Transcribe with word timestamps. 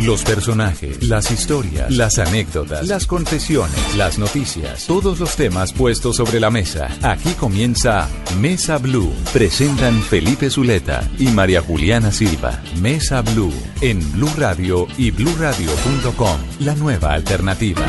Los 0.00 0.24
personajes, 0.24 1.02
las 1.02 1.30
historias, 1.30 1.90
las 1.90 2.18
anécdotas, 2.18 2.86
las 2.86 3.06
confesiones, 3.06 3.96
las 3.96 4.18
noticias, 4.18 4.86
todos 4.86 5.18
los 5.18 5.36
temas 5.36 5.72
puestos 5.72 6.16
sobre 6.16 6.38
la 6.38 6.50
mesa. 6.50 6.88
Aquí 7.02 7.30
comienza 7.32 8.08
Mesa 8.38 8.76
Blue. 8.76 9.12
Presentan 9.32 10.02
Felipe 10.02 10.50
Zuleta 10.50 11.08
y 11.18 11.28
María 11.28 11.62
Juliana 11.62 12.12
Silva. 12.12 12.62
Mesa 12.80 13.22
Blue 13.22 13.52
en 13.80 14.00
Blue 14.12 14.30
Radio 14.36 14.86
y 14.98 15.10
bluradio.com. 15.10 16.36
La 16.60 16.74
nueva 16.74 17.14
alternativa. 17.14 17.82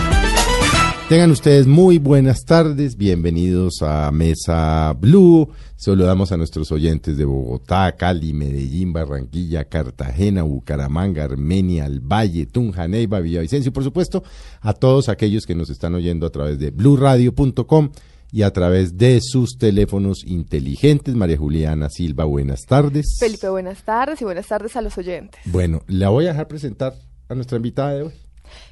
Tengan 1.10 1.32
ustedes 1.32 1.68
muy 1.68 2.00
buenas 2.00 2.44
tardes, 2.44 2.98
bienvenidos 2.98 3.82
a 3.82 4.12
Mesa 4.12 4.92
Blue. 4.92 5.50
Saludamos 5.78 6.34
a 6.34 6.38
nuestros 6.38 6.70
oyentes 6.74 7.16
de 7.16 7.24
Bogotá, 7.24 7.96
Cali, 7.96 8.34
Medellín, 8.34 8.92
Barranquilla, 8.92 9.64
Cartagena, 9.70 10.44
Bucaramanga, 10.44 11.24
Armenia, 11.24 11.86
El 11.86 12.02
Valle, 12.02 12.46
Tunja, 12.46 12.90
Neiva, 12.90 13.22
Villavicencio 13.22 13.70
y 13.70 13.72
por 13.72 13.86
supuesto 13.86 14.22
a 14.60 14.74
todos 14.74 15.08
aquellos 15.08 15.46
que 15.46 15.56
nos 15.56 15.70
están 15.70 15.96
oyendo 15.96 16.28
a 16.28 16.30
través 16.30 16.60
de 16.60 16.72
bluradio.com 16.72 17.92
y 18.34 18.42
a 18.42 18.52
través 18.52 18.98
de 18.98 19.22
sus 19.22 19.58
teléfonos 19.58 20.26
inteligentes. 20.26 21.16
María 21.16 21.38
Juliana 21.38 21.88
Silva, 21.90 22.26
buenas 22.26 22.64
tardes. 22.68 23.16
Felipe, 23.18 23.48
buenas 23.48 23.82
tardes 23.84 24.22
y 24.22 24.26
buenas 24.26 24.48
tardes 24.48 24.76
a 24.76 24.82
los 24.82 24.98
oyentes. 24.98 25.40
Bueno, 25.46 25.84
la 25.88 26.10
voy 26.10 26.26
a 26.26 26.32
dejar 26.32 26.50
presentar 26.50 26.96
a 27.30 27.34
nuestra 27.34 27.56
invitada 27.56 27.94
de 27.94 28.02
hoy. 28.02 28.27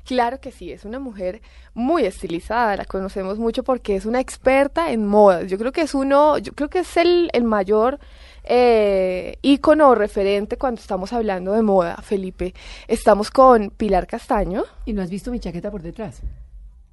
Claro 0.05 0.39
que 0.39 0.51
sí, 0.51 0.71
es 0.71 0.85
una 0.85 0.99
mujer 0.99 1.41
muy 1.73 2.05
estilizada, 2.05 2.75
la 2.77 2.85
conocemos 2.85 3.37
mucho 3.39 3.63
porque 3.63 3.95
es 3.95 4.05
una 4.05 4.19
experta 4.19 4.91
en 4.91 5.05
modas. 5.05 5.47
Yo 5.49 5.57
creo 5.57 5.71
que 5.71 5.81
es 5.81 5.93
uno, 5.95 6.37
yo 6.37 6.53
creo 6.53 6.69
que 6.69 6.79
es 6.79 6.97
el, 6.97 7.29
el 7.33 7.43
mayor 7.43 7.99
eh, 8.43 9.37
ícono 9.41 9.89
o 9.89 9.95
referente 9.95 10.57
cuando 10.57 10.79
estamos 10.79 11.11
hablando 11.13 11.53
de 11.53 11.61
moda, 11.61 11.97
Felipe. 12.03 12.53
Estamos 12.87 13.31
con 13.31 13.69
Pilar 13.71 14.07
Castaño. 14.07 14.63
¿Y 14.85 14.93
no 14.93 15.01
has 15.01 15.09
visto 15.09 15.31
mi 15.31 15.39
chaqueta 15.39 15.71
por 15.71 15.81
detrás? 15.81 16.21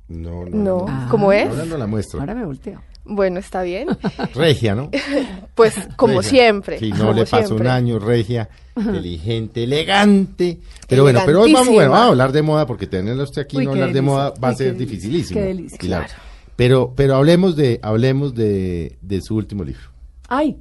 No, 0.08 0.44
no. 0.44 0.56
No, 0.56 0.86
Ah. 0.89 1.08
¿cómo 1.11 1.33
es? 1.33 1.48
Ahora 1.48 1.64
no 1.64 1.77
la 1.77 1.86
muestro. 1.86 2.20
Ahora 2.20 2.34
me 2.34 2.44
volteo. 2.44 2.83
Bueno, 3.05 3.41
está 3.41 3.62
bien. 3.62 3.89
Regia, 4.34 4.75
¿no? 4.75 4.91
Pues 5.55 5.75
como 5.97 6.19
Regia. 6.22 6.31
siempre. 6.31 6.78
Sí, 6.78 6.91
no 6.91 6.98
como 6.98 7.12
le 7.12 7.27
pasó 7.27 7.56
un 7.56 7.67
año, 7.67 7.98
regia, 7.98 8.48
inteligente, 8.77 9.64
elegante. 9.64 10.61
Pero 10.89 11.03
bueno, 11.03 11.20
pero 11.27 11.42
hoy 11.42 11.53
vamos, 11.53 11.69
bueno, 11.75 11.91
vamos 11.91 12.06
a 12.06 12.08
hablar 12.08 12.33
de 12.33 12.42
moda, 12.42 12.67
porque 12.67 12.86
tenerla 12.86 13.25
usted 13.25 13.42
aquí 13.42 13.58
Uy, 13.58 13.67
no 13.67 13.73
hablar 13.73 13.92
de 13.92 14.00
moda 14.03 14.33
va 14.42 14.48
a 14.48 14.55
ser 14.55 14.69
delicia. 14.75 14.86
dificilísimo. 14.86 15.41
Qué 15.41 15.47
delicia. 15.47 15.78
Claro. 15.78 16.12
Pero, 16.56 16.92
pero 16.97 17.17
hablemos 17.17 17.55
de, 17.56 17.80
hablemos 17.83 18.34
de, 18.34 18.97
de 19.03 19.20
su 19.20 19.36
último 19.36 19.64
libro. 19.64 19.83
¡Ay! 20.28 20.58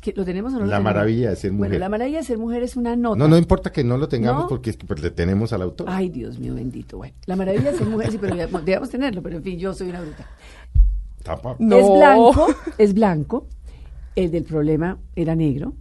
¿que 0.00 0.12
¿Lo 0.16 0.24
tenemos 0.24 0.54
o 0.54 0.60
no 0.60 0.66
La 0.66 0.80
maravilla 0.80 1.30
de 1.30 1.36
ser 1.36 1.52
mujer. 1.52 1.70
Bueno, 1.70 1.78
la 1.80 1.88
maravilla 1.88 2.18
de 2.18 2.24
ser 2.24 2.38
mujer 2.38 2.62
es 2.62 2.76
una 2.76 2.94
nota. 2.94 3.18
No, 3.18 3.26
no 3.26 3.36
importa 3.36 3.72
que 3.72 3.82
no 3.82 3.96
lo 3.96 4.08
tengamos 4.08 4.42
¿No? 4.42 4.48
porque 4.48 4.70
es 4.70 4.76
que 4.76 4.86
pues, 4.86 5.00
le 5.02 5.10
tenemos 5.10 5.52
al 5.52 5.62
autor. 5.62 5.88
Ay, 5.90 6.08
Dios 6.10 6.38
mío, 6.38 6.54
bendito. 6.54 6.98
Bueno, 6.98 7.14
la 7.26 7.34
maravilla 7.34 7.72
de 7.72 7.78
ser 7.78 7.86
mujer, 7.88 8.12
sí, 8.12 8.18
pero 8.20 8.36
debíamos 8.36 8.90
tenerlo, 8.90 9.22
pero 9.22 9.36
en 9.36 9.42
fin, 9.42 9.58
yo 9.58 9.74
soy 9.74 9.88
una 9.90 10.00
bruta. 10.00 10.28
Tapa. 11.26 11.56
No. 11.58 11.76
Es 11.78 11.86
blanco, 11.98 12.46
es 12.78 12.94
blanco. 12.94 13.46
El 14.14 14.30
del 14.30 14.44
problema 14.44 14.98
era 15.14 15.34
negro. 15.34 15.74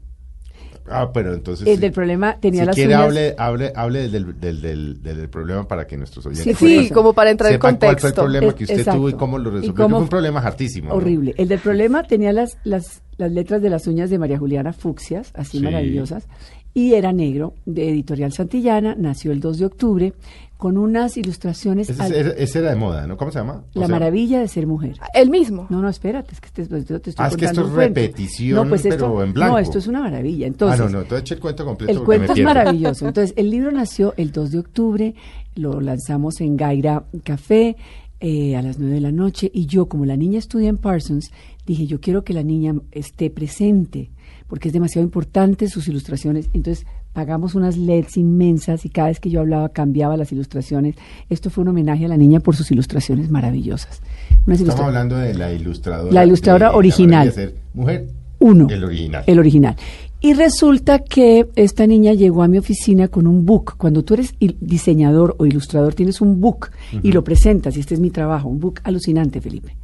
Ah, 0.88 1.09
pero 1.11 1.33
entonces. 1.33 1.65
El 1.67 1.75
sí. 1.75 1.81
del 1.81 1.91
problema 1.91 2.38
tenía 2.39 2.61
si 2.61 2.65
las 2.67 2.75
quiere, 2.75 2.93
uñas. 2.93 3.03
hable, 3.05 3.35
hable, 3.39 3.73
hable 3.75 4.09
del, 4.09 4.39
del, 4.39 4.61
del, 4.61 5.01
del, 5.01 5.17
del 5.17 5.29
problema 5.29 5.67
para 5.67 5.88
que 5.88 5.97
nuestros 5.97 6.25
oyentes 6.27 6.57
Sí, 6.57 6.83
Sí, 6.88 6.89
como 6.91 7.13
para 7.13 7.31
entrar 7.31 7.49
en 7.51 7.55
sepan 7.55 7.77
cuál 7.77 7.79
fue 7.79 7.88
el 7.88 7.95
contexto. 7.95 8.21
problema 8.23 8.47
Es- 8.47 8.53
que 8.53 8.63
usted 8.66 8.79
exacto. 8.79 8.99
tuvo 8.99 9.09
y 9.09 9.13
cómo 9.13 9.38
lo 9.39 9.49
resolvió. 9.51 9.73
cómo- 9.83 9.95
fue 9.95 10.03
un 10.03 10.09
problema 10.09 10.39
hartísimo. 10.41 10.89
¿no? 10.89 10.95
Horrible. 10.95 11.33
El 11.38 11.47
del 11.47 11.59
problema 11.59 12.03
tenía 12.03 12.33
las, 12.33 12.57
las, 12.63 13.01
las 13.17 13.31
letras 13.31 13.61
de 13.63 13.69
las 13.71 13.88
uñas 13.88 14.09
de 14.11 14.19
María 14.19 14.38
Juliana 14.38 14.73
Fucsias, 14.73 15.31
así 15.33 15.57
Sí. 15.57 15.63
maravillosas, 15.63 16.27
y 16.75 16.93
era 16.93 17.11
negro, 17.13 17.53
de 17.65 17.89
Editorial 17.89 18.31
Santillana, 18.33 18.93
nació 18.95 19.31
el 19.31 19.39
2 19.39 19.57
de 19.59 19.65
octubre, 19.65 20.13
con 20.57 20.77
unas 20.77 21.17
ilustraciones. 21.17 21.89
Ese, 21.89 22.01
al- 22.01 22.13
ese- 22.13 22.43
ese 22.43 22.59
era 22.59 22.69
de 22.69 22.75
moda, 22.75 23.07
¿no? 23.07 23.17
¿Cómo 23.17 23.31
se 23.31 23.39
llama? 23.39 23.63
O 23.73 23.79
la 23.79 23.87
sea, 23.87 23.95
maravilla 23.95 24.39
de 24.39 24.47
ser 24.47 24.67
mujer. 24.67 24.97
El 25.13 25.29
mismo. 25.29 25.67
No, 25.69 25.81
no, 25.81 25.89
espérate, 25.89 26.33
es 26.33 26.39
que 26.41 26.49
te, 26.49 26.65
te- 26.65 26.77
estoy 26.77 27.13
Ah, 27.17 27.27
es 27.29 27.35
que 27.38 27.45
esto 27.45 27.66
es 27.66 27.72
repetición, 27.72 28.63
no, 28.63 28.69
pues 28.69 28.81
pero 28.83 28.94
esto, 28.95 29.23
en 29.23 29.33
blanco. 29.33 29.53
No, 29.53 29.59
esto 29.59 29.79
es 29.79 29.88
una 29.88 30.01
maravilla. 30.01 30.47
Entonces, 30.47 30.79
ah, 30.79 30.83
no, 30.83 30.89
no, 30.89 31.01
entonces 31.01 31.31
el 31.31 31.39
cuento 31.39 31.66
completo. 31.66 31.91
el 32.00 32.05
cuento 32.05 32.22
me 32.22 32.25
es 32.27 32.33
pierdo. 32.33 32.53
maravilloso. 32.53 33.07
Entonces, 33.07 33.33
el 33.38 33.50
libro 33.50 33.71
nació 33.71 34.13
el 34.17 34.31
2 34.31 34.51
de 34.51 34.59
octubre, 34.59 35.16
lo 35.55 35.79
lanzamos 35.81 36.39
en 36.41 36.57
Gaira 36.57 37.03
Café 37.23 37.75
eh, 38.19 38.55
a 38.55 38.61
las 38.61 38.79
9 38.79 38.95
de 38.95 39.01
la 39.01 39.11
noche 39.11 39.50
y 39.53 39.66
yo, 39.66 39.88
como 39.88 40.05
la 40.05 40.16
niña 40.17 40.39
estudia 40.39 40.69
en 40.69 40.77
Parsons, 40.77 41.31
dije, 41.66 41.85
yo 41.88 42.00
quiero 42.01 42.23
que 42.23 42.33
la 42.33 42.44
niña 42.44 42.75
esté 42.91 43.29
presente 43.29 44.09
porque 44.47 44.69
es 44.69 44.73
demasiado 44.73 45.03
importante 45.06 45.67
sus 45.67 45.88
ilustraciones. 45.88 46.50
Entonces, 46.53 46.85
pagamos 47.13 47.56
unas 47.56 47.78
LEDs 47.78 48.17
inmensas 48.17 48.85
y 48.85 48.89
cada 48.89 49.07
vez 49.07 49.19
que 49.19 49.29
yo 49.29 49.39
hablaba 49.39 49.69
cambiaba 49.69 50.17
las 50.17 50.31
ilustraciones. 50.31 50.95
Esto 51.29 51.50
fue 51.50 51.63
un 51.63 51.69
homenaje 51.69 52.06
a 52.06 52.09
la 52.09 52.17
niña 52.17 52.39
por 52.41 52.56
sus 52.56 52.72
ilustraciones 52.72 53.29
maravillosas. 53.31 54.01
Unas 54.45 54.59
Estamos 54.59 54.59
ilustra- 54.61 54.85
hablando 54.88 55.16
de 55.17 55.33
la 55.33 55.51
ilustradora. 55.53 56.11
La 56.13 56.25
ilustradora 56.25 56.69
de 56.72 56.75
original. 56.75 57.31
Ser 57.31 57.56
Mujer. 57.73 58.07
Uno. 58.39 58.67
El 58.69 58.83
original. 58.83 59.23
El 59.28 59.39
original. 59.39 59.75
Y 60.19 60.33
resulta 60.33 61.00
que 61.00 61.47
esta 61.56 61.88
niña 61.88 62.13
llegó 62.13 62.44
a 62.44 62.47
mi 62.47 62.57
oficina 62.57 63.07
con 63.07 63.27
un 63.27 63.45
book. 63.45 63.75
Cuando 63.77 64.03
tú 64.03 64.16
eres 64.16 64.33
diseñador 64.59 65.35
o 65.39 65.45
ilustrador, 65.45 65.94
tienes 65.94 66.19
un 66.19 66.41
book 66.41 66.69
y 67.03 67.12
lo 67.12 67.23
presentas, 67.23 67.77
y 67.77 67.79
este 67.79 67.94
es 67.94 68.00
mi 68.00 68.09
trabajo, 68.09 68.50
un 68.50 68.59
book 68.59 68.79
alucinante, 68.83 69.39
Felipe. 69.39 69.75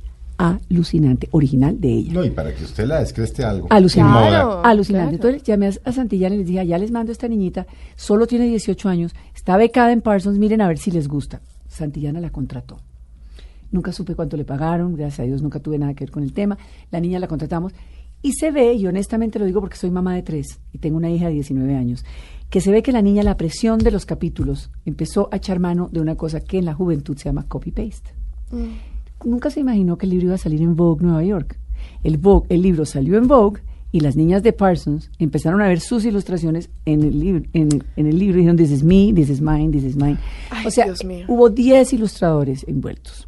Alucinante, 0.42 1.28
original 1.32 1.80
de 1.80 1.90
ella. 1.90 2.14
No, 2.14 2.26
y 2.26 2.32
para 2.32 2.54
que 2.56 2.64
usted 2.64 2.86
la 2.86 3.00
descreste 3.00 3.44
algo. 3.44 3.68
Alucinante. 3.70 4.30
Claro. 4.30 4.66
Alucinante. 4.66 5.16
Entonces 5.16 5.44
llamé 5.44 5.68
a, 5.68 5.72
a 5.84 5.92
Santillana 5.92 6.36
y 6.36 6.40
les 6.40 6.48
dije, 6.48 6.66
ya 6.66 6.78
les 6.78 6.92
mando 6.92 7.12
a 7.12 7.14
esta 7.14 7.28
niñita, 7.28 7.68
solo 7.96 8.26
tiene 8.26 8.48
18 8.48 8.90
años, 8.90 9.14
está 9.36 9.56
becada 9.58 9.92
en 9.92 10.02
Parsons, 10.02 10.40
miren 10.40 10.62
a 10.62 10.68
ver 10.68 10.78
si 10.80 10.90
les 10.90 11.08
gusta. 11.08 11.42
Santillana 11.68 12.20
la 12.20 12.32
contrató. 12.32 12.80
Nunca 13.72 13.92
supe 13.92 14.16
cuánto 14.16 14.36
le 14.36 14.44
pagaron, 14.44 14.96
gracias 14.96 15.20
a 15.20 15.24
Dios 15.24 15.42
nunca 15.42 15.60
tuve 15.60 15.78
nada 15.78 15.94
que 15.94 16.06
ver 16.06 16.12
con 16.12 16.24
el 16.24 16.34
tema. 16.34 16.58
La 16.90 17.00
niña 17.00 17.20
la 17.20 17.28
contratamos 17.28 17.74
y 18.22 18.34
se 18.34 18.52
ve, 18.52 18.74
y 18.74 18.86
honestamente 18.88 19.40
lo 19.40 19.46
digo 19.46 19.62
porque 19.62 19.78
soy 19.78 19.92
mamá 19.92 20.16
de 20.16 20.24
tres 20.24 20.60
y 20.74 20.78
tengo 20.78 20.98
una 20.98 21.10
hija 21.10 21.28
de 21.28 21.34
19 21.34 21.76
años, 21.76 22.06
que 22.50 22.62
se 22.62 22.72
ve 22.72 22.84
que 22.84 22.92
la 22.92 23.02
niña, 23.02 23.24
la 23.24 23.38
presión 23.38 23.80
de 23.80 23.92
los 23.92 24.06
capítulos, 24.06 24.70
empezó 24.86 25.30
a 25.32 25.38
echar 25.38 25.60
mano 25.60 25.88
de 25.92 26.02
una 26.02 26.16
cosa 26.16 26.42
que 26.42 26.58
en 26.58 26.66
la 26.66 26.74
juventud 26.74 27.18
se 27.18 27.26
llama 27.26 27.46
copy-paste. 27.48 28.12
Nunca 29.24 29.50
se 29.50 29.60
imaginó 29.60 29.98
que 29.98 30.06
el 30.06 30.12
libro 30.12 30.28
iba 30.28 30.36
a 30.36 30.40
salir 30.40 30.62
en 30.62 30.76
Vogue 30.76 31.04
Nueva 31.04 31.24
York. 31.24 31.58
El, 32.04 32.18
Vogue, 32.18 32.48
el 32.50 32.62
libro 32.62 32.86
salió 32.86 33.18
en 33.18 33.28
Vogue 33.28 33.62
y 33.92 34.00
las 34.00 34.16
niñas 34.16 34.44
de 34.44 34.54
Parsons 34.54 35.12
empezaron 35.20 35.62
a 35.62 35.68
ver 35.68 35.80
sus 35.80 36.06
ilustraciones 36.06 36.70
en 36.86 37.04
el, 37.04 37.20
libro 37.20 37.44
en 37.54 37.74
el, 37.74 37.84
en 37.96 38.08
el 38.08 38.18
libro 38.18 38.38
y 38.38 38.42
dijeron, 38.42 38.58
this 38.58 38.72
is 38.72 38.84
me, 38.84 39.12
this 39.14 39.30
is 39.30 39.42
mine, 39.42 39.72
this 39.72 39.84
is 39.84 39.96
mine. 39.96 40.18
Ay, 40.50 40.68
o 40.68 40.72
sea, 40.72 40.86
hubo 41.28 41.50
10 41.50 41.94
ilustradores 41.94 42.66
envueltos. 42.68 43.28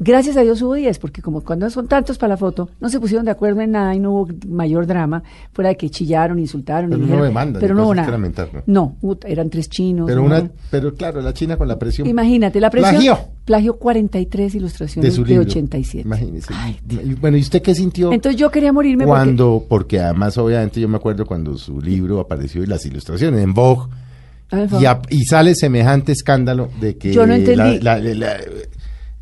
Gracias 0.00 0.36
a 0.36 0.40
Dios 0.42 0.60
hubo 0.60 0.74
10, 0.74 0.98
porque 0.98 1.22
como 1.22 1.42
cuando 1.42 1.70
son 1.70 1.86
tantos 1.86 2.18
para 2.18 2.30
la 2.34 2.36
foto, 2.36 2.68
no 2.80 2.88
se 2.88 2.98
pusieron 2.98 3.24
de 3.24 3.30
acuerdo 3.30 3.60
en 3.60 3.70
nada 3.70 3.94
y 3.94 4.00
no 4.00 4.10
hubo 4.10 4.28
mayor 4.48 4.88
drama, 4.88 5.22
fuera 5.52 5.68
de 5.70 5.76
que 5.76 5.88
chillaron, 5.88 6.40
insultaron. 6.40 6.90
y 6.90 6.94
Pero 6.94 6.98
no 7.00 7.06
dijeron- 7.06 7.28
demandan, 7.28 7.60
Pero 7.60 7.74
no 7.76 7.84
hubo 7.84 7.94
nada. 7.94 8.10
lamentar, 8.10 8.48
¿no? 8.66 8.96
No, 9.00 9.18
eran 9.24 9.50
tres 9.50 9.68
chinos. 9.68 10.06
Pero, 10.08 10.20
¿no? 10.20 10.26
una, 10.26 10.50
pero 10.70 10.92
claro, 10.94 11.20
la 11.22 11.32
China 11.32 11.56
con 11.56 11.68
la 11.68 11.78
presión. 11.78 12.08
Imagínate, 12.08 12.58
la 12.60 12.70
presión. 12.70 12.92
Plagió. 12.94 13.18
Plagió 13.44 13.76
43 13.76 14.52
de 14.52 14.58
ilustraciones 14.58 15.14
su 15.14 15.22
de, 15.22 15.28
libro. 15.30 15.44
87. 15.46 16.06
Imagínese. 16.08 16.52
Y- 16.90 17.10
y 17.10 17.14
bueno, 17.14 17.36
¿y 17.36 17.40
usted 17.40 17.62
qué 17.62 17.74
sintió? 17.74 18.12
Entonces 18.12 18.40
yo 18.40 18.50
quería 18.50 18.72
morirme 18.72 19.04
cuando, 19.06 19.64
porque 19.68 20.00
además 20.00 20.36
obviamente 20.38 20.80
yo 20.80 20.88
me 20.88 20.96
acuerdo 20.96 21.24
cuando 21.24 21.56
su 21.56 21.80
libro 21.80 22.18
apareció 22.18 22.64
y 22.64 22.66
las 22.66 22.84
ilustraciones 22.84 23.40
en 23.42 23.54
Vogue 23.54 23.92
Ay, 24.50 24.66
por 24.66 24.82
y, 24.82 24.86
a- 24.86 25.00
y 25.08 25.24
sale 25.24 25.54
semejante 25.54 26.10
escándalo 26.12 26.68
de 26.80 26.96
que 26.96 27.12
Yo 27.12 27.26
no 27.26 27.34
entendí. 27.34 27.78
la- 27.80 27.98
la- 28.00 28.14
la- 28.14 28.36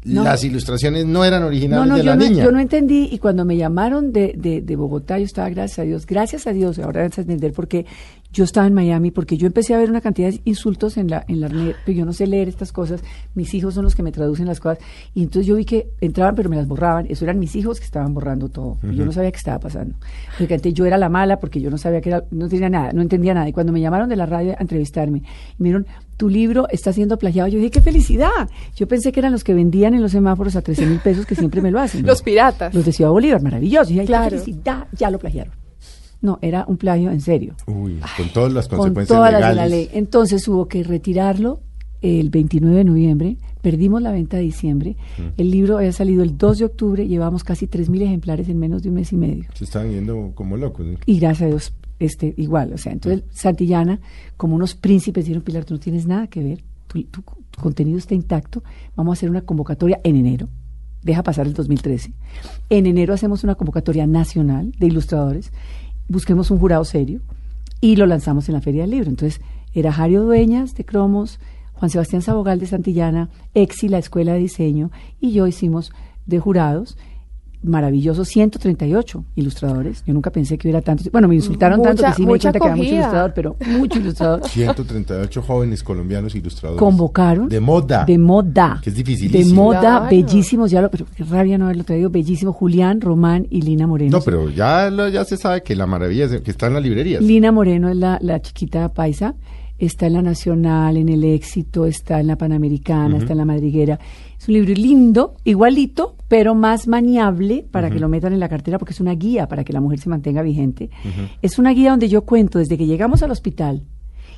No. 0.05 0.25
las 0.25 0.43
ilustraciones 0.43 1.07
no 1.07 1.25
eran 1.25 1.43
no, 1.43 1.47
originales 1.47 1.89
no, 1.89 1.95
de 1.97 2.01
yo 2.03 2.11
la 2.11 2.17
no, 2.17 2.25
niña. 2.25 2.45
yo 2.45 2.51
no 2.51 2.59
entendí 2.59 3.09
y 3.13 3.19
cuando 3.19 3.45
me 3.45 3.57
llamaron 3.57 4.13
de, 4.13 4.35
de, 4.37 4.61
de 4.61 4.77
Bogotá 4.77 5.19
yo 5.19 5.25
estaba 5.25 5.49
gracias 5.49 5.79
a 5.79 5.83
Dios, 5.83 6.07
gracias 6.07 6.47
a 6.47 6.53
Dios, 6.53 6.79
ahora 6.81 7.03
vas 7.07 7.19
a 7.19 7.21
entender 7.21 7.53
por 7.53 7.69
qué 7.69 7.87
yo 8.33 8.45
estaba 8.45 8.67
en 8.67 8.73
Miami, 8.75 9.11
porque 9.11 9.37
yo 9.37 9.47
empecé 9.47 9.75
a 9.75 9.79
ver 9.79 9.91
una 9.91 10.01
cantidad 10.01 10.31
de 10.31 10.41
insultos 10.45 10.97
en 10.97 11.09
la, 11.11 11.25
en 11.29 11.41
la 11.41 11.49
red, 11.49 11.75
pero 11.85 11.99
yo 11.99 12.05
no 12.07 12.13
sé 12.13 12.27
leer 12.27 12.49
estas 12.49 12.73
cosas, 12.73 13.03
mis 13.35 13.53
hijos 13.55 13.75
son 13.75 13.85
los 13.85 13.95
que 13.95 14.03
me 14.03 14.11
traducen 14.13 14.47
las 14.47 14.59
cosas, 14.59 14.79
y 15.15 15.23
entonces 15.23 15.47
yo 15.47 15.55
vi 15.57 15.65
que 15.65 15.89
entraban 16.01 16.35
pero 16.35 16.49
me 16.49 16.57
las 16.57 16.67
borraban, 16.67 17.07
eso 17.11 17.25
eran 17.25 17.39
mis 17.39 17.55
hijos 17.57 17.79
que 17.79 17.85
estaban 17.85 18.15
borrando 18.15 18.49
todo, 18.49 18.79
y 18.91 18.95
yo 18.97 19.05
no 19.05 19.13
sabía 19.13 19.31
qué 19.31 19.37
estaba 19.39 19.59
pasando. 19.59 19.95
Porque 20.39 20.55
antes 20.55 20.73
yo 20.75 20.87
era 20.87 20.97
la 20.97 21.09
mala 21.09 21.39
porque 21.39 21.61
yo 21.61 21.71
no 21.71 21.77
sabía 21.79 22.01
que 22.01 22.09
era, 22.09 22.25
no 22.31 22.49
tenía 22.49 22.71
nada, 22.71 22.93
no 22.93 23.03
entendía 23.03 23.35
nada, 23.35 23.49
y 23.49 23.53
cuando 23.53 23.73
me 23.73 23.81
llamaron 23.81 24.09
de 24.09 24.17
la 24.17 24.27
radio 24.27 24.53
a 24.59 24.63
entrevistarme, 24.63 25.23
me 25.59 25.69
dijeron, 25.69 25.87
tu 26.17 26.29
libro 26.29 26.69
está 26.71 26.93
siendo 26.93 27.19
plagiado, 27.19 27.49
yo 27.49 27.59
dije, 27.59 27.71
qué 27.71 27.81
felicidad, 27.81 28.49
yo 28.77 28.87
pensé 28.89 29.13
que 29.13 29.21
eran 29.21 29.33
los 29.33 29.45
que 29.45 29.55
vendían 29.55 29.95
en 29.95 30.01
los 30.03 30.13
semáforos 30.13 30.57
a 30.57 30.63
13 30.63 30.87
mil 30.87 31.01
pesos 31.01 31.27
que 31.27 31.35
siempre 31.35 31.61
me 31.61 31.71
lo 31.71 31.81
hacen. 31.81 32.07
Los 32.07 32.23
piratas. 32.23 32.73
Los 32.75 32.85
de 32.85 32.93
Ciudad 32.93 33.11
Bolívar, 33.11 33.43
maravilloso. 33.43 33.93
Y 33.93 33.99
ahí, 34.01 34.07
Claro. 34.07 34.31
qué 34.31 34.39
felicidad, 34.39 34.87
ya 34.93 35.11
lo 35.11 35.19
plagiaron. 35.19 35.53
No, 36.23 36.39
era 36.41 36.65
un 36.67 36.77
plagio 36.79 37.11
en 37.11 37.21
serio. 37.21 37.55
Uy, 37.67 37.99
con 38.17 38.29
todas 38.31 38.53
las 38.53 38.69
Con 38.69 38.79
consecuencias 38.79 39.19
todas 39.19 39.33
las 39.33 39.51
de 39.51 39.55
la 39.57 39.67
ley. 39.69 39.89
Entonces 39.93 40.47
hubo 40.49 40.67
que 40.69 40.83
retirarlo 40.85 41.61
el 42.01 42.31
29 42.31 42.77
de 42.77 42.85
noviembre, 42.85 43.37
perdimos 43.61 44.01
la 44.03 44.11
venta 44.13 44.37
de 44.37 44.45
diciembre. 44.45 44.97
El 45.37 45.51
libro 45.51 45.79
había 45.79 45.93
salido 45.93 46.23
el 46.23 46.37
2 46.39 46.59
de 46.59 46.65
octubre, 46.65 47.07
llevamos 47.07 47.45
casi 47.45 47.67
3.000 47.69 48.03
ejemplares 48.03 48.49
en 48.49 48.59
menos 48.59 48.83
de 48.83 48.89
un 48.89 48.97
mes 48.97 49.13
y 49.13 49.17
medio. 49.17 49.45
Se 49.55 49.65
están 49.65 49.91
yendo 49.91 50.33
como 50.35 50.57
locos. 50.57 50.87
¿no? 50.87 50.99
Y 51.07 51.19
gracias 51.19 51.43
a 51.43 51.47
Dios 51.47 51.73
este 52.01 52.35
igual, 52.37 52.73
o 52.73 52.79
sea, 52.79 52.93
entonces 52.93 53.23
Santillana, 53.31 54.01
como 54.37 54.57
unos 54.57 54.75
príncipes, 54.75 55.25
dijeron, 55.27 55.45
Pilar, 55.45 55.65
tú 55.65 55.75
no 55.75 55.81
tienes 55.81 56.05
nada 56.07 56.27
que 56.27 56.43
ver, 56.43 56.65
tu, 56.89 57.01
tu- 57.05 57.23
tu 57.23 57.61
contenido 57.63 57.99
está 57.99 58.15
intacto, 58.17 58.65
vamos 58.97 59.13
a 59.13 59.15
hacer 59.19 59.31
una 59.31 59.43
convocatoria 59.43 60.01
en 60.03 60.17
enero, 60.17 60.49
deja 61.03 61.23
pasar 61.23 61.47
el 61.47 61.55
2013. 61.55 62.13
En 62.71 62.87
enero 62.87 63.15
hacemos 63.15 63.45
una 63.45 63.55
convocatoria 63.55 64.05
nacional 64.09 64.73
de 64.81 64.87
ilustradores, 64.89 65.53
busquemos 66.13 66.51
un 66.51 66.59
jurado 66.59 66.85
serio 66.85 67.21
y 67.81 67.97
lo 67.97 68.07
lanzamos 68.07 68.49
en 68.49 68.55
la 68.55 68.61
Feria 68.61 68.83
del 68.83 68.91
Libro. 68.91 69.09
Entonces, 69.09 69.41
era 69.73 69.93
Jario 69.93 70.23
Dueñas 70.23 70.75
de 70.75 70.85
Cromos, 70.85 71.41
Juan 71.73 71.91
Sebastián 71.91 72.23
Sabogal 72.23 72.61
de 72.61 72.67
Santillana, 72.67 73.31
Exi, 73.55 73.89
la 73.89 73.99
Escuela 73.99 74.35
de 74.35 74.39
Diseño, 74.39 74.91
y 75.21 75.33
yo 75.33 75.47
hicimos 75.47 75.91
de 76.27 76.39
jurados 76.39 76.97
maravillosos 77.63 78.29
138 78.29 79.25
ilustradores. 79.37 80.03
Yo 80.07 80.15
nunca 80.15 80.31
pensé 80.31 80.59
que 80.59 80.69
hubiera 80.69 80.81
tantos. 80.83 81.11
Bueno, 81.11 81.29
me 81.29 81.35
insultaron 81.35 81.83
tanto 81.83 82.03
que 82.03 82.13
sí 82.15 82.23
me 82.27 82.33
di 82.35 82.39
cuenta 82.41 82.53
que 82.59 82.67
era 82.67 82.77
mucho 82.77 82.91
ilustrador, 82.95 83.33
pero 83.35 83.57
mucho 83.79 83.99
ilustrador. 83.99 84.49
138 84.49 85.43
jóvenes 85.43 85.83
colombianos 85.83 86.35
ilustradores. 86.35 86.79
Convocaron. 86.79 87.49
De 87.49 87.61
moda. 87.61 88.05
De 88.05 88.19
moda. 88.19 88.81
Que 88.83 88.91
es 88.91 88.97
De 88.97 89.03
dificilísimo. 89.03 89.65
moda, 89.65 89.81
Claro. 89.81 90.07
bellísimos. 90.11 90.71
Ya 90.71 90.83
lo, 90.83 90.91
pero 90.91 91.07
qué 91.17 91.25
rabia 91.25 91.59
no 91.59 91.65
haberlo 91.67 91.85
traído. 91.85 92.11
Bellísimo. 92.11 92.53
Julián, 92.53 93.01
Román 93.01 93.47
y 93.51 93.63
Lina 93.63 93.87
Moreno. 93.87 94.19
No, 94.19 94.25
pero 94.25 94.49
ya, 94.51 94.91
lo- 94.91 95.09
ya 95.09 95.25
se 95.25 95.37
sabe 95.37 95.63
que 95.63 95.75
la 95.77 95.87
maravilla 95.87 96.25
es 96.27 96.41
que 96.41 96.51
está 96.51 96.67
en 96.67 96.75
las 96.75 96.83
librerías. 96.83 97.23
Lina 97.23 97.53
Moreno 97.53 97.89
es 97.89 97.97
la, 97.97 98.19
la 98.21 98.41
chiquita 98.41 98.89
paisa. 98.93 99.35
Está 99.85 100.07
en 100.07 100.13
la 100.13 100.23
Nacional, 100.23 100.97
en 100.97 101.09
el 101.09 101.25
Éxito, 101.25 101.87
está 101.87 102.21
en 102.21 102.29
la 102.29 102.37
Panamericana, 102.37 103.17
está 103.19 103.33
en 103.33 103.39
la 103.39 103.45
Madriguera. 103.45 103.99
Es 104.39 104.47
un 104.47 104.55
libro 104.55 104.73
lindo, 104.75 105.35
igualito, 105.43 106.15
pero 106.29 106.55
más 106.55 106.87
maniable 106.87 107.65
para 107.69 107.91
que 107.91 107.99
lo 107.99 108.09
metan 108.09 108.33
en 108.33 108.39
la 108.39 108.49
cartera 108.49 108.79
porque 108.79 108.93
es 108.95 109.01
una 109.01 109.15
guía 109.17 109.49
para 109.49 109.65
que 109.65 109.73
la 109.73 109.81
mujer 109.81 109.99
se 109.99 110.09
mantenga 110.09 110.41
vigente. 110.43 110.89
Es 111.43 111.59
una 111.59 111.71
guía 111.73 111.91
donde 111.91 112.09
yo 112.09 112.23
cuento 112.23 112.61
desde 112.61 112.79
que 112.79 112.87
llegamos 112.87 113.25
al 113.25 113.33
hospital 113.33 113.83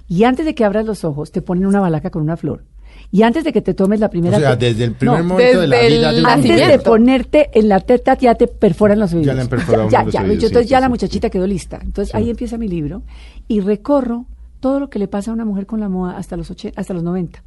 y 0.09 0.25
antes 0.25 0.47
de 0.47 0.55
que 0.55 0.65
abras 0.65 0.87
los 0.87 1.05
ojos 1.05 1.31
te 1.31 1.43
ponen 1.43 1.67
una 1.67 1.81
balaca 1.81 2.09
con 2.09 2.23
una 2.23 2.39
flor. 2.39 2.65
Y 3.13 3.23
antes 3.23 3.45
de 3.45 3.53
que 3.53 3.61
te 3.61 3.75
tomes 3.75 4.01
la 4.01 4.09
primera... 4.09 4.39
o 4.39 4.41
sea, 4.41 4.57
desde 4.57 4.85
el 4.85 4.93
primer 4.93 5.19
No, 5.19 5.25
momento 5.35 5.61
de 5.61 5.67
la 5.67 5.77
vida 5.87 6.11
el 6.11 6.25
antes 6.27 6.69
de 6.69 6.79
ponerte 6.79 7.51
en 7.53 7.69
la 7.69 7.81
teta 7.81 8.17
ya 8.17 8.35
te 8.35 8.47
perforan 8.47 8.99
los 8.99 9.13
oídos. 9.13 9.35
le 9.37 9.43
han 9.43 9.49
perforado 9.49 9.91
ya, 9.91 10.05
los 10.05 10.13
ya, 10.15 10.23
oídos, 10.23 10.39
yo- 10.39 10.47
entonces 10.49 10.67
sí, 10.69 10.71
ya 10.71 10.79
sí, 10.79 10.83
la 10.83 10.89
muchachita 10.89 11.29
sí. 11.29 11.33
quedó 11.33 11.47
lista. 11.47 11.81
Entonces 11.83 12.15
ahí 12.15 12.31
empieza 12.31 12.57
mi 12.57 12.67
libro 12.67 13.03
y 13.47 13.61
recorro 13.61 14.25
todo 14.65 14.81
lo 14.81 14.89
que 14.89 14.99
le 14.99 15.09
pasa 15.09 15.31
a 15.31 15.35
una 15.35 15.45
mujer 15.45 15.67
con 15.67 15.79
la 15.79 15.91
moda 15.91 16.17
hasta 16.17 16.39
los 16.39 16.51
oche- 16.51 16.73
hasta 16.75 16.95
los 16.95 17.03
90. 17.03 17.43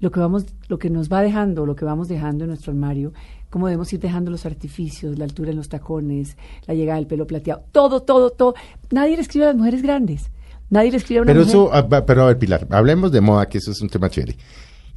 Lo 0.00 0.10
que 0.10 0.18
vamos 0.18 0.46
lo 0.68 0.78
que 0.80 0.90
nos 0.90 1.08
va 1.08 1.22
dejando, 1.22 1.64
lo 1.64 1.76
que 1.76 1.84
vamos 1.84 2.08
dejando 2.08 2.42
en 2.42 2.48
nuestro 2.48 2.72
armario, 2.72 3.12
cómo 3.50 3.68
debemos 3.68 3.92
ir 3.92 4.00
dejando 4.00 4.32
los 4.32 4.44
artificios, 4.44 5.16
la 5.16 5.24
altura 5.26 5.50
en 5.52 5.56
los 5.56 5.68
tacones, 5.68 6.36
la 6.66 6.74
llegada 6.74 6.98
del 6.98 7.06
pelo 7.06 7.24
plateado, 7.28 7.62
todo, 7.70 8.00
todo, 8.00 8.30
todo. 8.30 8.54
Nadie 8.90 9.14
le 9.14 9.22
escribe 9.22 9.44
a 9.44 9.48
las 9.50 9.56
mujeres 9.56 9.80
grandes. 9.82 10.30
Nadie 10.70 10.90
le 10.90 10.96
escribe 10.96 11.20
a 11.20 11.22
una 11.22 11.32
Pero 11.32 11.44
mujer. 11.44 11.54
eso, 11.56 11.70
ah, 11.72 12.04
pero 12.04 12.22
a 12.22 12.26
ver, 12.26 12.38
Pilar, 12.40 12.66
hablemos 12.70 13.12
de 13.12 13.20
moda, 13.20 13.46
que 13.48 13.58
eso 13.58 13.70
es 13.70 13.80
un 13.80 13.88
tema 13.88 14.10
chévere. 14.10 14.36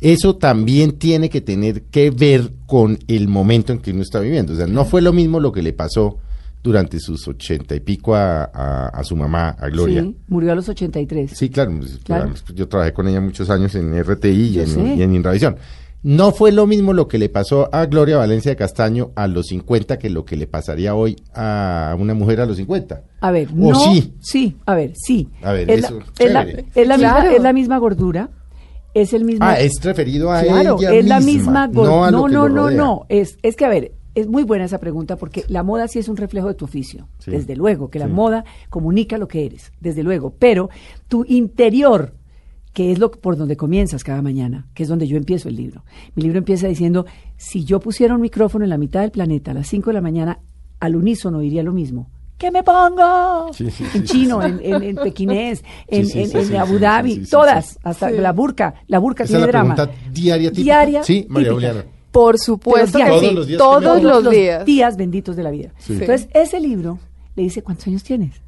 Eso 0.01 0.35
también 0.37 0.93
tiene 0.97 1.29
que 1.29 1.41
tener 1.41 1.83
que 1.83 2.09
ver 2.09 2.51
con 2.65 2.97
el 3.07 3.27
momento 3.27 3.73
en 3.73 3.79
que 3.79 3.91
uno 3.91 4.01
está 4.01 4.19
viviendo. 4.19 4.53
O 4.53 4.55
sea, 4.55 4.65
no 4.65 4.83
fue 4.85 5.01
lo 5.03 5.13
mismo 5.13 5.39
lo 5.39 5.51
que 5.51 5.61
le 5.61 5.73
pasó 5.73 6.17
durante 6.63 6.99
sus 6.99 7.27
ochenta 7.27 7.75
y 7.75 7.79
pico 7.79 8.15
a, 8.15 8.43
a- 8.53 8.87
a 8.89 9.03
su 9.03 9.15
mamá, 9.15 9.49
a 9.59 9.69
Gloria. 9.69 10.01
Sí, 10.01 10.15
murió 10.27 10.51
a 10.51 10.55
los 10.55 10.67
83. 10.67 11.31
Sí, 11.33 11.49
claro, 11.49 11.71
pues, 11.77 11.99
Claro. 12.03 12.29
pues, 12.29 12.43
yo 12.55 12.67
trabajé 12.67 12.93
con 12.93 13.07
ella 13.07 13.21
muchos 13.21 13.49
años 13.49 13.73
en 13.75 13.93
RTI 14.03 14.29
y 14.29 14.59
en, 14.59 14.97
y 14.97 15.01
en 15.01 15.15
Inravisión. 15.15 15.55
No 16.03 16.31
fue 16.31 16.51
lo 16.51 16.67
mismo 16.67 16.93
lo 16.93 17.07
que 17.07 17.17
le 17.17 17.27
pasó 17.27 17.69
a 17.73 17.85
Gloria 17.87 18.17
Valencia 18.17 18.51
de 18.51 18.55
Castaño 18.55 19.11
a 19.15 19.27
los 19.27 19.47
50 19.47 19.97
que 19.97 20.09
lo 20.11 20.25
que 20.25 20.35
le 20.37 20.45
pasaría 20.45 20.93
hoy 20.93 21.15
a 21.33 21.95
una 21.99 22.13
mujer 22.13 22.39
a 22.39 22.45
los 22.45 22.57
50. 22.57 23.01
A 23.19 23.31
ver, 23.31 23.47
¿O 23.49 23.71
no. 23.71 23.79
sí? 24.21 24.55
a 24.65 24.75
ver, 24.75 24.93
sí. 24.95 25.27
A 25.41 25.53
ver, 25.53 25.69
es, 25.71 25.85
eso, 25.85 25.99
la, 25.99 26.05
es, 26.19 26.31
la, 26.31 26.41
es 26.75 26.87
la 26.87 26.97
misma, 26.97 27.13
Claro. 27.15 27.31
es 27.31 27.41
la 27.41 27.53
misma 27.53 27.77
gordura, 27.79 28.29
es 28.93 29.11
el 29.13 29.25
mismo. 29.25 29.43
Ah, 29.45 29.59
es 29.59 29.83
referido 29.83 30.31
a 30.31 30.43
claro, 30.43 30.77
ella 30.79 30.93
es 30.93 31.05
la 31.05 31.19
misma 31.19 31.67
misma, 31.67 31.67
no 31.67 31.73
gordura. 31.73 32.07
a 32.07 32.11
lo 32.11 32.17
No, 32.19 32.25
que 32.27 32.33
no, 32.33 32.47
lo 32.47 32.53
no, 32.55 32.61
rodea. 32.63 32.77
no. 32.77 33.05
Es, 33.09 33.37
es 33.41 33.55
que, 33.55 33.65
a 33.65 33.69
ver, 33.69 33.91
es 34.19 34.27
muy 34.27 34.43
buena 34.43 34.65
esa 34.65 34.79
pregunta 34.79 35.15
porque 35.15 35.43
la 35.47 35.63
moda 35.63 35.87
sí 35.87 35.99
es 35.99 36.07
un 36.09 36.17
reflejo 36.17 36.47
de 36.47 36.53
tu 36.55 36.65
oficio. 36.65 37.07
Sí. 37.19 37.31
Desde 37.31 37.55
luego, 37.55 37.89
que 37.89 37.99
la 37.99 38.07
Sí. 38.07 38.11
moda 38.13 38.43
comunica 38.69 39.17
lo 39.17 39.27
que 39.27 39.45
eres, 39.45 39.71
desde 39.79 40.03
luego. 40.03 40.33
Pero 40.37 40.69
tu 41.07 41.23
interior, 41.27 42.13
que 42.73 42.91
es 42.91 42.99
lo 42.99 43.09
por 43.11 43.37
donde 43.37 43.57
comienzas 43.57 44.03
cada 44.03 44.21
mañana, 44.21 44.67
que 44.73 44.83
es 44.83 44.89
donde 44.89 45.07
yo 45.07 45.17
empiezo 45.17 45.49
el 45.49 45.55
libro. 45.55 45.83
Mi 46.15 46.23
libro 46.23 46.37
empieza 46.37 46.67
diciendo, 46.67 47.05
si 47.37 47.63
yo 47.65 47.79
pusiera 47.79 48.13
un 48.15 48.21
micrófono 48.21 48.63
en 48.65 48.69
la 48.69 48.77
mitad 48.77 49.01
del 49.01 49.11
planeta 49.11 49.51
a 49.51 49.53
las 49.53 49.67
5 49.67 49.89
de 49.89 49.93
la 49.95 50.01
mañana, 50.01 50.39
al 50.79 50.95
unísono 50.95 51.39
diría 51.39 51.63
lo 51.63 51.73
mismo. 51.73 52.09
¿Qué 52.37 52.51
me 52.51 52.61
pongo? 52.61 53.51
Sí, 53.51 53.71
sí, 53.71 53.83
en 53.83 53.89
sí, 53.89 54.03
chino, 54.03 54.43
en, 54.43 54.59
en, 54.61 54.83
en 54.83 54.95
pequinés, 54.95 55.63
en, 55.87 56.05
sí, 56.05 56.19
en- 56.21 56.29
sí, 56.29 56.37
en 56.37 56.45
sí, 56.45 56.55
Abu 56.55 56.77
Dhabi, 56.77 57.09
sí, 57.13 57.19
sí, 57.21 57.25
sí, 57.25 57.31
todas, 57.31 57.65
sí. 57.69 57.77
hasta 57.83 58.09
Sí. 58.11 58.17
la 58.17 58.31
burka. 58.31 58.75
La 58.87 58.99
burka 58.99 59.23
Esa 59.23 59.33
es 59.37 59.37
tiene 59.39 59.45
la 59.51 59.59
drama. 59.59 59.75
pregunta 59.75 60.01
diaria 60.13 60.49
típica. 60.51 60.63
Diaria 60.63 61.03
Sí, 61.03 61.25
María 61.29 61.49
típica. 61.49 61.53
Juliana. 61.73 61.96
Por 62.17 62.39
supuesto 62.39 62.97
que 62.97 63.05
sí, 63.05 63.09
Todos 63.09 63.33
los 63.33 63.47
días 63.47 63.57
todos 63.59 64.01
los 64.03 64.11
Todos 64.23 64.33
días. 64.33 64.65
días 64.65 64.97
benditos 64.97 65.35
de 65.35 65.43
la 65.43 65.51
vida. 65.51 65.73
Sí. 65.77 65.93
Entonces, 65.93 66.27
ese 66.33 66.59
libro 66.59 66.99
le 67.35 67.43
dice 67.43 67.61
cuántos 67.61 67.87
años 67.87 68.03
tienes. 68.03 68.41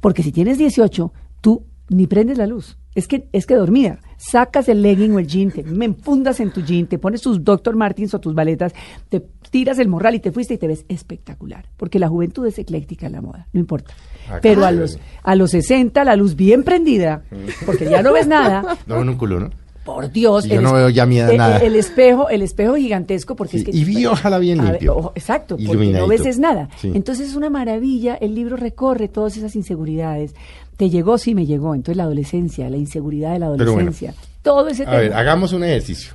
Porque 0.00 0.22
si 0.22 0.32
tienes 0.32 0.58
18, 0.58 1.12
tú 1.40 1.64
ni 1.88 2.06
prendes 2.06 2.38
la 2.38 2.46
luz. 2.46 2.76
Es 2.94 3.08
que, 3.08 3.28
es 3.32 3.46
que 3.46 3.54
dormida. 3.56 3.98
Sacas 4.16 4.68
el 4.68 4.80
legging 4.82 5.12
o 5.14 5.18
el 5.18 5.26
jean, 5.26 5.50
te 5.50 5.62
me 5.64 5.84
enfundas 5.84 6.38
en 6.40 6.52
tu 6.52 6.62
jean, 6.62 6.86
te 6.86 6.98
pones 6.98 7.20
tus 7.22 7.42
Dr. 7.44 7.74
Martins 7.76 8.14
o 8.14 8.20
tus 8.20 8.34
baletas, 8.34 8.72
te 9.08 9.20
tiras 9.50 9.78
el 9.80 9.88
morral 9.88 10.14
y 10.14 10.20
te 10.20 10.30
fuiste 10.32 10.54
y 10.54 10.58
te 10.58 10.66
ves 10.68 10.84
espectacular. 10.88 11.66
Porque 11.76 11.98
la 11.98 12.08
juventud 12.08 12.46
es 12.46 12.58
ecléctica 12.58 13.06
en 13.06 13.12
la 13.12 13.20
moda, 13.20 13.48
no 13.52 13.60
importa. 13.60 13.92
Ah, 14.30 14.38
Pero 14.40 14.64
a 14.64 14.70
los, 14.70 14.98
a 15.22 15.34
los 15.34 15.50
60, 15.50 16.02
la 16.04 16.16
luz 16.16 16.36
bien 16.36 16.62
prendida, 16.62 17.24
porque 17.66 17.84
ya 17.84 18.02
no 18.02 18.12
ves 18.12 18.26
nada, 18.26 18.76
No, 18.86 19.02
en 19.02 19.08
un 19.08 19.16
culo, 19.16 19.40
¿no? 19.40 19.50
Por 19.84 20.10
Dios. 20.10 20.44
Yo 20.46 20.56
el 20.56 20.62
no 20.62 20.72
veo 20.72 20.88
ya 20.88 21.06
mi 21.06 21.18
edad 21.18 21.30
el- 21.30 21.36
nada. 21.36 21.58
El 21.58 21.76
espejo, 21.76 22.28
el 22.28 22.42
espejo 22.42 22.74
gigantesco, 22.76 23.36
porque 23.36 23.58
Sí, 23.58 23.64
es 23.64 23.64
que. 23.64 23.76
y 23.76 23.84
vi 23.84 24.06
ojalá 24.06 24.38
bien 24.38 24.60
A 24.60 24.64
ver, 24.64 24.72
limpio. 24.72 25.12
exacto, 25.14 25.56
porque 25.64 25.86
no 25.92 26.06
ves 26.08 26.24
es 26.26 26.38
nada. 26.38 26.68
Sí. 26.80 26.90
Entonces 26.94 27.28
es 27.28 27.34
una 27.34 27.50
maravilla, 27.50 28.14
el 28.14 28.34
libro 28.34 28.56
recorre 28.56 29.08
todas 29.08 29.36
esas 29.36 29.54
inseguridades. 29.56 30.34
¿Te 30.76 30.90
llegó? 30.90 31.18
Sí, 31.18 31.34
me 31.34 31.46
llegó. 31.46 31.74
Entonces 31.74 31.96
la 31.96 32.04
adolescencia, 32.04 32.68
la 32.68 32.76
inseguridad 32.76 33.32
de 33.34 33.38
la 33.38 33.48
bueno. 33.48 33.62
adolescencia, 33.64 34.14
todo 34.42 34.68
ese 34.68 34.82
A 34.82 34.86
tema. 34.86 34.96
ver, 34.98 35.12
hagamos 35.14 35.52
un 35.52 35.62
ejercicio 35.64 36.14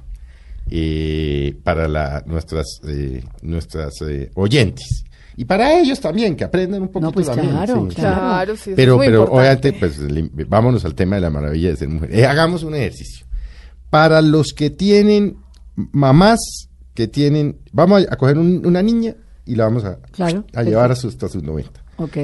eh, 0.71 1.56
para 1.63 1.88
la, 1.88 2.24
nuestras, 2.25 2.81
eh, 2.88 3.24
nuestras 3.42 4.01
eh, 4.01 4.30
oyentes. 4.36 5.04
Y 5.38 5.45
para 5.45 5.80
ellos 5.80 6.00
también, 6.01 6.36
que 6.36 6.44
aprendan 6.44 6.81
un 6.81 6.89
poquito 6.89 7.07
No, 7.07 7.12
pues 7.13 7.27
también. 7.27 7.50
claro, 7.51 7.88
sí. 7.89 7.95
claro. 7.95 8.16
Claro, 8.19 8.56
sí, 8.57 8.62
eso 8.71 8.75
Pero, 8.75 8.92
es 8.94 8.98
muy 8.98 9.06
pero 9.07 9.19
importante. 9.24 9.69
obviamente, 9.69 9.80
pues 10.36 10.50
vámonos 10.50 10.83
al 10.86 10.95
tema 10.95 11.16
de 11.16 11.21
la 11.21 11.30
maravilla 11.30 11.69
de 11.69 11.75
ser 11.77 11.88
mujer. 11.88 12.13
Eh, 12.13 12.25
hagamos 12.25 12.63
un 12.63 12.75
ejercicio. 12.75 13.25
Para 13.89 14.21
los 14.21 14.53
que 14.53 14.69
tienen 14.69 15.37
mamás 15.92 16.40
que 16.94 17.07
tienen, 17.07 17.57
vamos 17.71 18.06
a, 18.09 18.16
coger 18.18 18.37
un- 18.37 18.66
una 18.66 18.81
niña 18.81 19.16
y 19.45 19.56
la 19.56 19.66
vamos 19.66 19.85
a, 19.85 19.97
Claro, 20.11 20.45
a 20.54 20.64
llevar 20.64 20.92
a 20.92 20.95
sus, 20.95 21.14
hasta 21.14 21.30
sus 21.30 21.44
90. 21.44 21.81
Ok. 21.97 22.18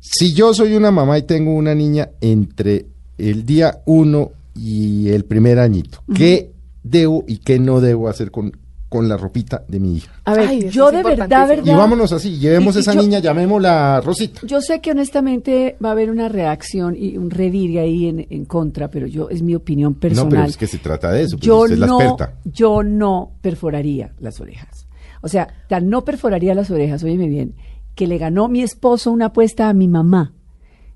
Si 0.00 0.32
yo 0.32 0.52
soy 0.54 0.74
una 0.74 0.90
mamá 0.90 1.18
y 1.18 1.22
tengo 1.22 1.54
una 1.54 1.74
niña 1.74 2.10
entre 2.20 2.86
el 3.18 3.44
día 3.46 3.82
uno 3.86 4.32
y 4.54 5.08
el 5.08 5.24
primer 5.24 5.58
añito, 5.58 6.02
¿qué 6.14 6.52
debo 6.82 7.24
y 7.26 7.38
qué 7.38 7.58
no 7.58 7.80
debo 7.80 8.08
hacer 8.08 8.30
con, 8.30 8.56
con 8.96 9.08
la 9.08 9.16
ropita 9.16 9.62
de 9.68 9.78
mi 9.80 9.96
hija? 9.98 10.12
A 10.24 10.34
ver, 10.34 10.48
Ay, 10.48 10.68
yo 10.70 10.90
de 10.90 11.02
verdad, 11.02 11.48
verdad. 11.48 11.64
Y 11.72 11.76
vámonos 11.76 12.12
así, 12.12 12.38
llevemos 12.38 12.74
Y- 12.74 12.78
y 12.78 12.80
esa 12.80 12.94
yo- 12.94 13.02
niña, 13.02 13.18
llamémosla 13.18 14.00
Rosita. 14.00 14.40
Yo 14.46 14.60
sé 14.60 14.80
que 14.80 14.90
honestamente 14.90 15.76
va 15.84 15.90
a 15.90 15.92
haber 15.92 16.10
una 16.10 16.28
reacción 16.28 16.96
y 16.98 17.16
un 17.16 17.30
revirgue 17.30 17.80
ahí 17.80 18.06
en, 18.08 18.26
en 18.30 18.44
contra, 18.44 18.88
pero 18.88 19.06
yo 19.06 19.28
es 19.30 19.42
mi 19.42 19.54
opinión 19.54 19.94
personal. 19.94 20.24
No, 20.24 20.30
pero 20.30 20.44
es 20.44 20.56
que 20.56 20.66
se 20.66 20.78
trata 20.78 21.10
de 21.12 21.22
eso, 21.22 21.36
pues 21.36 21.46
yo 21.46 21.58
usted 21.60 21.74
es 21.74 21.78
la 21.80 21.86
no, 21.86 22.00
experta. 22.00 22.34
yo 22.44 22.82
no 22.82 23.32
perforaría 23.40 24.12
las 24.18 24.40
orejas. 24.40 24.86
O 25.22 25.28
sea, 25.28 25.48
tan 25.68 25.88
no 25.88 26.04
perforaría 26.04 26.54
las 26.54 26.70
orejas, 26.70 27.02
óyeme 27.02 27.28
bien, 27.28 27.54
que 27.94 28.06
le 28.06 28.18
ganó 28.18 28.48
mi 28.48 28.62
esposo 28.62 29.10
una 29.10 29.26
apuesta 29.26 29.68
a 29.68 29.72
mi 29.74 29.88
mamá. 29.88 30.32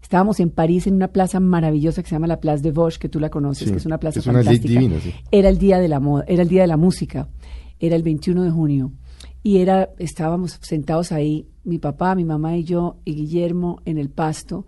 Estábamos 0.02 0.40
en 0.40 0.50
París 0.50 0.86
en 0.86 0.94
una 0.94 1.08
plaza 1.08 1.40
maravillosa 1.40 2.02
que 2.02 2.08
se 2.08 2.14
llama 2.16 2.26
la 2.26 2.40
Place 2.40 2.62
de 2.62 2.72
Vosges, 2.72 2.98
que 2.98 3.08
tú 3.08 3.20
la 3.20 3.28
conoces, 3.30 3.66
Sí, 3.66 3.70
que 3.72 3.78
es 3.78 3.86
una 3.86 3.98
plaza 3.98 4.18
es 4.18 4.26
una 4.26 4.42
fantástica. 4.42 4.68
divina, 4.80 4.96
sí. 5.00 5.12
Era 5.30 5.48
el 5.48 5.58
día 5.58 5.78
de 5.78 5.88
la 5.88 6.00
moda, 6.00 6.24
era 6.26 6.42
el 6.42 6.48
día 6.48 6.62
de 6.62 6.66
la 6.68 6.76
música, 6.76 7.28
era 7.80 7.96
el 7.96 8.02
21 8.02 8.44
de 8.44 8.50
junio 8.50 8.92
y 9.42 9.58
era 9.58 9.90
estábamos 9.98 10.58
sentados 10.60 11.12
ahí, 11.12 11.46
mi 11.64 11.78
papá, 11.78 12.14
mi 12.14 12.24
mamá 12.24 12.56
y 12.56 12.64
yo 12.64 12.98
y 13.04 13.14
Guillermo 13.14 13.80
en 13.84 13.98
el 13.98 14.10
pasto 14.10 14.66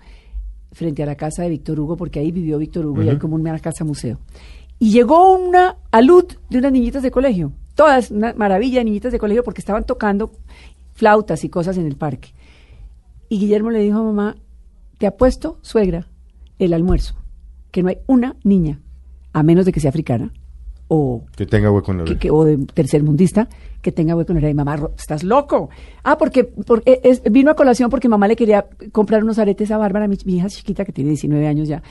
frente 0.73 1.03
a 1.03 1.07
la 1.07 1.17
casa 1.17 1.43
de 1.43 1.51
Víctor 1.51 1.79
Hugo, 1.79 1.97
porque 1.97 2.19
ahí 2.19 2.33
vivió 2.33 2.59
Víctor 2.59 2.87
Hugo 2.87 3.03
y 3.03 3.09
hay 3.11 3.19
como 3.19 3.37
una 3.37 3.59
casa 3.59 3.85
museo. 3.85 4.19
Y 4.79 4.91
llegó 4.91 5.35
una 5.37 5.77
alud 5.91 6.25
de 6.49 6.59
unas 6.59 6.73
niñitas 6.73 7.03
de 7.03 7.11
colegio, 7.11 7.53
todas 7.75 8.11
una 8.11 8.33
maravilla 8.33 8.79
de 8.79 8.87
niñitas 8.87 9.13
de 9.13 9.19
colegio 9.19 9.45
porque 9.45 9.61
estaban 9.61 9.85
tocando 9.85 10.33
flautas 10.95 11.45
y 11.45 11.51
cosas 11.51 11.77
en 11.77 11.87
el 11.87 11.97
parque. 11.97 12.31
Y 13.29 13.39
Guillermo 13.39 13.71
le 13.71 13.81
dijo 13.81 13.99
a 13.99 14.03
mamá, 14.03 14.37
te 14.99 15.07
apuesto, 15.07 15.59
suegra, 15.63 16.09
el 16.59 16.73
almuerzo, 16.73 17.15
que 17.71 17.83
no 17.83 17.91
hay 17.91 17.99
una 18.07 18.37
niña, 18.43 18.81
a 19.33 19.43
menos 19.43 19.67
de 19.67 19.73
que 19.73 19.81
sea 19.81 19.91
africana, 19.91 20.33
o 20.89 21.25
Que 21.37 21.47
tenga 21.47 21.71
hueco 21.71 21.93
en 21.93 21.99
la 21.99 22.05
que, 22.05 22.11
oreja. 22.11 22.21
que- 22.21 22.31
o 22.31 22.45
de 22.45 22.59
tercermundista 22.75 23.49
que 23.81 23.93
tenga 23.93 24.15
hueco 24.15 24.33
en 24.33 24.37
la 24.37 24.39
oreja. 24.41 24.51
Y 24.51 24.55
mamá, 24.55 24.89
¿estás 24.97 25.25
loco? 25.25 25.71
Ah, 26.05 26.19
porque, 26.19 26.45
porque 26.45 27.01
es- 27.03 27.23
vino 27.31 27.51
a 27.51 27.55
colación 27.55 27.89
porque 27.91 28.09
mamá 28.09 28.29
le 28.29 28.37
quería 28.37 28.67
comprar 28.93 29.23
unos 29.25 29.39
aretes 29.39 29.71
a 29.71 29.79
Bárbara, 29.79 30.07
mi, 30.09 30.17
mi 30.25 30.37
hija 30.37 30.49
chiquita 30.49 30.85
que 30.85 30.93
tiene 30.93 31.11
19 31.11 31.47
años 31.47 31.69
ya. 31.69 31.83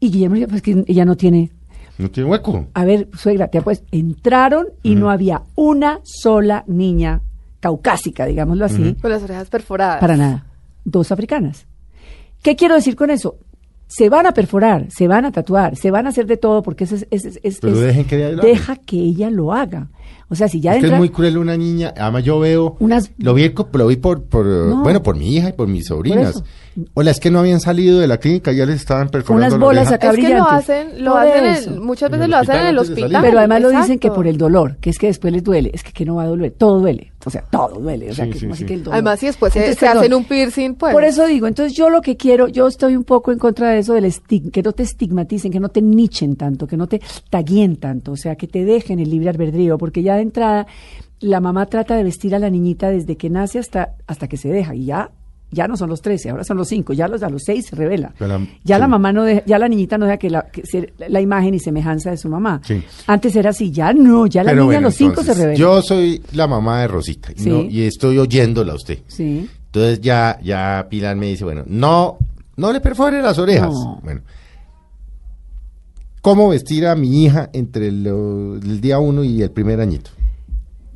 Y 0.00 0.10
Guillermo 0.10 0.36
pues 0.48 0.62
que 0.62 0.84
ella 0.86 1.04
no 1.04 1.16
tiene. 1.16 1.50
No 1.98 2.10
tiene 2.10 2.28
hueco. 2.30 2.66
A 2.74 2.84
ver, 2.84 3.08
suegra, 3.16 3.48
te 3.48 3.62
pues 3.62 3.82
entraron 3.90 4.66
y 4.82 4.94
no 4.96 5.08
había 5.10 5.42
una 5.54 6.00
sola 6.04 6.62
niña 6.66 7.22
caucásica, 7.60 8.26
digámoslo 8.26 8.64
así, 8.66 8.94
Con 9.00 9.10
las 9.10 9.22
orejas 9.22 9.48
perforadas. 9.48 10.00
para 10.00 10.16
nada. 10.16 10.46
Dos 10.84 11.10
africanas. 11.10 11.66
¿Qué 12.42 12.54
quiero 12.54 12.74
decir 12.74 12.94
con 12.96 13.10
eso? 13.10 13.38
Se 13.88 14.08
van 14.08 14.26
a 14.26 14.32
perforar, 14.32 14.86
se 14.90 15.06
van 15.06 15.24
a 15.24 15.32
tatuar, 15.32 15.76
se 15.76 15.90
van 15.92 16.06
a 16.06 16.08
hacer 16.08 16.26
de 16.26 16.36
todo 16.36 16.62
porque 16.62 16.84
ese 16.84 16.96
es... 16.96 17.06
es- 17.10 17.38
es- 17.42 17.58
Pero 17.60 17.74
es- 17.74 17.80
dejen 17.80 18.04
que 18.06 18.16
ella 18.16 18.42
deja 18.42 18.76
que 18.76 18.96
ella 18.96 19.30
lo 19.30 19.52
haga. 19.52 19.88
O 20.28 20.34
sea, 20.34 20.48
si 20.48 20.60
ya 20.60 20.74
es 20.74 20.80
que 20.82 20.90
es 20.90 20.98
muy 20.98 21.10
cruel 21.10 21.38
una 21.38 21.56
niña. 21.56 21.94
Además, 21.96 22.24
yo 22.24 22.40
veo. 22.40 22.76
Unas- 22.80 23.10
Lo 23.18 23.32
vi, 23.34 23.50
co- 23.50 23.68
lo 23.72 23.86
vi 23.86 23.96
por, 23.96 24.24
por, 24.24 24.44
No. 24.44 24.82
bueno, 24.82 25.00
por 25.02 25.16
mi 25.16 25.36
hija 25.36 25.50
y 25.50 25.52
por 25.52 25.68
mis 25.68 25.86
sobrinas. 25.86 26.42
Hola, 26.94 27.10
es 27.12 27.20
que 27.20 27.30
no 27.30 27.38
habían 27.38 27.60
salido 27.60 28.00
de 28.00 28.06
la 28.06 28.18
clínica, 28.18 28.52
ya 28.52 28.66
les 28.66 28.76
estaban 28.76 29.08
perforando 29.08 29.46
Unas 29.56 29.58
la 29.60 29.64
bolas 29.66 29.92
acá 29.92 30.10
Es 30.10 30.16
que 30.16 30.34
lo 30.34 30.46
hacen, 30.46 31.04
lo 31.04 31.16
hacen 31.16 31.72
en- 31.74 31.82
muchas 31.82 32.10
veces 32.10 32.28
lo 32.28 32.36
hacen 32.36 32.56
en 32.56 32.66
el 32.66 32.78
hospital. 32.78 33.22
Pero 33.22 33.38
además 33.38 33.62
lo 33.62 33.70
dicen 33.70 33.98
que 33.98 34.10
por 34.10 34.26
el 34.26 34.36
dolor, 34.36 34.76
que 34.78 34.90
es 34.90 34.98
que 34.98 35.06
después 35.06 35.32
les 35.32 35.42
duele, 35.44 35.70
es 35.72 35.82
que, 35.82 35.92
que 35.92 36.04
no 36.04 36.16
va 36.16 36.24
a 36.24 36.26
doler, 36.26 36.50
todo 36.52 36.80
duele, 36.80 37.12
o 37.24 37.30
sea, 37.30 37.42
todo 37.50 37.80
duele, 37.80 38.10
o 38.10 38.14
sea, 38.14 38.26
Sí, 38.26 38.32
que 38.32 38.38
sí, 38.40 38.48
sí. 38.52 38.64
que 38.66 38.74
el 38.74 38.80
dolor. 38.84 38.94
Además, 38.94 39.20
si 39.20 39.26
después 39.26 39.52
se, 39.54 39.60
Entonces, 39.60 39.78
se 39.78 39.86
perdón, 39.86 39.98
hacen 40.02 40.14
un 40.14 40.24
piercing, 40.24 40.74
pues. 40.74 40.92
Por 40.92 41.04
eso 41.04 41.26
digo, 41.26 41.46
entonces 41.46 41.72
yo 41.74 41.88
lo 41.88 42.02
que 42.02 42.18
quiero, 42.18 42.46
yo 42.48 42.66
estoy 42.68 42.94
un 42.94 43.04
poco 43.04 43.32
en 43.32 43.38
contra 43.38 43.70
de 43.70 43.78
eso 43.78 43.94
del 43.94 44.04
estigma, 44.04 44.50
que 44.50 44.62
no 44.62 44.72
te 44.72 44.82
estigmaticen, 44.82 45.50
que 45.52 45.60
no 45.60 45.70
te 45.70 45.80
nichen 45.80 46.36
tanto, 46.36 46.66
que 46.66 46.76
no 46.76 46.88
te 46.88 47.00
taguen 47.30 47.76
tanto, 47.76 48.12
o 48.12 48.16
sea, 48.16 48.34
que 48.36 48.48
te 48.48 48.64
dejen 48.66 48.98
el 48.98 49.08
libre 49.08 49.30
albedrío, 49.30 49.78
porque 49.78 50.02
ya 50.02 50.15
de 50.16 50.22
entrada 50.22 50.66
la 51.20 51.40
mamá 51.40 51.66
trata 51.66 51.96
de 51.96 52.04
vestir 52.04 52.34
a 52.34 52.38
la 52.38 52.50
niñita 52.50 52.90
desde 52.90 53.16
que 53.16 53.30
nace 53.30 53.58
hasta, 53.58 53.94
hasta 54.06 54.28
que 54.28 54.36
se 54.36 54.48
deja, 54.50 54.74
y 54.74 54.84
ya, 54.86 55.10
ya 55.50 55.66
no 55.66 55.76
son 55.76 55.88
los 55.88 56.02
13, 56.02 56.28
ahora 56.30 56.44
son 56.44 56.58
los 56.58 56.68
5, 56.68 56.92
ya 56.92 57.08
los, 57.08 57.22
a 57.22 57.30
los 57.30 57.42
6 57.44 57.66
se 57.70 57.76
revela. 57.76 58.12
Pero 58.18 58.38
ya 58.64 58.78
la 58.78 58.86
mamá 58.86 59.12
no 59.12 59.24
deja, 59.24 59.42
ya 59.46 59.58
la 59.58 59.66
niñita 59.68 59.96
no 59.96 60.04
deja 60.04 60.18
que 60.18 60.28
la, 60.28 60.42
que 60.42 60.66
ser 60.66 60.92
la 61.08 61.20
imagen 61.22 61.54
y 61.54 61.58
semejanza 61.58 62.10
de 62.10 62.18
su 62.18 62.28
mamá. 62.28 62.60
Sí. 62.64 62.82
Antes 63.06 63.34
era 63.34 63.50
así, 63.50 63.70
ya 63.70 63.92
no, 63.94 64.26
ya 64.26 64.42
la 64.44 64.50
Pero 64.50 64.62
niña 64.64 64.66
bueno, 64.66 64.78
a 64.78 64.88
los 64.88 64.94
5 64.94 65.22
se 65.22 65.34
revela. 65.34 65.54
Yo 65.58 65.80
soy 65.80 66.22
la 66.32 66.46
mamá 66.46 66.82
de 66.82 66.88
Rosita 66.88 67.32
y, 67.34 67.38
Sí. 67.40 67.48
no- 67.48 67.62
y 67.62 67.82
estoy 67.84 68.18
oyéndola 68.18 68.72
a 68.72 68.76
usted. 68.76 68.98
Sí. 69.06 69.48
Entonces 69.66 70.00
ya, 70.02 70.38
ya 70.42 70.86
Pilar 70.90 71.16
me 71.16 71.26
dice, 71.28 71.44
bueno, 71.44 71.62
no, 71.66 72.18
no 72.56 72.72
le 72.72 72.80
perfore 72.80 73.22
las 73.22 73.38
orejas. 73.38 73.70
No. 73.72 74.00
Bueno, 74.02 74.20
¿cómo 76.26 76.48
vestir 76.48 76.88
a 76.88 76.96
mi 76.96 77.22
hija 77.24 77.50
entre 77.52 77.92
lo- 77.92 78.56
el 78.56 78.80
día 78.80 78.98
uno 78.98 79.22
y 79.22 79.42
el 79.42 79.50
primer 79.52 79.80
añito? 79.80 80.10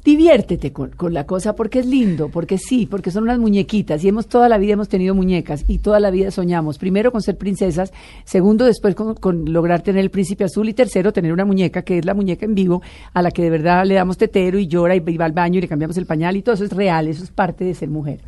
Diviértete 0.05 0.73
con, 0.73 0.91
con 0.91 1.15
la 1.15 1.25
cosa 1.25 1.55
porque 1.55 1.79
es 1.79 1.87
lindo, 1.87 2.31
porque 2.31 2.59
sí, 2.59 2.87
porque 2.91 3.13
son 3.13 3.23
unas 3.25 3.39
muñequitas 3.39 4.03
y 4.03 4.09
hemos 4.09 4.27
toda 4.27 4.49
la 4.49 4.59
vida 4.59 4.73
hemos 4.73 4.89
tenido 4.89 5.15
muñecas 5.15 5.65
y 5.69 5.79
toda 5.79 6.01
la 6.01 6.11
vida 6.11 6.33
soñamos. 6.33 6.79
Primero 6.79 7.13
con 7.13 7.23
ser 7.23 7.37
princesas, 7.39 7.93
segundo 8.25 8.65
después 8.65 8.97
con, 8.97 9.15
con 9.15 9.53
lograr 9.53 9.83
tener 9.83 10.01
el 10.03 10.11
príncipe 10.11 10.43
azul 10.43 10.69
y 10.69 10.75
tercero 10.75 11.13
tener 11.13 11.33
una 11.33 11.45
muñeca 11.45 11.83
que 11.83 11.99
es 11.99 12.05
la 12.05 12.15
muñeca 12.15 12.45
en 12.45 12.57
vivo 12.57 12.83
a 13.13 13.23
la 13.23 13.31
que 13.31 13.43
de 13.43 13.51
verdad 13.51 13.85
le 13.87 13.95
damos 13.95 14.19
tetero 14.19 14.59
y 14.59 14.67
llora 14.67 14.97
y 14.97 15.01
va 15.01 15.27
al 15.27 15.33
baño 15.33 15.59
y 15.59 15.61
le 15.61 15.69
cambiamos 15.69 15.97
el 15.97 16.07
pañal 16.07 16.35
y 16.37 16.43
todo 16.43 16.57
eso 16.57 16.65
es 16.65 16.73
real, 16.73 17.07
eso 17.07 17.23
es 17.23 17.31
parte 17.31 17.65
de 17.65 17.75
ser 17.75 17.89
mujer. 17.89 18.21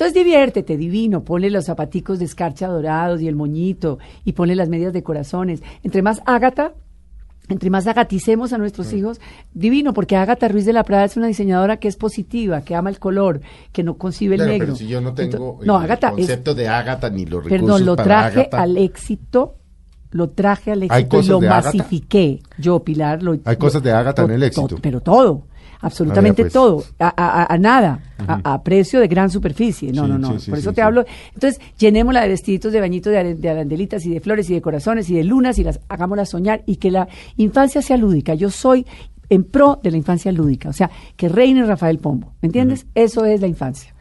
Entonces 0.00 0.14
diviértete, 0.24 0.78
divino, 0.78 1.24
ponle 1.24 1.50
los 1.50 1.66
zapaticos 1.66 2.18
de 2.18 2.24
escarcha 2.24 2.68
dorados 2.68 3.20
y 3.20 3.28
el 3.28 3.36
moñito 3.36 3.98
y 4.24 4.32
ponle 4.32 4.56
las 4.56 4.70
medias 4.70 4.94
de 4.94 5.02
corazones. 5.02 5.62
Entre 5.82 6.00
más 6.00 6.22
Ágata, 6.24 6.72
entre 7.50 7.68
más 7.68 7.86
agaticemos 7.86 8.54
a 8.54 8.56
nuestros 8.56 8.94
hijos, 8.94 9.20
divino, 9.52 9.92
porque 9.92 10.16
Ágata 10.16 10.48
Ruiz 10.48 10.64
de 10.64 10.72
la 10.72 10.84
Prada 10.84 11.04
es 11.04 11.18
una 11.18 11.26
diseñadora 11.26 11.76
que 11.76 11.88
es 11.88 11.96
positiva, 11.96 12.62
que 12.62 12.74
ama 12.74 12.88
el 12.88 12.98
color, 12.98 13.42
que 13.72 13.82
no 13.82 13.98
concibe 13.98 14.36
el 14.36 14.46
negro. 14.46 14.68
pero 14.68 14.76
si 14.76 14.86
yo 14.88 15.02
no 15.02 15.12
tengo 15.12 15.58
Ento- 15.58 15.66
no, 15.66 15.82
el 15.84 15.90
es, 15.90 15.98
concepto 16.00 16.54
de 16.54 16.66
Ágata 16.66 17.10
ni 17.10 17.26
los 17.26 17.44
recursos 17.44 17.60
perdón, 17.66 17.84
lo 17.84 17.96
para 17.96 18.30
traje 18.30 18.48
al 18.52 18.78
éxito, 18.78 19.56
lo 20.12 20.30
traje 20.30 20.72
al 20.72 20.80
¿Hay 20.88 21.02
éxito 21.02 21.20
y 21.20 21.26
lo 21.26 21.40
masifiqué. 21.42 22.40
Yo, 22.56 22.82
Pilar, 22.82 23.22
lo 23.22 23.36
Hay 23.44 23.56
cosas 23.56 23.82
de 23.82 23.92
Ágata 23.92 24.22
en 24.24 24.30
el 24.30 24.40
to- 24.40 24.46
éxito. 24.46 24.76
pero 24.80 25.02
todo, 25.02 25.42
absolutamente 25.80 26.42
pues. 26.44 26.52
todo, 26.52 26.84
a, 26.98 27.52
a- 27.52 27.58
nada, 27.58 28.00
a, 28.26 28.54
a 28.54 28.62
precio 28.62 29.00
de 29.00 29.08
gran 29.08 29.30
superficie. 29.30 29.92
No, 29.92 30.04
Sí, 30.04 30.10
no, 30.10 30.18
no. 30.18 30.32
sí, 30.32 30.44
sí, 30.44 30.50
Por 30.50 30.58
eso 30.58 30.72
te 30.72 30.82
hablo. 30.82 31.04
Entonces, 31.34 31.60
llenémosla 31.78 32.22
de 32.22 32.28
vestiditos 32.28 32.72
de 32.72 32.80
bañitos 32.80 33.12
de, 33.12 33.34
de 33.34 33.48
arandelitas 33.50 34.04
y 34.06 34.10
de 34.10 34.20
flores 34.20 34.48
y 34.50 34.54
de 34.54 34.60
corazones 34.60 35.08
y 35.10 35.14
de 35.14 35.24
lunas 35.24 35.58
y 35.58 35.64
las 35.64 35.80
hagámosla 35.88 36.24
soñar 36.26 36.62
y 36.66 36.76
que 36.76 36.90
la 36.90 37.08
infancia 37.36 37.82
sea 37.82 37.96
lúdica. 37.96 38.34
Yo 38.34 38.50
soy 38.50 38.86
en 39.28 39.44
pro 39.44 39.78
de 39.82 39.90
la 39.92 39.96
infancia 39.96 40.32
lúdica, 40.32 40.68
o 40.68 40.72
sea, 40.72 40.90
que 41.16 41.28
reine 41.28 41.64
Rafael 41.64 41.98
Pombo, 41.98 42.32
¿me 42.42 42.46
entiendes? 42.46 42.86
Eso 42.94 43.24
es 43.24 43.40
la 43.40 43.46
infancia. 43.46 43.94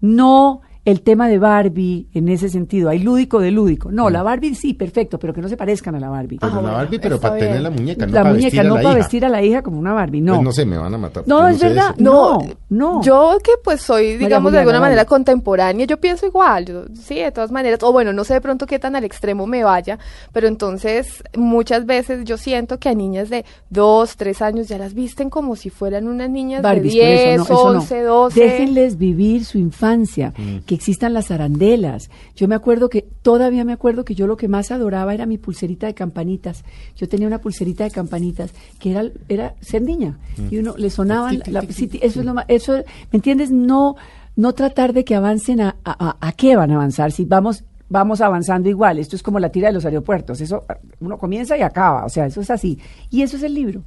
No 0.00 0.60
el 0.84 1.00
tema 1.00 1.28
de 1.28 1.38
Barbie 1.38 2.08
en 2.12 2.28
ese 2.28 2.48
sentido, 2.50 2.90
hay 2.90 2.98
lúdico 2.98 3.40
de 3.40 3.50
lúdico. 3.50 3.90
No, 3.90 4.10
la 4.10 4.22
Barbie 4.22 4.54
sí, 4.54 4.74
perfecto, 4.74 5.18
pero 5.18 5.32
que 5.32 5.40
no 5.40 5.48
se 5.48 5.56
parezcan 5.56 5.94
a 5.94 6.00
la 6.00 6.10
Barbie. 6.10 6.38
Pero 6.38 6.52
Ah, 6.52 6.54
la 6.56 6.60
bueno, 6.60 6.76
Barbie, 6.76 6.98
pero 6.98 7.18
para 7.20 7.36
tener 7.38 7.60
la 7.62 7.70
muñeca, 7.70 8.04
no 8.06 8.12
la 8.12 8.20
para 8.22 8.34
muñeca, 8.34 8.44
vestir 8.46 8.60
a 8.60 8.64
no 8.64 8.74
la 8.76 8.82
para 8.82 8.88
hija. 8.90 8.98
vestir 8.98 9.24
a 9.24 9.28
la 9.30 9.42
hija 9.42 9.62
como 9.62 9.78
una 9.78 9.92
Barbie, 9.94 10.20
no. 10.20 10.34
Pues 10.34 10.44
no 10.44 10.52
sé, 10.52 10.66
me 10.66 10.76
van 10.76 10.92
a 10.94 10.98
matar. 10.98 11.24
No, 11.26 11.48
es 11.48 11.58
verdad. 11.58 11.94
eso. 11.94 12.02
No, 12.02 12.38
No, 12.38 12.48
no. 12.68 13.02
Yo 13.02 13.38
que 13.42 13.52
pues 13.62 13.80
soy, 13.80 14.16
digamos, 14.18 14.52
de 14.52 14.58
alguna 14.58 14.80
manera 14.80 15.04
contemporánea, 15.06 15.86
yo 15.86 15.96
pienso 15.98 16.26
igual, 16.26 16.66
yo, 16.66 16.84
sí, 16.94 17.14
de 17.16 17.32
todas 17.32 17.50
maneras, 17.50 17.78
o 17.82 17.90
bueno, 17.92 18.12
no 18.12 18.24
sé 18.24 18.34
de 18.34 18.40
pronto 18.42 18.66
qué 18.66 18.78
tan 18.78 18.94
al 18.94 19.04
extremo 19.04 19.46
me 19.46 19.64
vaya, 19.64 19.98
pero 20.32 20.48
entonces 20.48 21.22
muchas 21.36 21.86
veces 21.86 22.24
yo 22.24 22.36
siento 22.36 22.78
que 22.78 22.90
a 22.90 22.94
niñas 22.94 23.30
de 23.30 23.44
dos, 23.70 24.16
tres 24.16 24.42
años 24.42 24.68
ya 24.68 24.76
las 24.78 24.92
visten 24.94 25.30
como 25.30 25.56
si 25.56 25.70
fueran 25.70 26.08
unas 26.08 26.28
niñas 26.28 26.60
Barbies, 26.62 26.92
de 26.94 27.00
por 27.00 27.08
eso 27.08 27.16
10, 27.24 27.36
no, 27.38 27.42
eso 27.44 27.72
no. 27.72 27.78
11, 27.80 28.02
12. 28.02 28.40
Déjenles 28.40 28.98
vivir 28.98 29.44
su 29.46 29.56
infancia, 29.58 30.32
que 30.66 30.73
existan 30.74 31.14
las 31.14 31.30
arandelas. 31.30 32.10
Yo 32.36 32.48
me 32.48 32.54
acuerdo 32.54 32.88
que, 32.88 33.06
todavía 33.22 33.64
me 33.64 33.72
acuerdo 33.72 34.04
que 34.04 34.14
yo 34.14 34.26
lo 34.26 34.36
que 34.36 34.48
más 34.48 34.70
adoraba 34.70 35.14
era 35.14 35.26
mi 35.26 35.38
pulserita 35.38 35.86
de 35.86 35.94
campanitas. 35.94 36.64
Yo 36.96 37.08
tenía 37.08 37.26
una 37.26 37.40
pulserita 37.40 37.84
de 37.84 37.90
campanitas 37.90 38.52
que 38.78 38.90
era, 38.90 39.04
era 39.28 39.54
ser 39.60 39.82
niña. 39.82 40.18
Y 40.50 40.58
uno 40.58 40.74
le 40.76 40.90
sonaban, 40.90 41.40
la- 41.46 41.62
sí, 41.62 41.88
eso 42.02 42.20
es 42.20 42.26
lo 42.26 42.34
más, 42.34 42.44
eso, 42.48 42.74
¿me 42.74 43.16
entiendes? 43.18 43.50
No, 43.50 43.96
no 44.36 44.52
tratar 44.52 44.92
de 44.92 45.04
que 45.04 45.14
avancen 45.14 45.60
a, 45.60 45.76
a, 45.84 46.08
a- 46.10 46.16
a 46.28 46.32
qué 46.32 46.56
van 46.56 46.70
a 46.70 46.74
avanzar, 46.74 47.12
si 47.12 47.24
vamos 47.24 47.64
vamos 47.86 48.22
avanzando 48.22 48.68
igual, 48.68 48.98
esto 48.98 49.14
es 49.14 49.22
como 49.22 49.38
la 49.38 49.50
tira 49.50 49.68
de 49.68 49.74
los 49.74 49.84
aeropuertos, 49.84 50.40
eso 50.40 50.64
uno 51.00 51.16
comienza 51.18 51.56
y 51.56 51.60
acaba, 51.60 52.04
o 52.04 52.08
sea, 52.08 52.26
eso 52.26 52.40
es 52.40 52.50
así. 52.50 52.78
Y 53.10 53.22
eso 53.22 53.36
es 53.36 53.42
el 53.44 53.54
libro. 53.54 53.82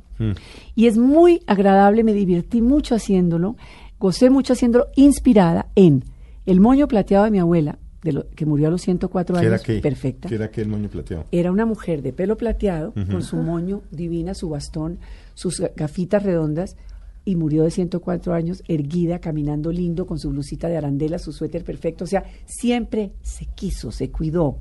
Y 0.76 0.86
es 0.88 0.98
muy 0.98 1.42
agradable, 1.48 2.04
me 2.04 2.14
divertí 2.14 2.62
mucho 2.62 2.96
haciéndolo, 2.96 3.58
gocé 4.00 4.30
mucho 4.30 4.54
haciéndolo, 4.54 4.86
inspirada 4.96 5.66
en 5.76 6.06
el 6.48 6.60
moño 6.60 6.88
plateado 6.88 7.26
de 7.26 7.32
mi 7.32 7.40
abuela, 7.40 7.78
de 8.04 8.12
lo, 8.14 8.30
que 8.32 8.46
murió 8.46 8.68
a 8.70 8.72
los 8.72 8.82
104 8.82 9.36
¿Qué 9.36 9.42
era 9.46 9.56
años, 9.56 9.64
qué? 9.64 9.80
perfecta. 9.80 10.30
¿Qué 10.30 10.36
era 10.36 10.50
qué 10.50 10.62
el 10.62 10.70
moño 10.70 10.90
plateado? 10.90 11.26
Era 11.32 11.52
una 11.52 11.66
mujer 11.66 12.02
de 12.02 12.14
pelo 12.14 12.38
plateado, 12.38 12.94
con 12.94 13.22
su 13.22 13.36
moño 13.38 13.82
divina, 13.92 14.34
su 14.34 14.50
bastón, 14.50 14.98
sus 15.36 15.60
ga- 15.62 15.72
gafitas 15.76 16.24
redondas, 16.24 16.76
y 17.26 17.36
murió 17.36 17.64
de 17.64 17.72
104 17.72 18.34
años, 18.34 18.64
erguida, 18.70 19.20
caminando 19.20 19.72
lindo, 19.74 20.06
con 20.08 20.18
su 20.18 20.30
blusita 20.30 20.70
de 20.70 20.78
arandela, 20.78 21.20
su 21.20 21.34
suéter 21.34 21.66
perfecto. 21.66 22.06
O 22.06 22.08
sea, 22.08 22.24
siempre 22.46 23.12
se 23.22 23.46
quiso, 23.48 23.92
se 23.92 24.10
cuidó, 24.12 24.58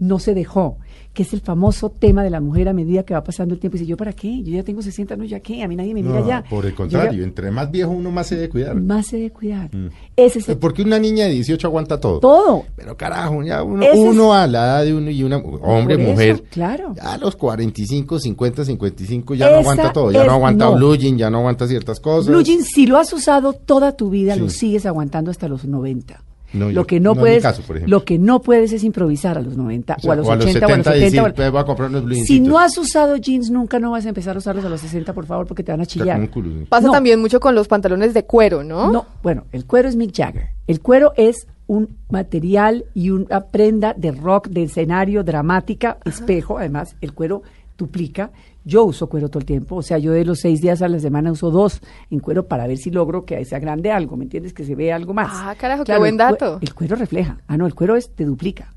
no 0.00 0.18
se 0.18 0.34
dejó, 0.34 0.78
que 1.12 1.22
es 1.24 1.32
el 1.34 1.40
famoso 1.40 1.90
tema 1.90 2.22
de 2.24 2.30
la 2.30 2.40
mujer 2.40 2.68
a 2.68 2.72
medida 2.72 3.02
que 3.04 3.14
va 3.14 3.22
pasando 3.22 3.52
el 3.54 3.60
tiempo. 3.60 3.76
Y 3.76 3.80
dice, 3.80 3.90
¿yo 3.90 3.96
para 3.96 4.12
qué? 4.12 4.42
Yo 4.42 4.52
ya 4.54 4.62
tengo 4.62 4.80
60 4.80 5.14
años, 5.14 5.28
¿ya 5.30 5.40
qué? 5.40 5.62
A 5.62 5.68
mí 5.68 5.76
nadie 5.76 5.92
me 5.94 6.02
mira 6.02 6.20
No, 6.20 6.26
ya. 6.26 6.42
por 6.48 6.64
el 6.66 6.74
contrario, 6.74 7.20
ya- 7.20 7.24
entre 7.24 7.50
más 7.50 7.70
viejo 7.70 7.90
uno 7.90 8.10
más 8.10 8.26
se 8.28 8.36
debe 8.36 8.48
cuidar. 8.48 8.74
más 8.80 9.06
se 9.08 9.16
debe 9.18 9.30
cuidar. 9.30 9.70
Ese 10.16 10.38
es 10.38 10.48
el 10.48 10.56
Porque 10.58 10.82
una 10.82 10.98
niña 10.98 11.26
de 11.26 11.32
18 11.32 11.66
aguanta 11.66 12.00
todo. 12.00 12.18
todo. 12.20 12.64
Pero 12.76 12.96
carajo, 12.96 13.42
ya 13.42 13.62
uno, 13.62 13.82
Ese 13.82 13.92
es- 13.92 13.98
uno 14.08 14.32
a 14.32 14.46
la 14.46 14.64
edad 14.64 14.84
de 14.84 14.94
uno 14.94 15.10
y 15.10 15.22
una 15.22 15.36
hombre, 15.36 15.94
eso, 15.96 16.10
mujer. 16.10 16.42
claro. 16.50 16.94
Ya 16.96 17.12
a 17.12 17.18
los 17.18 17.36
45, 17.36 18.18
50, 18.18 18.64
55 18.64 19.34
ya 19.34 19.50
no 19.50 19.56
aguanta 19.58 19.92
todo. 19.92 20.10
Ya 20.12 20.20
es- 20.22 20.26
no 20.26 20.32
aguanta 20.32 20.64
no. 20.66 20.76
blue 20.76 20.96
jean, 20.96 21.18
ya 21.18 21.28
no 21.28 21.38
aguanta 21.38 21.66
ciertas 21.66 22.00
cosas. 22.00 22.28
Blue 22.28 22.42
si 22.44 22.86
lo 22.86 22.96
has 22.96 23.12
usado 23.12 23.52
toda 23.52 23.96
tu 23.96 24.08
vida, 24.10 24.34
Sí. 24.34 24.40
lo 24.40 24.48
sigues 24.48 24.86
aguantando 24.86 25.30
hasta 25.30 25.46
los 25.48 25.64
90. 25.66 26.22
No, 26.52 26.66
lo 26.66 26.70
yo- 26.72 26.86
que 26.86 26.98
no, 27.00 27.14
puedes, 27.14 27.42
caso, 27.42 27.62
lo 27.86 28.04
que 28.04 28.18
no 28.18 28.40
puedes 28.42 28.72
es 28.72 28.82
improvisar 28.84 29.38
a 29.38 29.40
los 29.40 29.56
90 29.56 29.94
O 29.96 30.00
sea, 30.00 30.10
o 30.10 30.12
a 30.12 30.16
los 30.16 30.26
o 30.28 30.32
a 30.32 30.36
los 30.36 30.44
80 30.46 30.66
o 30.66 30.68
a 30.68 30.76
los 30.76 30.84
70 30.86 30.96
y 30.96 31.00
70. 31.10 31.22
o 31.22 31.24
a- 31.24 31.28
decir, 31.28 31.36
"Pues, 31.36 31.50
voy 31.52 31.60
a 31.60 31.64
comprar 31.64 31.88
unos 31.90 32.04
blue 32.04 32.14
si 32.14 32.20
jeansitos". 32.26 32.48
no 32.48 32.58
has 32.58 32.78
usado 32.78 33.16
jeans 33.16 33.50
nunca 33.50 33.78
no 33.78 33.92
vas 33.92 34.04
a 34.06 34.08
empezar 34.08 34.34
a 34.34 34.38
usarlos 34.38 34.64
a 34.64 34.68
los 34.68 34.80
60, 34.80 35.12
por 35.12 35.26
favor, 35.26 35.46
porque 35.46 35.62
te 35.62 35.70
van 35.72 35.80
a 35.80 35.86
chillar. 35.86 36.18
un 36.18 36.26
culo, 36.26 36.50
sí. 36.50 36.66
Pasa 36.68 36.86
No. 36.88 36.92
también 36.92 37.20
mucho 37.20 37.38
con 37.40 37.54
los 37.54 37.68
pantalones 37.68 38.14
de 38.14 38.24
cuero, 38.24 38.64
¿no? 38.64 38.90
No, 38.92 39.06
bueno, 39.22 39.44
el 39.52 39.64
cuero 39.64 39.88
es 39.88 39.96
Mick 39.96 40.12
Jagger. 40.16 40.48
El 40.66 40.80
cuero 40.80 41.12
es 41.16 41.46
un 41.66 41.96
material 42.10 42.84
y 42.94 43.10
una 43.10 43.40
prenda 43.46 43.94
de 43.96 44.10
rock, 44.10 44.48
de 44.48 44.64
escenario, 44.64 45.22
dramática, 45.22 45.98
espejo. 46.04 46.58
Además, 46.58 46.96
el 47.00 47.12
cuero 47.12 47.42
duplica. 47.78 48.30
Yo 48.64 48.84
uso 48.84 49.08
cuero 49.08 49.28
todo 49.30 49.38
el 49.40 49.46
tiempo, 49.46 49.76
o 49.76 49.82
sea, 49.82 49.96
yo 49.98 50.12
de 50.12 50.24
los 50.24 50.40
seis 50.40 50.60
días 50.60 50.82
a 50.82 50.88
la 50.88 50.98
semana 51.00 51.32
uso 51.32 51.50
dos 51.50 51.80
en 52.10 52.20
cuero 52.20 52.46
para 52.46 52.66
ver 52.66 52.76
si 52.76 52.90
logro 52.90 53.24
que 53.24 53.42
sea 53.46 53.58
grande 53.58 53.90
algo, 53.90 54.16
¿me 54.18 54.24
entiendes? 54.24 54.52
Que 54.52 54.64
se 54.64 54.74
vea 54.74 54.96
algo 54.96 55.14
más. 55.14 55.30
Ah, 55.32 55.54
carajo, 55.58 55.84
qué 55.84 55.96
buen 55.96 56.16
dato. 56.18 56.58
El 56.60 56.74
cuero 56.74 56.96
refleja. 56.96 57.38
Ah, 57.46 57.56
no, 57.56 57.66
el 57.66 57.74
cuero 57.74 57.96
es, 57.96 58.10
te 58.10 58.24
duplica. 58.24 58.74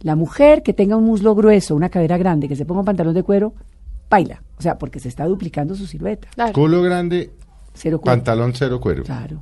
La 0.00 0.14
mujer 0.16 0.62
que 0.62 0.72
tenga 0.74 0.96
un 0.96 1.04
muslo 1.04 1.34
grueso, 1.34 1.74
una 1.74 1.88
cadera 1.88 2.18
grande, 2.18 2.48
que 2.48 2.56
se 2.56 2.66
ponga 2.66 2.80
un 2.80 2.86
pantalón 2.86 3.14
de 3.14 3.22
cuero, 3.22 3.54
paila. 4.10 4.42
O 4.58 4.62
sea, 4.62 4.76
porque 4.78 5.00
se 5.00 5.08
está 5.08 5.24
duplicando 5.24 5.74
su 5.74 5.86
silueta. 5.86 6.28
Claro. 6.34 6.52
Culo 6.52 6.82
grande, 6.82 7.30
Cero 7.72 7.98
cuerpo. 7.98 8.04
pantalón 8.04 8.52
cero 8.54 8.78
cuero. 8.80 9.04
Claro. 9.04 9.40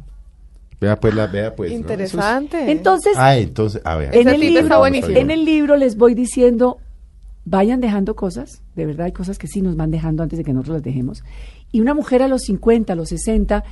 Vea 0.81 0.99
pues, 1.01 1.15
la, 1.15 1.27
vea 1.27 1.55
pues. 1.57 1.71
¿no? 1.73 1.77
Eso 1.77 1.85
es- 1.87 1.91
Interesante. 1.91 2.71
Entonces, 2.71 3.13
Ah, 3.17 3.37
entonces, 3.37 3.83
a 3.85 3.97
ver. 3.97 4.15
en 4.15 4.29
el, 4.29 4.41
libro, 4.41 4.79
buenísimo. 4.79 5.17
en 5.17 5.31
el 5.31 5.45
libro 5.45 5.77
les 5.77 5.97
voy 5.97 6.15
diciendo, 6.15 6.79
vayan 7.45 7.81
dejando 7.81 8.15
cosas, 8.15 8.63
de 8.77 8.87
verdad 8.87 9.07
hay 9.07 9.13
cosas 9.13 9.39
que 9.39 9.47
sí 9.47 9.63
nos 9.63 9.77
van 9.77 9.91
dejando 9.91 10.23
antes 10.23 10.39
de 10.39 10.45
que 10.45 10.53
nosotros 10.53 10.77
las 10.77 10.83
dejemos. 10.83 11.23
Y 11.73 11.81
una 11.81 11.95
mujer 11.95 12.23
a 12.23 12.29
los 12.29 12.43
50, 12.43 12.93
a 12.93 12.97
los 12.97 13.09
60, 13.09 13.65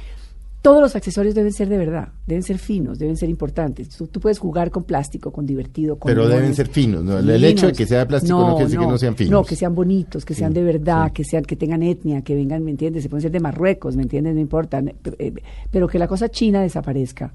todos 0.60 0.80
los 0.80 0.96
accesorios 0.96 1.34
deben 1.34 1.52
ser 1.52 1.68
de 1.68 1.78
verdad, 1.78 2.08
deben 2.26 2.42
ser 2.42 2.58
finos, 2.58 2.98
deben 2.98 3.16
ser 3.16 3.28
importantes. 3.28 3.90
Tú, 3.90 4.08
tú 4.08 4.20
puedes 4.20 4.38
jugar 4.38 4.70
con 4.70 4.82
plástico, 4.82 5.30
con 5.30 5.46
divertido, 5.46 5.96
con 5.96 6.08
Pero 6.10 6.28
deben 6.28 6.54
ser 6.54 6.66
finos, 6.68 7.04
¿no? 7.04 7.18
El 7.18 7.44
hecho 7.44 7.68
de 7.68 7.72
que 7.72 7.86
sea 7.86 8.00
de 8.00 8.06
plástico 8.06 8.38
no 8.40 8.56
quiere 8.56 8.64
decir 8.64 8.80
que 8.80 8.86
no 8.86 8.98
sean 8.98 9.14
finos. 9.14 9.30
No, 9.30 9.44
que 9.44 9.54
sean 9.54 9.74
bonitos, 9.74 10.24
que 10.24 10.34
sean 10.34 10.52
Sí, 10.52 10.58
de 10.58 10.64
verdad, 10.64 11.06
sí. 11.06 11.12
que 11.14 11.24
sean 11.24 11.44
que 11.44 11.54
tengan 11.54 11.82
etnia, 11.82 12.22
que 12.22 12.34
vengan, 12.34 12.64
¿me 12.64 12.72
entiendes? 12.72 13.04
Se 13.04 13.08
pueden 13.08 13.22
ser 13.22 13.30
de 13.30 13.40
Marruecos, 13.40 13.94
¿me 13.96 14.02
entiendes? 14.02 14.34
No 14.34 14.40
importa, 14.40 14.82
eh, 15.18 15.32
pero 15.70 15.86
que 15.86 15.98
la 15.98 16.08
cosa 16.08 16.28
china 16.28 16.60
desaparezca. 16.62 17.32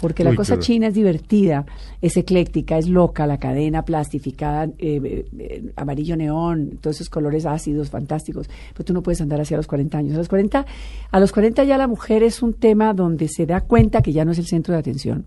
Porque 0.00 0.24
la 0.24 0.30
Uy, 0.30 0.36
cosa 0.36 0.58
china 0.58 0.88
es 0.88 0.94
divertida, 0.94 1.64
es 2.00 2.16
ecléctica, 2.16 2.76
es 2.76 2.88
loca, 2.88 3.26
la 3.26 3.38
cadena 3.38 3.84
plastificada, 3.84 4.64
eh, 4.64 4.72
eh, 4.78 5.24
eh, 5.38 5.72
amarillo 5.76 6.16
neón, 6.16 6.78
todos 6.80 6.96
esos 6.96 7.08
colores 7.08 7.46
ácidos, 7.46 7.90
fantásticos. 7.90 8.48
Pero 8.72 8.84
tú 8.84 8.92
no 8.94 9.02
puedes 9.02 9.20
andar 9.20 9.40
así 9.40 9.54
a 9.54 9.58
los 9.58 9.66
40 9.66 9.98
años. 9.98 10.14
A 10.14 10.18
los 10.18 10.28
40, 10.28 10.66
a 11.10 11.20
los 11.20 11.32
40 11.32 11.64
ya 11.64 11.78
la 11.78 11.86
mujer 11.86 12.22
es 12.22 12.42
un 12.42 12.54
tema 12.54 12.94
donde 12.94 13.28
se 13.28 13.46
da 13.46 13.60
cuenta 13.60 14.02
que 14.02 14.12
ya 14.12 14.24
no 14.24 14.32
es 14.32 14.38
el 14.38 14.46
centro 14.46 14.74
de 14.74 14.80
atención 14.80 15.24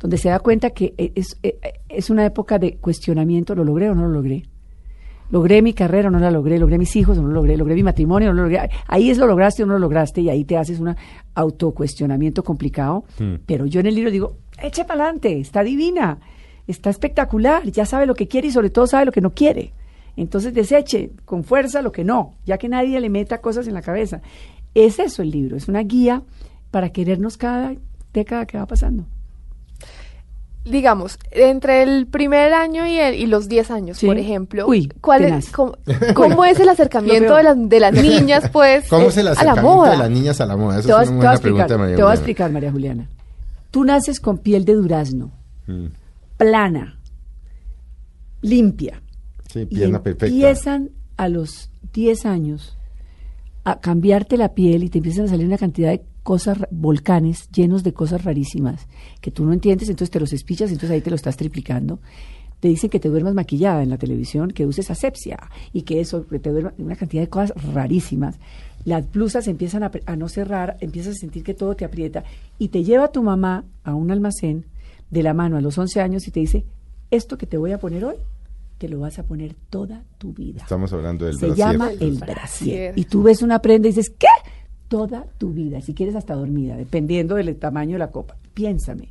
donde 0.00 0.18
se 0.18 0.28
da 0.28 0.40
cuenta 0.40 0.70
que 0.70 0.94
eh, 0.98 1.12
es, 1.14 1.38
es 1.88 2.10
una 2.10 2.24
época 2.26 2.58
de 2.58 2.76
cuestionamiento, 2.76 3.54
¿lo 3.54 3.64
logré 3.64 3.90
o 3.90 3.94
no 3.94 4.02
lo 4.02 4.14
logré? 4.14 4.44
¿Logré 5.30 5.62
mi 5.62 5.72
carrera 5.72 6.08
o 6.08 6.10
no 6.10 6.18
la 6.18 6.30
logré? 6.30 6.58
¿Logré 6.58 6.76
mis 6.76 6.94
hijos 6.96 7.16
o 7.18 7.22
no 7.22 7.28
lo 7.28 7.34
logré? 7.34 7.56
¿Logré 7.56 7.74
mi 7.74 7.82
matrimonio 7.82 8.30
o 8.30 8.32
no 8.32 8.42
lo 8.42 8.48
logré? 8.48 8.68
Ahí 8.86 9.10
es 9.10 9.18
lo 9.18 9.26
lograste 9.26 9.62
o 9.62 9.66
no 9.66 9.74
lo 9.74 9.78
lograste 9.78 10.20
y 10.20 10.28
ahí 10.28 10.44
te 10.44 10.56
haces 10.56 10.80
un 10.80 10.94
autocuestionamiento 11.34 12.42
complicado. 12.42 13.04
Pero 13.46 13.66
yo 13.66 13.80
en 13.80 13.86
el 13.86 13.94
libro 13.94 14.10
digo, 14.10 14.36
eche 14.60 14.84
para 14.84 15.04
adelante, 15.04 15.38
está 15.38 15.62
divina, 15.62 16.18
está 16.66 16.90
espectacular, 16.90 17.64
ya 17.70 17.86
sabe 17.86 18.06
lo 18.06 18.14
que 18.14 18.28
quiere 18.28 18.48
y 18.48 18.50
sobre 18.50 18.70
todo 18.70 18.86
sabe 18.86 19.06
lo 19.06 19.12
que 19.12 19.20
no 19.20 19.30
quiere. 19.30 19.72
Entonces 20.16 20.52
deseche 20.52 21.12
con 21.24 21.44
fuerza 21.44 21.80
lo 21.80 21.92
que 21.92 22.04
no, 22.04 22.34
ya 22.44 22.58
que 22.58 22.68
nadie 22.68 23.00
le 23.00 23.08
meta 23.08 23.40
cosas 23.40 23.68
en 23.68 23.74
la 23.74 23.82
cabeza. 23.82 24.20
Es 24.74 24.98
eso 24.98 25.22
el 25.22 25.30
libro, 25.30 25.56
es 25.56 25.68
una 25.68 25.82
guía 25.82 26.22
para 26.70 26.90
querernos 26.90 27.36
cada 27.36 27.74
década 28.12 28.46
que 28.46 28.58
va 28.58 28.66
pasando. 28.66 29.06
Digamos, 30.70 31.18
entre 31.30 31.82
el 31.82 32.06
primer 32.06 32.52
año 32.54 32.86
y, 32.86 32.98
el- 32.98 33.14
y 33.14 33.26
los 33.26 33.48
10 33.48 33.70
años, 33.70 33.98
Sí. 33.98 34.06
por 34.06 34.16
ejemplo, 34.18 34.66
Uy, 34.66 34.88
¿cuál 35.00 35.22
tenaz. 35.22 35.44
es, 35.46 35.50
cómo, 35.52 35.74
cómo 36.14 36.44
es 36.44 36.58
el 36.60 36.68
acercamiento 36.68 37.36
de 37.36 37.42
las, 37.42 37.56
de 37.68 37.80
las 37.80 37.92
niñas, 37.92 38.48
pues, 38.52 38.88
¿Cómo 38.88 39.08
es 39.08 39.16
el 39.16 39.28
a 39.28 39.34
la 39.44 39.56
moda? 39.56 39.90
de 39.92 39.96
las 39.98 40.10
niñas 40.10 40.40
a 40.40 40.46
la 40.46 40.56
moda? 40.56 40.78
Esa 40.80 40.86
Te 40.88 40.92
voy, 40.92 41.00
a- 41.00 41.02
es 41.02 41.08
te 41.08 41.12
una 41.12 41.18
voy 41.18 41.26
a 41.26 41.30
buena 41.30 41.32
explicar, 41.34 41.66
pregunta, 41.66 41.78
María 41.78 41.96
te 41.96 42.02
voy 42.02 42.08
a 42.10 42.14
Juliana. 42.14 42.14
explicar, 42.14 42.50
María 42.52 42.72
Juliana. 42.72 43.08
Tú 43.70 43.84
naces 43.84 44.20
con 44.20 44.38
piel 44.38 44.64
de 44.64 44.74
durazno, 44.74 45.30
Mm. 45.66 45.86
plana, 46.36 46.98
limpia. 48.42 49.02
Sí, 49.52 49.60
y 49.60 49.66
pierna 49.66 50.02
perfecta. 50.02 50.26
empiezan 50.26 50.90
a 51.16 51.28
los 51.28 51.70
10 51.92 52.24
años 52.26 52.76
a 53.64 53.80
cambiarte 53.80 54.36
la 54.36 54.54
piel 54.54 54.84
y 54.84 54.88
te 54.88 54.98
empiezan 54.98 55.26
a 55.26 55.28
salir 55.28 55.46
una 55.46 55.58
cantidad 55.58 55.90
de 55.90 56.02
cosas, 56.22 56.58
volcanes 56.70 57.48
llenos 57.50 57.82
de 57.82 57.92
cosas 57.92 58.24
rarísimas 58.24 58.86
que 59.20 59.30
tú 59.30 59.44
no 59.44 59.52
entiendes, 59.52 59.88
entonces 59.88 60.10
te 60.10 60.20
los 60.20 60.32
espichas, 60.32 60.70
entonces 60.70 60.90
ahí 60.90 61.00
te 61.00 61.10
lo 61.10 61.16
estás 61.16 61.36
triplicando. 61.36 61.98
Te 62.60 62.68
dicen 62.68 62.90
que 62.90 63.00
te 63.00 63.08
duermas 63.08 63.34
maquillada 63.34 63.82
en 63.82 63.88
la 63.88 63.96
televisión, 63.96 64.50
que 64.50 64.66
uses 64.66 64.90
asepsia 64.90 65.38
y 65.72 65.82
que 65.82 66.00
eso, 66.00 66.26
que 66.26 66.38
te 66.38 66.50
duermas, 66.50 66.74
una 66.76 66.94
cantidad 66.94 67.22
de 67.22 67.28
cosas 67.28 67.52
rarísimas. 67.72 68.38
Las 68.84 69.10
blusas 69.10 69.48
empiezan 69.48 69.82
a, 69.82 70.16
no 70.16 70.28
cerrar, 70.28 70.76
empiezas 70.80 71.16
a 71.16 71.18
sentir 71.18 71.42
que 71.42 71.54
todo 71.54 71.74
te 71.74 71.84
aprieta 71.84 72.24
y 72.58 72.68
te 72.68 72.84
lleva 72.84 73.12
tu 73.12 73.22
mamá 73.22 73.64
a 73.82 73.94
un 73.94 74.10
almacén 74.10 74.66
de 75.10 75.22
la 75.22 75.32
mano 75.32 75.56
a 75.56 75.60
los 75.60 75.76
11 75.78 76.00
años 76.00 76.26
y 76.28 76.30
te 76.30 76.40
dice, 76.40 76.64
esto 77.10 77.38
que 77.38 77.46
te 77.46 77.56
voy 77.56 77.72
a 77.72 77.78
poner 77.78 78.04
hoy, 78.04 78.16
te 78.78 78.88
lo 78.88 79.00
vas 79.00 79.18
a 79.18 79.24
poner 79.24 79.54
toda 79.68 80.04
tu 80.18 80.32
vida. 80.32 80.62
Estamos 80.62 80.92
hablando 80.92 81.26
del 81.26 81.36
Se 81.36 81.46
brasier. 81.46 81.66
llama 81.72 81.90
el 81.92 82.12
brasier. 82.12 82.26
brasier. 82.26 82.98
Y 82.98 83.04
tú 83.04 83.22
ves 83.22 83.42
una 83.42 83.60
prenda 83.60 83.88
y 83.88 83.90
dices, 83.90 84.10
¿qué? 84.18 84.26
Toda 84.90 85.24
tu 85.38 85.52
vida, 85.52 85.80
si 85.80 85.94
quieres 85.94 86.16
hasta 86.16 86.34
dormida, 86.34 86.76
dependiendo 86.76 87.36
del 87.36 87.54
tamaño 87.56 87.92
de 87.92 88.00
la 88.00 88.10
copa. 88.10 88.36
Piénsame. 88.54 89.08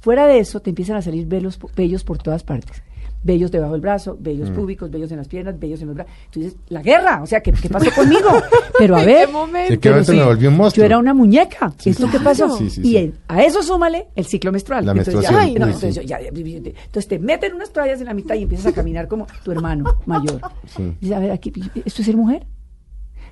Fuera 0.00 0.26
de 0.26 0.38
eso, 0.38 0.60
te 0.60 0.68
empiezan 0.68 0.96
a 0.96 1.02
salir 1.02 1.26
velos, 1.26 1.58
vellos 1.74 2.04
por 2.04 2.18
todas 2.18 2.42
partes. 2.44 2.82
Vellos 3.22 3.50
debajo 3.50 3.72
del 3.72 3.80
brazo, 3.80 4.18
vellos 4.20 4.50
Mm. 4.50 4.54
púbicos, 4.54 4.90
vellos 4.90 5.10
en 5.12 5.16
las 5.16 5.28
piernas, 5.28 5.58
vellos 5.58 5.80
en 5.80 5.86
los 5.86 5.96
brazos. 5.96 6.12
Tú 6.30 6.40
dices, 6.40 6.56
la 6.68 6.82
guerra, 6.82 7.22
o 7.22 7.26
sea, 7.26 7.40
¿qué, 7.40 7.52
qué 7.52 7.70
pasó 7.70 7.86
conmigo? 7.96 8.28
Pero 8.78 8.96
a 8.96 9.00
¿En 9.00 9.06
ver, 9.06 9.28
qué 9.68 9.78
qué 9.78 10.04
sí, 10.04 10.12
me 10.12 10.24
volví 10.24 10.46
un 10.46 10.58
monstruo? 10.58 10.82
yo 10.82 10.84
era 10.84 10.98
una 10.98 11.14
muñeca, 11.14 11.72
Sí, 11.78 11.88
es 11.88 12.00
lo 12.00 12.06
sí, 12.08 12.12
que 12.12 12.18
sí, 12.18 12.24
pasó. 12.24 12.56
sí, 12.58 12.68
sí, 12.68 12.82
y 12.84 13.12
a 13.26 13.42
eso 13.42 13.62
súmale 13.62 14.08
el 14.14 14.26
ciclo 14.26 14.52
menstrual. 14.52 14.84
La 14.84 14.92
Entonces, 14.92 15.14
menstruación, 15.14 15.40
ya, 15.40 15.46
ay, 15.46 15.54
no, 15.58 15.64
uy, 15.64 15.72
entonces, 15.72 15.94
sí. 15.94 16.00
yo 16.02 16.06
ya- 16.06 16.20
ya- 16.20 16.28
entonces 16.28 17.08
te 17.08 17.18
meten 17.18 17.54
unas 17.54 17.70
toallas 17.72 17.98
en 17.98 18.04
la 18.08 18.12
mitad 18.12 18.34
y 18.34 18.42
empiezas 18.42 18.66
a 18.66 18.72
caminar 18.74 19.08
como 19.08 19.26
tu 19.42 19.52
hermano 19.52 19.86
mayor. 20.04 20.42
Sí. 20.76 20.94
Dices, 21.00 21.16
a 21.16 21.20
ver, 21.20 21.30
aquí, 21.30 21.50
¿esto 21.82 22.02
es 22.02 22.06
ser 22.06 22.16
mujer? 22.18 22.44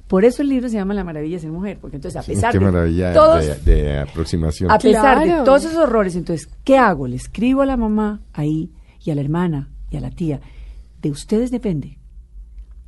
Por 0.09 0.25
eso 0.25 0.43
el 0.43 0.49
libro 0.49 0.69
se 0.69 0.75
llama 0.77 0.93
La 0.95 1.05
maravilla 1.05 1.37
de 1.37 1.41
ser 1.41 1.51
mujer, 1.51 1.79
porque 1.81 1.97
entonces 1.97 2.21
a 2.23 2.27
pesar 2.27 2.53
Qué 2.53 2.59
de 2.59 3.15
todos, 3.15 3.65
de, 3.65 3.75
de 3.75 3.99
aproximación. 3.99 4.71
a 4.71 4.79
pesar 4.79 5.27
de 5.27 5.45
todos 5.45 5.65
esos 5.65 5.79
horrores, 5.79 6.17
entonces, 6.17 6.49
¿qué 6.65 6.77
hago? 6.77 7.07
Le 7.07 7.17
escribo 7.17 7.63
a 7.63 7.67
la 7.67 7.77
mamá 7.77 8.21
ahí 8.33 8.71
y 9.03 9.11
a 9.11 9.15
la 9.15 9.23
hermana 9.23 9.71
y 9.91 9.97
a 9.97 10.01
la 10.01 10.11
tía. 10.11 10.41
De 11.01 11.11
ustedes 11.11 11.51
depende 11.51 11.99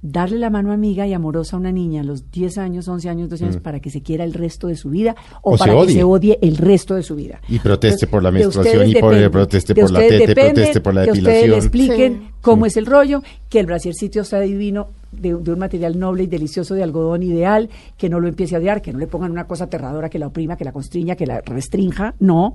darle 0.07 0.37
la 0.39 0.51
mano 0.51 0.71
amiga 0.71 1.07
y 1.07 1.15
amorosa 1.15 1.57
a 1.57 1.59
una 1.59 1.73
niña 1.73 2.03
a 2.03 2.05
los 2.05 2.31
10 2.31 2.59
años, 2.59 2.87
11 2.89 3.09
años, 3.09 3.31
12 3.31 3.45
años 3.47 3.57
para 3.57 3.81
que 3.81 3.89
se 3.89 4.03
quiera 4.03 4.23
el 4.25 4.35
resto 4.35 4.69
de 4.69 4.77
su 4.77 4.91
vida 4.91 5.17
o, 5.41 5.53
Mm. 5.53 5.55
O 5.55 5.57
se 5.57 5.65
para 5.65 5.87
que 5.87 5.93
se 5.95 6.05
odie 6.05 6.39
el 6.43 6.59
resto 6.59 6.95
de 6.95 7.03
su 7.03 7.17
vida. 7.17 7.41
Y 7.49 7.59
proteste 7.59 8.07
por 8.07 8.23
la 8.23 8.31
menstruación 8.31 8.87
y 8.87 8.95
por- 8.97 9.11
depende. 9.15 9.31
proteste 9.31 9.75
por 9.75 9.91
la 9.91 10.01
teta, 10.01 10.15
depende 10.27 10.35
proteste 10.53 10.81
por 10.83 10.95
la 10.95 11.05
que 11.07 11.11
ustedes 11.13 11.27
le 11.27 11.33
depilación. 11.57 11.59
expliquen 11.59 12.13
Sí. 12.13 12.29
cómo 12.43 12.65
Sí. 12.65 12.69
es 12.69 12.77
el 12.77 12.87
rollo, 12.87 13.23
que 13.49 13.61
el 13.61 13.67
brasiercito 13.67 14.21
está 14.21 14.41
divino, 14.41 14.89
de, 15.11 15.35
de 15.37 15.53
un 15.53 15.59
material 15.59 15.99
noble 15.99 16.25
y 16.25 16.27
delicioso 16.27 16.75
de 16.75 16.83
algodón 16.83 17.23
ideal, 17.23 17.71
que 17.97 18.11
no 18.11 18.21
lo 18.21 18.29
empiece 18.29 18.57
a 18.57 18.59
odiar, 18.59 18.83
que 18.83 18.93
no 18.93 18.99
le 18.99 19.07
pongan 19.07 19.31
una 19.31 19.47
cosa 19.47 19.65
aterradora 19.65 20.11
que 20.11 20.19
la 20.19 20.27
oprima, 20.27 20.57
que 20.59 20.65
la 20.65 20.73
constriña, 20.73 21.17
que 21.17 21.25
la 21.27 21.41
restrinja, 21.41 22.15
no. 22.21 22.53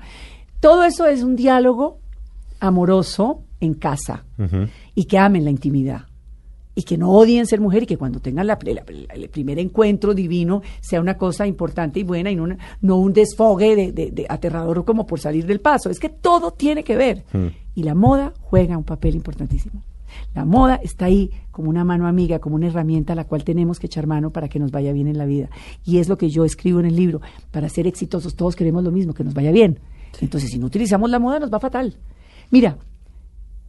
Todo 0.60 0.84
eso 0.84 1.08
es 1.08 1.24
un 1.24 1.36
diálogo 1.36 1.98
amoroso 2.60 3.42
en 3.62 3.74
casa 3.74 4.26
y 4.94 5.06
que 5.06 5.18
amen 5.18 5.46
la 5.46 5.50
intimidad 5.52 6.02
y 6.80 6.84
que 6.84 6.98
no 6.98 7.12
odien 7.12 7.46
ser 7.46 7.60
mujer 7.60 7.84
y 7.84 7.86
que 7.86 7.98
cuando 7.98 8.22
tengan 8.22 8.48
la- 8.48 8.58
la- 8.64 8.74
la- 8.74 9.14
el 9.14 9.30
primer 9.30 9.60
encuentro 9.60 10.14
divino 10.14 10.62
sea 10.80 11.02
una 11.02 11.18
cosa 11.18 11.46
importante 11.46 12.00
y 12.00 12.04
buena 12.04 12.32
y 12.32 12.36
no, 12.38 12.44
una- 12.44 12.58
no 12.82 12.96
un 12.96 13.12
desfogue 13.12 13.76
de, 13.76 13.92
de- 13.92 14.12
de 14.12 14.26
aterrador 14.30 14.86
como 14.86 15.06
por 15.06 15.20
salir 15.20 15.46
del 15.46 15.60
paso. 15.60 15.90
Es 15.90 16.00
que 16.00 16.08
todo 16.08 16.52
tiene 16.52 16.84
que 16.86 16.96
ver. 16.96 17.26
Y 17.76 17.84
la 17.84 17.96
moda 17.96 18.34
juega 18.42 18.78
un 18.78 18.86
papel 18.86 19.16
importantísimo. 19.16 19.84
La 20.34 20.46
moda 20.46 20.80
está 20.82 21.06
ahí 21.06 21.30
como 21.52 21.70
una 21.70 21.84
mano 21.84 22.08
amiga, 22.08 22.40
como 22.40 22.56
una 22.56 22.68
herramienta 22.68 23.12
a 23.14 23.16
la 23.18 23.26
cual 23.26 23.44
tenemos 23.44 23.78
que 23.80 23.88
echar 23.88 24.08
mano 24.08 24.32
para 24.32 24.48
que 24.48 24.58
nos 24.60 24.72
vaya 24.72 24.94
bien 24.94 25.08
en 25.08 25.18
la 25.18 25.26
vida. 25.26 25.50
Y 25.86 25.98
es 25.98 26.08
lo 26.08 26.18
que 26.18 26.30
yo 26.30 26.46
escribo 26.46 26.80
en 26.80 26.86
el 26.86 26.96
libro. 26.96 27.20
Para 27.52 27.68
ser 27.68 27.88
exitosos 27.88 28.36
todos 28.36 28.56
queremos 28.56 28.84
lo 28.86 28.92
mismo, 28.92 29.14
que 29.14 29.24
nos 29.26 29.34
vaya 29.34 29.52
bien. 29.52 29.80
Entonces, 30.22 30.50
si 30.50 30.58
no 30.60 30.68
utilizamos 30.68 31.10
la 31.10 31.20
moda, 31.20 31.40
nos 31.40 31.52
va 31.54 31.60
fatal. 31.60 31.96
Mira, 32.52 32.78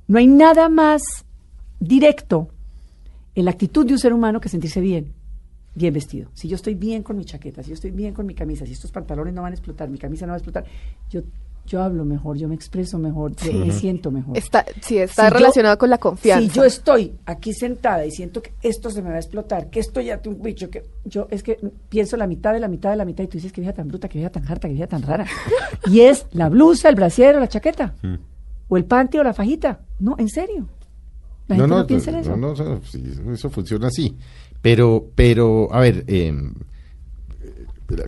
no 0.07 0.18
hay 0.18 0.27
nada 0.29 0.68
más 0.68 1.03
directo 1.81 2.49
en 3.35 3.45
la 3.45 3.51
actitud 3.53 3.87
de 3.87 3.93
un 3.93 3.99
ser 3.99 4.12
humano 4.12 4.40
que 4.40 4.49
sentirse 4.49 4.81
bien, 4.81 5.12
bien 5.75 5.95
vestido. 5.95 6.31
Si 6.35 6.49
yo 6.49 6.57
estoy 6.57 6.75
bien 6.75 7.03
con 7.03 7.16
mi 7.16 7.25
chaqueta, 7.25 7.62
si 7.62 7.69
yo 7.71 7.75
estoy 7.75 7.90
bien 7.93 8.12
con 8.14 8.27
mi 8.27 8.35
camisa, 8.35 8.66
si 8.66 8.73
estos 8.73 8.90
pantalones 8.90 9.35
no 9.35 9.43
van 9.43 9.53
a 9.53 9.55
explotar, 9.55 9.88
mi 9.88 9.99
camisa 9.99 10.27
no 10.27 10.31
va 10.31 10.35
a 10.35 10.38
explotar, 10.38 10.64
yo, 11.09 11.23
yo 11.66 11.83
hablo 11.83 12.05
mejor, 12.05 12.37
yo 12.37 12.49
me 12.49 12.55
expreso 12.57 12.99
mejor, 12.99 13.37
yo 13.37 13.53
me 13.53 13.71
siento 13.71 14.11
mejor. 14.11 14.37
Está, 14.37 14.64
sí, 14.81 14.99
está 14.99 15.27
Si 15.27 15.31
yo- 15.31 15.38
relacionado 15.38 15.79
con 15.79 15.90
la 15.90 15.99
confianza. 15.99 16.49
Si 16.53 16.57
yo 16.57 16.64
estoy 16.64 17.12
aquí 17.27 17.53
sentada 17.53 18.05
y 18.05 18.11
siento 18.11 18.43
que 18.43 18.53
esto 18.62 18.90
se 18.90 19.01
me 19.03 19.11
va 19.11 19.16
a 19.16 19.21
explotar, 19.21 19.71
que 19.71 19.79
esto 19.79 20.01
ya 20.01 20.19
tiene 20.21 20.37
un 20.38 20.43
bicho, 20.43 20.69
que 20.71 20.83
yo 21.05 21.29
es 21.31 21.45
que 21.45 21.59
pienso 21.88 22.16
la 22.16 22.27
mitad 22.27 22.53
de 22.53 22.59
la 22.61 22.66
mitad 22.69 22.90
de 22.90 22.97
la 22.97 23.05
mitad 23.05 23.23
y 23.23 23.29
tú 23.29 23.38
dices 23.38 23.53
que 23.53 23.61
vieja 23.61 23.75
tan 23.75 23.87
bruta, 23.87 24.09
que 24.09 24.19
vieja 24.19 24.33
tan 24.33 24.45
harta, 24.51 24.66
que 24.66 24.75
vieja 24.75 24.88
tan 24.88 25.03
rara. 25.03 25.27
y 25.87 26.01
es 26.01 26.27
la 26.33 26.49
blusa, 26.49 26.88
el 26.88 26.97
brasier 26.97 27.37
o 27.37 27.40
la 27.40 27.49
chaqueta, 27.49 27.95
o 28.69 28.77
el 28.77 28.85
panty 28.87 29.19
o 29.19 29.23
la 29.23 29.35
fajita. 29.35 29.81
No, 30.01 30.16
en 30.19 30.29
serio. 30.29 30.66
La 31.51 31.57
gente 31.57 31.69
no, 31.69 31.87
piensa 31.87 32.11
en 32.11 32.17
eso. 32.17 32.37
no, 32.37 32.55
no, 32.55 32.65
no, 32.65 32.81
sí, 32.85 33.03
eso 33.33 33.51
funciona 33.51 33.89
así. 33.89 34.17
Pero, 34.63 35.11
pero, 35.15 35.73
a 35.73 35.81
ver, 35.81 36.05
eh, 36.07 36.33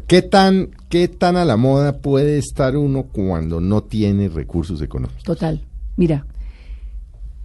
¿qué 0.06 0.22
tan, 0.22 0.70
¿qué 0.88 1.08
tan 1.08 1.36
a 1.36 1.44
la 1.44 1.56
moda 1.56 1.98
puede 1.98 2.38
estar 2.38 2.76
uno 2.76 3.04
cuando 3.04 3.60
no 3.60 3.82
tiene 3.82 4.28
recursos 4.28 4.80
económicos? 4.82 5.22
Total. 5.24 5.60
Mira, 5.96 6.24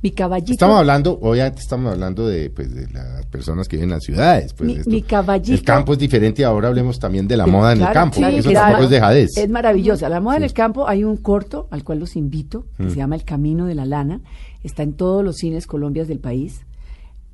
mi 0.02 0.12
caballito. 0.12 0.54
Estamos 0.54 0.78
hablando, 0.78 1.18
obviamente 1.22 1.60
estamos 1.62 1.92
hablando 1.94 2.28
de, 2.28 2.50
pues, 2.52 2.74
de 2.74 2.88
las 2.94 3.26
personas 3.28 3.68
que 3.68 3.78
viven 3.78 3.90
en 3.90 3.96
las 3.96 4.04
ciudades. 4.04 4.54
Pues, 4.54 4.68
Mi- 4.68 4.76
esto- 4.78 4.90
mi 4.90 5.02
caballito- 5.02 5.54
El 5.54 5.64
campo 5.64 5.94
es 5.94 6.00
diferente, 6.00 6.46
ahora 6.46 6.68
hablemos 6.68 7.00
también 7.00 7.28
de 7.28 7.36
la 7.38 7.46
Sí, 7.46 7.52
moda 7.52 7.74
en 7.74 7.82
el 7.82 7.92
campo. 7.92 8.18
claro, 8.18 8.38
eso 8.38 8.50
claro. 8.50 8.66
tampoco 8.66 8.84
es 8.84 8.90
dejadez. 8.92 9.38
Es 9.38 9.50
maravillosa. 9.50 10.08
La 10.10 10.20
moda 10.22 10.36
en 10.38 10.42
Sí. 10.44 10.46
el 10.48 10.54
campo, 10.54 10.88
hay 10.88 11.04
un 11.04 11.18
corto 11.18 11.68
al 11.72 11.84
cual 11.84 12.00
los 12.00 12.16
invito, 12.16 12.66
que 12.78 12.84
Mm. 12.84 12.90
se 12.92 12.96
llama 12.96 13.16
El 13.16 13.24
Camino 13.24 13.66
de 13.66 13.76
la 13.76 13.86
Lana. 13.86 14.22
Está 14.64 14.84
en 14.84 14.94
todos 14.94 15.24
los 15.24 15.36
cines 15.38 15.66
Colombias 15.68 16.08
del 16.08 16.20
país. 16.20 16.62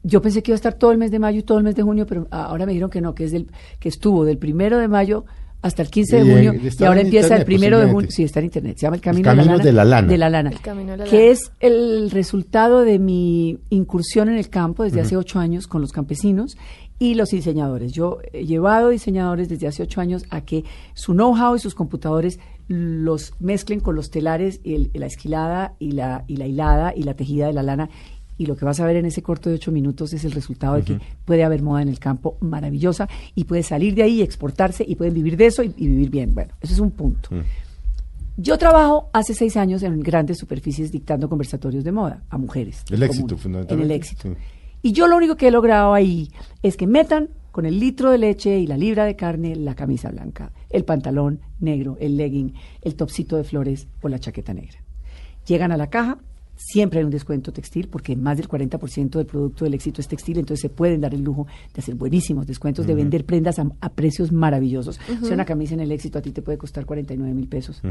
yo 0.06 0.22
pensé 0.22 0.44
que 0.44 0.52
iba 0.52 0.56
a 0.56 0.58
estar 0.58 0.74
todo 0.74 0.92
el 0.92 0.98
mes 0.98 1.12
de 1.12 1.20
mayo 1.20 1.40
y 1.40 1.44
todo 1.44 1.58
el 1.60 1.64
mes 1.64 1.76
de 1.76 1.82
junio, 1.82 2.06
pero 2.06 2.28
ahora 2.30 2.66
me 2.66 2.74
dijeron 2.74 2.90
que 2.90 3.00
no, 3.00 3.16
que 3.16 3.24
es 3.24 3.32
del, 3.32 3.48
que 3.80 3.88
estuvo 3.88 4.26
del 4.26 4.38
primero 4.38 4.78
de 4.78 4.90
mayo 4.90 5.24
hasta 5.64 5.82
el 5.82 5.90
15 5.90 6.18
de 6.18 6.22
Y, 6.26 6.32
junio 6.32 6.54
y 6.80 6.84
ahora 6.84 7.02
empieza 7.02 7.36
el 7.38 7.46
primero 7.46 7.80
de 7.80 7.90
junio. 7.92 8.10
Sí, 8.12 8.24
está 8.24 8.40
en 8.40 8.46
internet. 8.46 8.78
Se 8.78 8.82
llama 8.86 8.98
El 8.98 9.02
Camino, 9.02 9.58
de, 9.58 9.72
la 9.74 9.84
lana, 9.84 10.08
de 10.08 10.18
la 10.20 10.30
Lana. 10.30 10.52
El 10.52 10.60
Camino 10.62 10.92
de 10.92 10.98
la 11.00 11.04
que 11.06 11.18
Lana. 11.18 11.32
es 11.32 11.52
el 11.60 12.12
resultado 12.12 12.82
de 12.82 13.00
mi 13.00 13.58
incursión 13.70 14.30
en 14.30 14.38
el 14.38 14.50
campo 14.50 14.84
desde 14.84 15.02
hace 15.02 15.18
ocho 15.18 15.40
años 15.40 15.66
con 15.68 15.82
los 15.82 15.92
campesinos 15.92 16.56
y 17.00 17.16
los 17.16 17.30
diseñadores. 17.32 17.92
Yo 17.94 18.20
he 18.34 18.46
llevado 18.46 18.90
diseñadores 18.90 19.50
desde 19.50 19.68
hace 19.68 19.82
ocho 19.84 20.00
años 20.00 20.24
a 20.30 20.42
que 20.42 20.64
su 20.94 21.14
know-how 21.14 21.56
y 21.56 21.60
sus 21.60 21.74
computadores 21.76 22.40
los 22.68 23.34
mezclen 23.40 23.80
con 23.82 23.96
los 23.96 24.10
telares, 24.10 24.62
y 24.64 24.76
el- 24.76 24.92
la 24.94 25.06
esquilada 25.06 25.74
y 25.80 25.92
la, 25.92 26.24
y 26.28 26.38
la 26.38 26.48
hilada 26.48 26.94
y 26.96 27.04
la 27.04 27.14
tejida 27.14 27.48
de 27.48 27.54
la 27.54 27.64
lana. 27.64 27.90
Y 28.38 28.46
lo 28.46 28.56
que 28.56 28.66
vas 28.66 28.80
a 28.80 28.86
ver 28.86 28.96
en 28.96 29.06
ese 29.06 29.22
corto 29.22 29.50
de 29.50 29.56
ocho 29.56 29.72
minutos 29.72 30.14
es 30.14 30.26
el 30.26 30.32
resultado 30.32 30.76
de 30.76 30.84
que 30.84 31.00
puede 31.26 31.44
haber 31.44 31.62
moda 31.62 31.82
en 31.82 31.90
el 31.90 32.00
campo 32.00 32.38
maravillosa 32.42 33.08
y 33.36 33.44
puede 33.44 33.64
salir 33.64 33.94
de 33.96 34.04
ahí 34.04 34.16
y 34.16 34.22
exportarse 34.22 34.84
y 34.88 34.96
pueden 34.96 35.14
vivir 35.14 35.38
de 35.38 35.46
eso 35.46 35.64
y, 35.64 35.74
y 35.78 35.88
vivir 35.88 36.10
bien. 36.10 36.34
Bueno, 36.34 36.54
ese 36.62 36.74
es 36.74 36.80
un 36.80 36.92
punto. 36.92 37.30
Yo 38.36 38.58
trabajo 38.58 39.10
hace 39.14 39.36
seis 39.36 39.56
años 39.58 39.84
en 39.84 40.00
grandes 40.00 40.40
superficies 40.40 40.92
dictando 40.92 41.30
conversatorios 41.30 41.84
de 41.84 41.92
moda 41.92 42.24
a 42.30 42.38
mujeres. 42.38 42.84
El 42.90 43.04
éxito, 43.04 43.38
fundamentalmente, 43.38 43.86
En 43.86 43.92
el 43.92 43.96
éxito. 43.96 44.22
sí. 44.30 44.36
Y 44.86 44.92
yo 44.92 45.08
lo 45.08 45.16
único 45.16 45.38
que 45.38 45.48
he 45.48 45.52
logrado 45.52 45.94
ahí 45.94 46.30
es 46.62 46.76
que 46.76 46.88
metan 46.88 47.30
con 47.52 47.66
el 47.66 47.80
litro 47.80 48.10
de 48.12 48.18
leche 48.18 48.60
y 48.60 48.68
la 48.68 48.76
libra 48.76 49.06
de 49.06 49.16
carne 49.16 49.56
la 49.56 49.76
camisa 49.76 50.10
blanca, 50.10 50.52
el 50.72 50.84
pantalón 50.84 51.40
negro, 51.62 51.96
el 52.02 52.18
legging, 52.18 52.54
el 52.82 52.96
topsito 52.96 53.38
de 53.38 53.44
flores 53.46 53.88
o 54.02 54.10
la 54.10 54.20
chaqueta 54.20 54.54
negra. 54.54 54.84
Llegan 55.48 55.72
a 55.72 55.78
la 55.78 55.90
caja, 55.90 56.18
siempre 56.66 57.00
hay 57.00 57.06
un 57.06 57.12
descuento 57.12 57.52
textil 57.52 57.88
porque 57.90 58.16
más 58.16 58.38
del 58.38 58.48
40% 58.48 59.10
del 59.10 59.26
producto 59.26 59.66
del 59.66 59.74
éxito 59.74 60.02
es 60.02 60.08
textil, 60.08 60.38
entonces 60.40 60.62
se 60.62 60.70
pueden 60.70 61.02
dar 61.02 61.14
el 61.14 61.22
lujo 61.22 61.46
de 61.74 61.80
hacer 61.82 61.96
buenísimos 61.96 62.48
descuentos, 62.48 62.86
de 62.88 62.94
vender 62.96 63.26
prendas 63.26 63.60
a, 63.60 63.68
a 63.82 63.90
precios 63.90 64.32
maravillosos. 64.32 65.00
O 65.22 65.26
sea, 65.26 65.34
una 65.34 65.46
camisa 65.46 65.74
en 65.74 65.82
el 65.82 65.92
éxito 65.92 66.20
a 66.20 66.22
ti 66.22 66.32
te 66.32 66.42
puede 66.42 66.58
costar 66.58 66.86
49 66.86 67.34
mil 67.34 67.48
pesos 67.48 67.82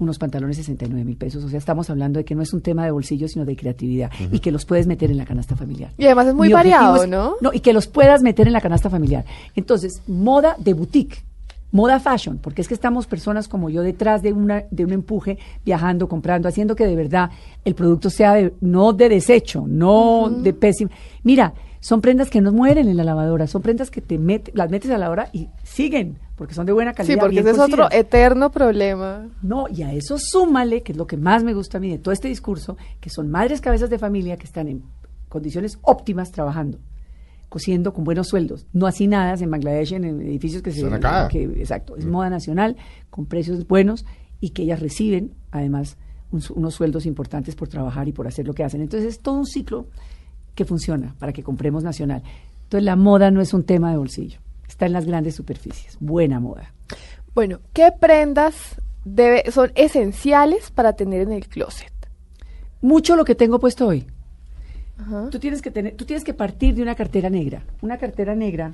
unos 0.00 0.16
pantalones 0.16 0.56
69 0.58 1.04
mil 1.04 1.16
pesos. 1.16 1.42
O 1.42 1.48
sea, 1.48 1.58
estamos 1.58 1.90
hablando 1.90 2.18
de 2.20 2.24
que 2.24 2.36
no 2.36 2.42
es 2.42 2.52
un 2.52 2.60
tema 2.60 2.84
de 2.84 2.92
bolsillo, 2.92 3.26
sino 3.26 3.44
de 3.44 3.56
creatividad 3.56 4.12
y 4.30 4.38
que 4.38 4.52
los 4.52 4.64
puedes 4.64 4.86
meter 4.86 5.10
en 5.10 5.16
la 5.16 5.24
canasta 5.24 5.56
familiar. 5.56 5.90
Y 5.98 6.04
además 6.04 6.28
es 6.28 6.34
muy 6.34 6.46
Mi 6.48 6.54
variado, 6.54 7.02
es- 7.02 7.10
¿no? 7.10 7.34
No, 7.40 7.50
y 7.52 7.58
que 7.58 7.72
los 7.72 7.88
puedas 7.88 8.22
meter 8.22 8.46
en 8.46 8.52
la 8.52 8.60
canasta 8.60 8.88
familiar. 8.90 9.24
Entonces, 9.56 10.02
moda 10.06 10.54
de 10.60 10.72
boutique. 10.74 11.24
Moda 11.70 12.00
fashion, 12.00 12.38
porque 12.38 12.62
es 12.62 12.68
que 12.68 12.74
estamos 12.74 13.06
personas 13.06 13.46
como 13.46 13.68
yo 13.68 13.82
detrás 13.82 14.22
de 14.22 14.32
una 14.32 14.64
de 14.70 14.84
un 14.84 14.92
empuje, 14.92 15.38
viajando, 15.66 16.08
comprando, 16.08 16.48
haciendo 16.48 16.74
que 16.74 16.86
de 16.86 16.96
verdad 16.96 17.30
el 17.64 17.74
producto 17.74 18.08
sea 18.08 18.32
de, 18.34 18.54
no 18.60 18.92
de 18.94 19.08
desecho, 19.10 19.64
no 19.66 20.30
de 20.30 20.54
pésimo. 20.54 20.90
Mira, 21.24 21.52
son 21.80 22.00
prendas 22.00 22.30
que 22.30 22.40
no 22.40 22.52
mueren 22.52 22.88
en 22.88 22.96
la 22.96 23.04
lavadora, 23.04 23.46
son 23.46 23.60
prendas 23.62 23.90
que 23.90 24.00
te 24.00 24.18
met- 24.18 24.50
las 24.54 24.70
metes 24.70 24.90
a 24.90 24.94
la 24.94 24.98
lavadora 25.00 25.28
y 25.32 25.48
siguen, 25.62 26.18
porque 26.36 26.54
son 26.54 26.64
de 26.66 26.72
buena 26.72 26.92
calidad. 26.94 27.14
Sí, 27.14 27.20
porque 27.20 27.40
ese 27.40 27.50
es 27.50 27.58
otro 27.58 27.88
eterno 27.92 28.50
problema. 28.50 29.28
No, 29.42 29.66
y 29.68 29.82
a 29.82 29.92
eso 29.92 30.16
súmale, 30.18 30.82
que 30.82 30.92
es 30.92 30.98
lo 30.98 31.06
que 31.06 31.16
más 31.18 31.44
me 31.44 31.52
gusta 31.54 31.76
a 31.78 31.80
mí 31.80 31.90
de 31.90 31.98
todo 31.98 32.12
este 32.12 32.28
discurso, 32.28 32.76
que 33.00 33.10
son 33.10 33.30
madres 33.30 33.60
cabezas 33.60 33.90
de 33.90 33.98
familia 33.98 34.36
que 34.38 34.44
están 34.46 34.68
en 34.68 34.82
condiciones 35.28 35.78
óptimas 35.82 36.32
trabajando, 36.32 36.78
cosiendo 37.48 37.92
con 37.92 38.04
buenos 38.04 38.28
sueldos, 38.28 38.66
no 38.72 38.86
hacinadas 38.86 39.40
en 39.42 39.50
Bangladesh, 39.50 39.94
en 39.94 40.04
edificios 40.04 40.62
que 40.62 40.70
se... 40.70 40.78
Están 40.80 40.94
acá. 40.94 41.28
que- 41.28 41.44
exacto, 41.44 41.96
es 41.96 42.04
moda 42.06 42.28
nacional, 42.30 42.76
con 43.10 43.26
precios 43.26 43.66
buenos 43.66 44.04
y 44.40 44.50
que 44.50 44.62
ellas 44.62 44.80
reciben, 44.80 45.32
además, 45.50 45.96
un 46.30 46.42
unos 46.54 46.74
sueldos 46.74 47.06
importantes 47.06 47.54
por 47.56 47.68
trabajar 47.68 48.06
y 48.06 48.12
por 48.12 48.26
hacer 48.28 48.46
lo 48.46 48.52
que 48.52 48.62
hacen. 48.64 48.82
Entonces 48.82 49.08
es 49.14 49.20
todo 49.20 49.34
un 49.36 49.46
ciclo 49.46 49.86
que 50.54 50.64
funciona 50.66 51.14
para 51.18 51.32
que 51.32 51.42
compremos 51.42 51.82
nacional. 51.82 52.22
Entonces 52.64 52.84
la 52.84 52.96
moda 52.96 53.30
no 53.30 53.40
es 53.40 53.54
un 53.54 53.64
tema 53.64 53.90
de 53.90 53.96
bolsillo, 53.96 54.40
está 54.68 54.84
en 54.86 54.92
las 54.92 55.06
grandes 55.06 55.34
superficies, 55.34 55.96
buena 56.00 56.38
moda. 56.40 56.74
Bueno, 57.34 57.60
¿qué 57.72 57.90
prendas 57.98 58.78
debe, 59.04 59.50
son 59.52 59.72
esenciales 59.74 60.70
para 60.70 60.92
tener 60.94 61.22
en 61.22 61.32
el 61.32 61.48
closet? 61.48 61.92
Mucho 62.82 63.16
lo 63.16 63.24
que 63.24 63.34
tengo 63.34 63.58
puesto 63.58 63.86
hoy. 63.86 64.06
Ajá. 64.98 65.30
Tú 65.30 65.38
tienes 65.38 65.62
que 65.62 65.70
tener, 65.70 65.96
tú 65.96 66.04
tienes 66.04 66.24
que 66.24 66.34
partir 66.34 66.74
de 66.74 66.82
una 66.82 66.94
cartera 66.94 67.30
negra. 67.30 67.62
Una 67.80 67.98
cartera 67.98 68.34
negra, 68.34 68.72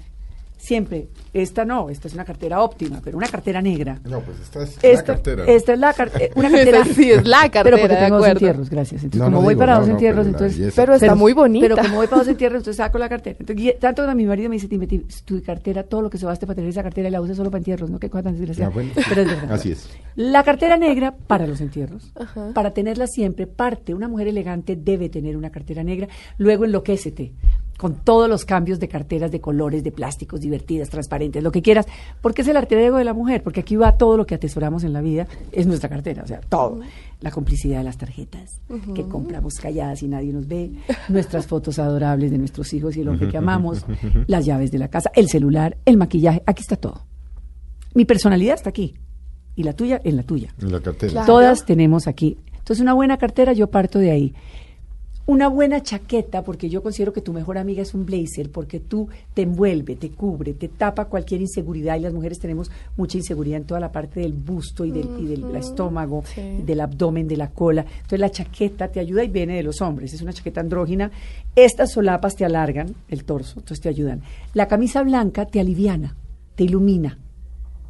siempre, 0.57 1.09
esta 1.33 1.65
no, 1.65 1.91
esta 1.91 2.09
es 2.09 2.15
una 2.15 2.25
cartera 2.25 2.63
óptima, 2.63 3.01
pero 3.05 3.17
una 3.19 3.29
cartera 3.29 3.61
negra. 3.61 4.01
No, 4.05 4.21
pues 4.21 4.41
esta 4.41 4.63
es 4.63 4.79
Esta, 4.83 4.89
la 4.89 5.05
cartera. 5.05 5.45
esta 5.47 5.73
es 5.75 5.79
la 5.79 5.93
car- 5.93 6.11
eh, 6.21 6.31
una 6.35 6.51
cartera. 6.53 6.85
Sí 6.85 7.11
es 7.11 7.27
la 7.27 7.41
Pero 7.53 7.53
cartera, 7.53 7.77
porque 7.79 7.95
de 7.95 8.01
tengo 8.05 8.17
dos 8.19 8.29
entierros, 8.29 8.71
gracias. 8.71 9.05
Entonces, 9.05 9.19
No, 9.21 9.25
como 9.27 9.37
no 9.39 9.43
voy 9.45 9.55
digo, 9.55 9.61
para 9.61 9.73
no, 9.75 9.79
dos 9.81 9.89
no, 9.89 9.95
entierros, 9.95 10.27
pero 10.27 10.39
entonces. 10.39 10.73
Pero 10.75 10.95
está 10.95 11.15
muy 11.15 11.33
bonita. 11.33 11.65
Pero 11.69 11.77
como 11.77 11.97
voy 11.97 12.07
para 12.07 12.19
dos 12.21 12.29
entierros, 12.29 12.59
entonces 12.59 12.77
saco 12.79 12.99
la 12.99 13.09
cartera. 13.09 13.37
Entonces, 13.39 13.79
tanto 13.79 14.07
que 14.07 14.15
mi 14.15 14.25
marido 14.27 14.49
me 14.49 14.57
dice, 14.57 14.69
"Time, 14.69 14.87
Time, 14.87 15.05
tu 15.25 15.43
cartera, 15.43 15.83
todo 15.83 16.03
lo 16.03 16.11
que 16.11 16.19
se 16.19 16.27
baste 16.27 16.47
para 16.47 16.55
tener 16.57 16.71
esa 16.71 16.83
cartera 16.83 17.09
y 17.09 17.11
la 17.11 17.21
usas 17.21 17.37
solo 17.37 17.51
para 17.51 17.59
entierros, 17.59 17.91
¿no? 17.91 17.99
Qué 17.99 18.09
cosa 18.09 18.23
tan 18.25 18.33
desgraciada. 18.37 18.71
Ah, 18.71 18.75
bueno. 18.75 18.91
Pero 19.09 19.21
es 19.23 19.27
verdad. 19.29 19.53
Así 19.53 19.73
es. 19.73 19.89
La 20.17 20.43
cartera 20.45 20.77
negra 20.77 21.15
para 21.27 21.47
los 21.47 21.61
entierros. 21.61 22.11
Ajá. 22.19 22.53
Para 22.55 22.73
tenerla 22.73 23.07
siempre, 23.07 23.47
parte, 23.47 23.93
una 23.95 24.09
mujer 24.09 24.29
elegante 24.29 24.77
debe 24.77 25.09
tener 25.09 25.37
una 25.37 25.51
cartera 25.51 25.83
negra. 25.85 26.09
Luego 26.39 26.65
enloquécete 26.65 27.33
con 27.79 27.97
todos 27.97 28.29
los 28.29 28.45
cambios 28.45 28.81
de 28.81 28.89
carteras, 28.89 29.31
de 29.33 29.41
colores, 29.41 29.83
de 29.83 29.93
plásticos, 29.93 30.41
divertidas, 30.41 30.89
transparentes, 30.89 31.43
lo 31.43 31.53
que 31.53 31.63
quieras, 31.63 31.87
porque 32.21 32.43
es 32.43 32.49
el 32.49 32.57
arte 32.57 32.83
ego 32.85 32.99
de 32.99 33.05
la 33.05 33.15
mujer, 33.15 33.43
porque 33.43 33.61
aquí 33.61 33.77
va 33.77 33.97
todo 33.97 34.17
lo 34.17 34.27
que 34.27 34.35
atesoramos 34.35 34.85
en 34.85 34.93
la 34.93 35.01
vida, 35.01 35.27
es 35.53 35.67
nuestra 35.67 35.89
cartera, 35.89 36.23
o 36.23 36.27
sea, 36.27 36.41
todo. 36.41 36.81
La 37.21 37.31
complicidad 37.31 37.79
de 37.79 37.85
las 37.85 37.97
tarjetas, 37.97 38.61
que 38.95 39.03
compramos 39.05 39.55
calladas 39.55 40.03
y 40.03 40.09
nadie 40.09 40.33
nos 40.33 40.47
ve, 40.47 40.73
nuestras 41.09 41.47
fotos 41.47 41.79
adorables 41.79 42.31
de 42.31 42.39
nuestros 42.39 42.73
hijos 42.75 42.97
y 42.97 43.01
el 43.01 43.09
hombre 43.09 43.29
que 43.29 43.39
amamos, 43.39 43.85
las 44.27 44.45
llaves 44.45 44.71
de 44.71 44.79
la 44.79 44.89
casa, 44.89 45.11
el 45.15 45.29
celular, 45.29 45.77
el 45.85 45.97
maquillaje, 45.97 46.43
aquí 46.47 46.63
está 46.63 46.77
todo. 46.77 47.07
Mi 47.95 48.05
personalidad 48.05 48.55
está 48.57 48.71
aquí. 48.71 48.95
Y 49.57 49.63
la 49.63 49.73
tuya 49.73 50.01
en 50.03 50.17
la 50.17 50.25
tuya. 50.25 50.53
En 50.61 50.73
la 50.73 50.81
cartera. 50.81 51.13
Claro. 51.13 51.27
Todas 51.27 51.65
tenemos 51.65 52.09
aquí. 52.09 52.39
Entonces, 52.59 52.81
una 52.83 52.93
buena 52.93 53.19
cartera, 53.19 53.53
yo 53.53 53.69
parto 53.69 53.99
de 54.01 54.11
ahí. 54.11 54.35
Una 55.27 55.49
buena 55.49 55.83
chaqueta, 55.83 56.43
porque 56.43 56.69
yo 56.69 56.83
considero 56.83 57.15
que 57.15 57.23
tu 57.23 57.33
mejor 57.33 57.57
amiga 57.57 57.81
es 57.81 57.95
un 57.95 58.05
blazer, 58.05 58.51
porque 58.51 58.79
tú 58.79 59.09
te 59.33 59.41
envuelve, 59.41 59.97
te 59.97 60.11
cubre, 60.11 60.53
te 60.53 60.69
tapa 60.69 61.07
cualquier 61.07 61.41
inseguridad 61.41 61.97
y 61.97 62.01
las 62.01 62.13
mujeres 62.13 62.39
tenemos 62.39 62.71
mucha 62.99 63.17
inseguridad 63.17 63.57
en 63.57 63.65
toda 63.65 63.81
la 63.81 63.91
parte 63.91 64.21
del 64.21 64.35
busto 64.35 64.85
y 64.85 64.91
del, 64.91 65.09
y 65.19 65.25
del 65.25 65.57
estómago, 65.57 66.25
sí. 66.27 66.43
del 66.67 66.81
abdomen, 66.81 67.27
de 67.27 67.39
la 67.39 67.51
cola. 67.51 67.87
Entonces 67.89 68.21
la 68.21 68.31
chaqueta 68.31 68.89
te 68.89 69.01
ayuda 69.01 69.25
y 69.25 69.29
viene 69.29 69.57
de 69.57 69.63
los 69.63 69.81
hombres, 69.81 70.13
es 70.13 70.21
una 70.21 70.35
chaqueta 70.35 70.61
andrógina. 70.61 71.11
Estas 71.57 71.93
solapas 71.93 72.37
te 72.37 72.45
alargan 72.45 72.95
el 73.09 73.25
torso, 73.25 73.61
entonces 73.61 73.81
te 73.81 73.89
ayudan. 73.89 74.21
La 74.53 74.69
camisa 74.69 75.03
blanca 75.03 75.47
te 75.47 75.59
aliviana, 75.59 76.17
te 76.55 76.65
ilumina. 76.65 77.19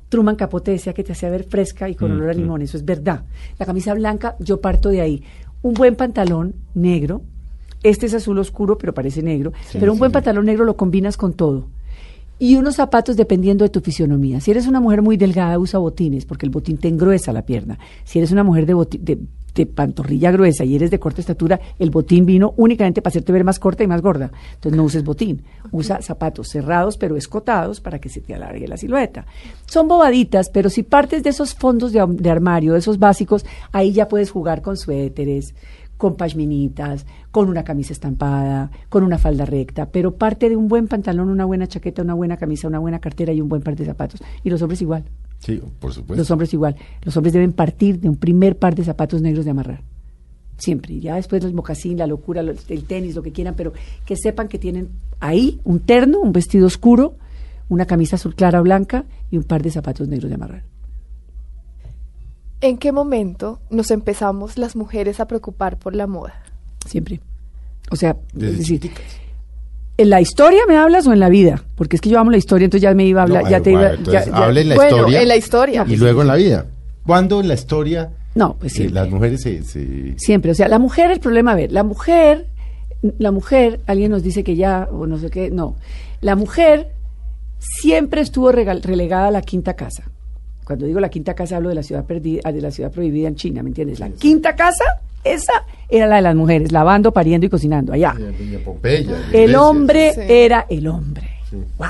Truman 0.09 0.37
Capote 0.37 0.71
decía 0.71 0.93
que 0.93 1.03
te 1.03 1.11
hacía 1.11 1.29
ver 1.29 1.43
fresca 1.43 1.89
y 1.89 1.97
con 1.97 2.13
olor 2.13 2.31
a 2.31 2.35
limón, 2.35 2.63
eso 2.63 2.77
es 2.77 2.85
verdad. 2.85 3.25
La 3.59 3.67
camisa 3.67 3.95
blanca, 3.95 4.37
yo 4.39 4.61
parto 4.61 4.91
de 4.91 5.01
ahí. 5.01 5.25
Un 5.65 5.73
buen 5.73 5.97
pantalón 5.97 6.55
negro, 6.75 7.23
este 7.83 8.05
es 8.05 8.13
azul 8.13 8.39
oscuro, 8.39 8.77
pero 8.77 8.93
parece 8.93 9.23
negro, 9.23 9.55
pero 9.73 9.93
un 9.93 9.97
sí, 9.97 10.01
buen 10.01 10.11
sí. 10.11 10.13
pantalón 10.13 10.45
negro 10.45 10.67
lo 10.67 10.77
combinas 10.77 11.17
con 11.17 11.33
todo. 11.33 11.65
Y 12.39 12.57
unos 12.57 12.77
zapatos 12.77 13.17
dependiendo 13.17 13.65
de 13.65 13.71
tu 13.71 13.81
fisionomía. 13.81 14.43
Si 14.43 14.51
eres 14.51 14.67
una 14.67 14.81
mujer 14.81 15.01
muy 15.01 15.17
delgada, 15.17 15.59
usa 15.59 15.79
botines, 15.79 16.27
porque 16.27 16.45
el 16.45 16.51
botín 16.51 16.77
te 16.77 16.89
engruesa 16.89 17.33
la 17.33 17.47
pierna. 17.47 17.79
Si 18.05 18.19
eres 18.19 18.31
una 18.31 18.45
mujer 18.45 18.67
de, 18.67 18.75
de, 19.01 19.19
de 19.55 19.67
pantorrilla 19.67 20.31
gruesa 20.31 20.65
y 20.65 20.75
eres 20.75 20.91
de 20.91 20.99
corta 20.99 21.21
estatura, 21.21 21.61
el 21.79 21.91
botín 21.91 22.27
vino 22.27 22.55
únicamente 22.57 23.03
para 23.03 23.11
hacerte 23.11 23.33
ver 23.33 23.45
más 23.45 23.59
corta 23.59 23.85
y 23.85 23.87
más 23.87 24.03
gorda. 24.03 24.31
Entonces 24.55 24.77
no 24.77 24.85
uses 24.85 25.05
botín. 25.05 25.43
Usa 25.71 26.03
zapatos 26.03 26.49
cerrados 26.49 26.97
pero 26.97 27.17
escotados 27.17 27.81
para 27.81 27.99
que 27.99 28.09
se 28.09 28.21
te 28.21 28.35
alargue 28.35 28.69
la 28.69 28.77
silueta. 28.77 29.27
Son 29.67 29.89
bobaditas, 29.89 30.51
pero 30.51 30.71
si 30.71 30.83
partes 30.83 31.23
de 31.23 31.31
esos 31.31 31.55
fondos 31.55 31.93
de, 31.93 32.31
armario, 32.31 32.73
de 32.73 32.79
esos 32.81 32.99
básicos, 32.99 33.45
ahí 33.73 33.93
ya 33.93 34.09
puedes 34.09 34.31
jugar 34.31 34.63
con 34.63 34.77
suéteres, 34.77 35.55
con 35.97 36.17
pashminitas, 36.17 37.07
con 37.31 37.49
una 37.49 37.65
camisa 37.65 37.93
estampada, 37.93 38.71
con 38.89 39.05
una 39.05 39.19
falda 39.19 39.45
recta, 39.45 39.87
pero 39.87 40.17
parte 40.17 40.49
de 40.49 40.57
un 40.57 40.69
buen 40.69 40.89
pantalón, 40.89 41.29
una 41.29 41.45
buena 41.45 41.67
chaqueta, 41.67 42.03
una 42.03 42.15
buena 42.15 42.37
camisa, 42.37 42.69
una 42.69 42.79
buena 42.79 42.99
cartera 42.99 43.33
y 43.33 43.41
un 43.41 43.49
buen 43.49 43.63
par 43.63 43.77
de 43.77 43.85
zapatos. 43.85 44.21
Y 44.43 44.51
los 44.51 44.61
hombres 44.63 44.83
igual. 44.83 45.05
Sí, 45.45 45.61
por 45.79 45.93
supuesto. 45.93 46.21
Los 46.21 46.31
hombres 46.31 46.53
igual. 46.55 46.75
Los 47.03 47.17
hombres 47.17 47.33
deben 47.35 47.53
partir 47.53 48.01
de 48.01 48.09
un 48.09 48.17
primer 48.17 48.57
par 48.59 48.75
de 48.75 48.83
zapatos 48.85 49.21
negros 49.21 49.45
de 49.45 49.51
amarrar. 49.51 49.83
Siempre. 50.57 50.99
Ya 51.01 51.17
después 51.17 51.45
el 51.45 51.53
mocasín, 51.53 51.99
la 51.99 52.07
locura, 52.07 52.43
lo- 52.43 52.53
el 52.69 52.85
tenis, 52.85 53.15
lo 53.15 53.23
que 53.23 53.33
quieran, 53.33 53.55
pero 53.55 53.73
que 54.07 54.17
sepan 54.17 54.49
que 54.49 54.59
tienen 54.59 54.89
ahí 55.21 55.61
un 55.65 55.81
terno, 55.81 56.21
un 56.21 56.33
vestido 56.33 56.67
oscuro, 56.67 57.17
una 57.69 57.85
camisa 57.87 58.17
azul 58.17 58.35
clara 58.35 58.61
o 58.61 58.63
blanca 58.63 59.05
y 59.31 59.37
un 59.37 59.43
par 59.45 59.63
de 59.63 59.71
zapatos 59.71 60.09
negros 60.09 60.29
de 60.31 60.35
amarrar. 60.37 60.63
¿En 62.61 62.79
qué 62.79 62.93
momento 62.93 63.61
nos 63.69 63.91
empezamos 63.91 64.57
las 64.57 64.77
mujeres 64.77 65.21
a 65.21 65.27
preocupar 65.27 65.77
por 65.79 65.95
la 65.95 66.07
moda? 66.07 66.35
Siempre. 66.87 67.21
O 67.91 67.97
sea, 67.97 68.17
Desde 68.33 68.53
es 68.53 68.59
decir. 68.59 68.91
¿En 69.97 70.11
la 70.11 70.21
historia 70.21 70.63
me 70.67 70.77
hablas 70.77 71.07
o 71.07 71.13
en 71.13 71.21
la 71.21 71.29
vida? 71.29 71.63
Porque 71.77 71.97
es 71.97 72.01
que 72.03 72.09
yo 72.11 72.19
amo 72.19 72.31
la 72.31 72.37
historia, 72.37 72.65
entonces 72.65 72.83
ya 72.83 72.95
me 72.95 73.05
iba 73.07 73.21
a 73.21 73.25
hablar, 73.25 73.45
No, 73.45 73.51
ya 73.51 73.61
te 73.61 73.71
iba, 73.71 73.81
bueno, 73.81 73.95
entonces, 73.97 74.27
ya- 74.27 74.31
ya- 74.33 74.45
hable 74.45 74.61
en 74.63 74.69
la 74.71 74.75
bueno, 74.75 74.97
historia. 74.97 75.23
en 75.23 75.29
la 75.29 75.37
historia. 75.37 75.85
Y 75.89 75.97
luego 75.97 76.23
en 76.23 76.27
la 76.29 76.35
vida. 76.37 76.67
¿Cuándo 77.07 77.41
en 77.41 77.49
la 77.49 77.55
historia 77.55 78.11
No, 78.35 78.57
pues 78.59 78.73
eh, 78.73 78.77
siempre. 78.77 78.95
las 79.01 79.11
mujeres 79.11 79.43
se, 79.43 79.63
se- 79.63 80.15
Siempre, 80.19 80.51
o 80.51 80.55
sea, 80.55 80.69
la 80.69 80.79
mujer, 80.79 81.11
el 81.11 81.21
problema, 81.21 81.53
a 81.53 81.55
ver, 81.57 81.71
la 81.73 81.83
mujer 81.85 82.47
la 83.19 83.31
mujer, 83.33 83.81
alguien 83.87 84.11
nos 84.11 84.23
dice 84.23 84.43
que 84.43 84.57
ya, 84.57 84.89
o 84.91 85.07
no 85.07 85.19
sé 85.19 85.29
qué, 85.29 85.51
no. 85.51 85.77
La 86.23 86.37
mujer 86.37 86.93
siempre 87.59 88.23
estuvo 88.23 88.51
regal- 88.51 88.83
relegada 88.83 89.29
a 89.29 89.31
la 89.31 89.43
quinta 89.43 89.75
casa. 89.75 90.05
Cuando 90.65 90.87
digo 90.87 91.01
la 91.01 91.11
quinta 91.11 91.35
casa 91.35 91.57
hablo 91.57 91.69
de 91.69 91.75
la 91.75 91.83
ciudad 91.83 92.07
perdida, 92.07 92.51
de 92.51 92.63
la 92.63 92.71
ciudad 92.71 92.91
prohibida 92.91 93.29
en 93.29 93.35
China, 93.35 93.63
¿me 93.63 93.69
entiendes? 93.69 94.01
La 94.01 94.09
quinta 94.09 94.57
casa, 94.57 94.85
esa 95.25 95.53
era 95.89 96.07
la 96.07 96.17
de 96.17 96.23
las 96.23 96.35
mujeres, 96.37 96.73
lavando, 96.73 97.13
pariendo 97.13 97.47
y 97.47 97.51
cocinando, 97.51 97.93
allá. 97.93 98.15
La 98.19 98.33
El 99.33 99.55
hombre 99.57 100.13
Sí. 100.15 100.21
era 100.29 100.67
el 100.69 100.87
hombre. 100.89 101.29
¡Wow! 101.79 101.89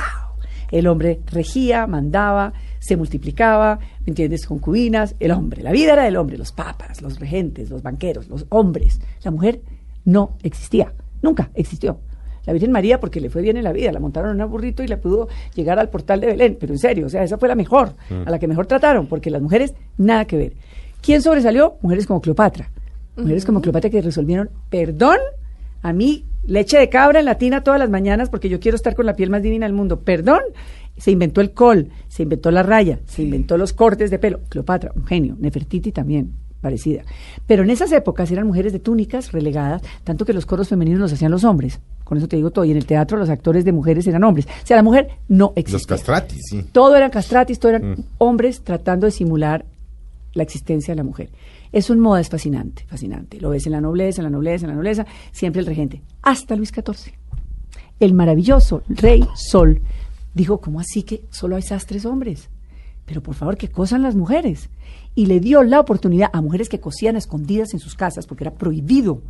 El 0.71 0.87
hombre 0.89 1.21
regía, 1.31 1.87
mandaba, 1.87 2.53
se 2.81 2.97
multiplicaba, 2.97 3.79
¿me 4.05 4.11
entiendes? 4.11 4.47
Concubinas, 4.47 5.15
el 5.21 5.31
hombre. 5.31 5.63
La 5.63 5.73
vida 5.73 5.93
era 5.95 6.05
del 6.05 6.17
hombre, 6.17 6.37
los 6.37 6.53
papas, 6.53 7.01
los 7.01 7.19
regentes, 7.21 7.71
los 7.71 7.83
banqueros, 7.83 8.29
los 8.29 8.47
hombres. 8.51 9.01
La 9.23 9.31
mujer 9.31 9.61
no 10.05 10.37
existía, 10.43 10.93
nunca 11.23 11.51
existió. 11.55 11.99
La 12.45 12.53
Virgen 12.53 12.73
María, 12.73 13.01
porque 13.01 13.21
le 13.23 13.31
fue 13.31 13.41
bien 13.41 13.57
en 13.57 13.65
la 13.65 13.73
vida, 13.73 13.91
la 13.91 14.01
montaron 14.01 14.37
en 14.37 14.45
un 14.45 14.51
burrito 14.51 14.83
y 14.83 14.89
le 14.89 14.99
pudo 14.99 15.29
llegar 15.55 15.79
al 15.79 15.89
portal 15.89 16.21
de 16.21 16.27
Belén. 16.27 16.59
Pero 16.61 16.75
en 16.75 16.79
serio, 16.79 17.07
o 17.07 17.09
sea, 17.09 17.23
esa 17.23 17.39
fue 17.39 17.49
la 17.49 17.55
mejor, 17.55 17.95
a 18.27 18.31
la 18.31 18.39
que 18.39 18.47
mejor 18.47 18.67
trataron, 18.67 19.07
porque 19.07 19.31
las 19.31 19.41
mujeres, 19.41 19.73
nada 19.97 20.27
que 20.27 20.37
ver. 20.37 20.53
¿Quién 21.01 21.23
sobresalió? 21.23 21.77
Mujeres 21.81 22.07
como 22.07 22.21
Cleopatra. 22.21 22.71
Mujeres 23.17 23.45
como 23.45 23.61
Cleopatra 23.61 23.91
que 23.91 24.03
resolvieron, 24.03 24.51
perdón, 24.71 25.19
a 25.83 25.93
mí, 25.93 26.25
leche 26.47 26.79
de 26.79 26.89
cabra 26.89 27.21
en 27.21 27.27
la 27.27 27.37
tina 27.37 27.63
todas 27.63 27.79
las 27.79 27.91
mañanas 27.91 28.29
porque 28.31 28.49
yo 28.49 28.59
quiero 28.61 28.77
estar 28.77 28.95
con 28.95 29.07
la 29.07 29.15
piel 29.15 29.31
más 29.31 29.43
divina 29.43 29.67
del 29.67 29.75
mundo. 29.75 30.01
Perdón. 30.01 30.41
Se 30.97 31.11
inventó 31.11 31.41
el 31.41 31.51
col, 31.53 31.89
se 32.07 32.23
inventó 32.23 32.53
la 32.53 32.63
raya, 32.63 33.01
se 33.07 33.23
inventó 33.23 33.59
los 33.59 33.73
cortes 33.73 34.13
de 34.13 34.21
pelo. 34.21 34.41
Cleopatra, 34.49 34.93
un 34.95 35.05
genio. 35.05 35.35
Nefertiti 35.41 35.91
también, 35.91 36.35
parecida. 36.61 37.03
Pero 37.49 37.65
en 37.65 37.71
esas 37.71 37.91
épocas 37.91 38.31
eran 38.31 38.47
mujeres 38.47 38.73
de 38.73 38.79
túnicas 38.79 39.33
relegadas, 39.33 39.83
tanto 40.05 40.25
que 40.25 40.33
los 40.33 40.47
coros 40.47 40.69
femeninos 40.69 41.01
los 41.01 41.13
hacían 41.13 41.33
los 41.33 41.43
hombres. 41.43 41.81
Con 42.05 42.17
eso 42.19 42.29
te 42.29 42.37
digo 42.37 42.53
todo. 42.53 42.65
Y 42.65 42.71
en 42.71 42.77
el 42.77 42.87
teatro 42.87 43.19
los 43.19 43.29
actores 43.29 43.65
de 43.65 43.73
mujeres 43.73 44.07
eran 44.07 44.23
hombres. 44.23 44.47
O 44.47 44.67
sea, 44.67 44.77
la 44.77 44.85
mujer 44.85 45.09
no 45.27 45.47
Los 45.47 45.57
existía. 45.57 45.97
castratis, 45.97 46.43
sí. 46.49 46.65
Todo 46.71 46.95
eran 46.95 47.11
castratis, 47.11 47.59
todo 47.59 47.71
eran 47.73 47.97
hombres 48.19 48.61
tratando 48.63 49.07
de 49.07 49.11
simular 49.11 49.65
la 50.33 50.45
existencia 50.45 50.93
de 50.93 50.97
la 50.97 51.03
mujer. 51.05 51.29
Eso 51.75 51.93
en 51.93 51.99
moda 51.99 52.21
es 52.21 52.29
fascinante, 52.29 52.85
fascinante. 52.87 53.41
Lo 53.41 53.51
ves 53.51 53.67
en 53.67 53.73
la 53.73 53.81
nobleza, 53.81 54.21
en 54.21 54.27
la 54.27 54.31
nobleza, 54.31 54.65
en 54.65 54.71
la 54.71 54.77
nobleza, 54.77 55.07
siempre 55.33 55.59
el 55.61 55.67
regente. 55.67 56.03
Hasta 56.23 56.55
Luis 56.55 56.69
XIV. 56.69 57.15
El 57.99 58.15
maravilloso 58.15 58.85
rey 58.87 59.27
Sol 59.35 59.83
dijo, 60.35 60.61
¿cómo 60.61 60.79
así 60.79 61.03
que 61.03 61.25
solo 61.31 61.57
hay 61.57 61.63
sastres 61.63 62.07
hombres? 62.07 62.49
Pero 63.05 63.25
por 63.25 63.35
favor, 63.35 63.57
que 63.57 63.73
cosan 63.73 64.03
las 64.03 64.15
mujeres. 64.15 64.71
Y 65.17 65.27
le 65.27 65.41
dio 65.41 65.65
la 65.65 65.81
oportunidad 65.81 66.31
a 66.33 66.41
mujeres 66.41 66.69
que 66.69 66.79
cosían 66.79 67.17
escondidas 67.17 67.75
en 67.75 67.81
sus 67.81 67.97
casas, 67.97 68.29
porque 68.29 68.45
era 68.45 68.55
prohibido 68.55 69.21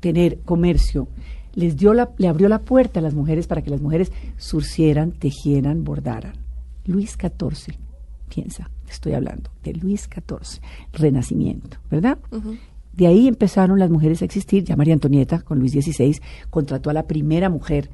tener 0.00 0.40
comercio. 0.40 1.06
Les 1.54 1.76
dio 1.76 1.94
le 1.94 2.26
abrió 2.26 2.48
la 2.48 2.58
puerta 2.62 2.98
a 2.98 3.04
las 3.04 3.14
mujeres 3.14 3.46
para 3.46 3.62
que 3.62 3.70
las 3.70 3.80
mujeres 3.80 4.10
surcieran, 4.36 5.12
tejieran, 5.12 5.84
bordaran. 5.84 6.32
Luis 6.86 7.12
XIV, 7.12 7.76
piensa, 8.32 8.70
estoy 8.88 9.12
hablando 9.12 9.50
de 9.62 9.74
Luis 9.74 10.08
XIV, 10.12 10.62
Renacimiento, 10.92 11.78
¿verdad? 11.90 12.18
De 12.92 13.06
ahí 13.06 13.26
empezaron 13.26 13.78
las 13.78 13.90
mujeres 13.90 14.22
a 14.22 14.24
existir. 14.24 14.64
Ya 14.64 14.76
María 14.76 14.94
Antonieta, 14.94 15.40
con 15.40 15.58
Luis 15.58 15.72
XVI, 15.72 16.20
contrató 16.50 16.90
a 16.90 16.92
la 16.92 17.06
primera 17.06 17.48
mujer 17.48 17.90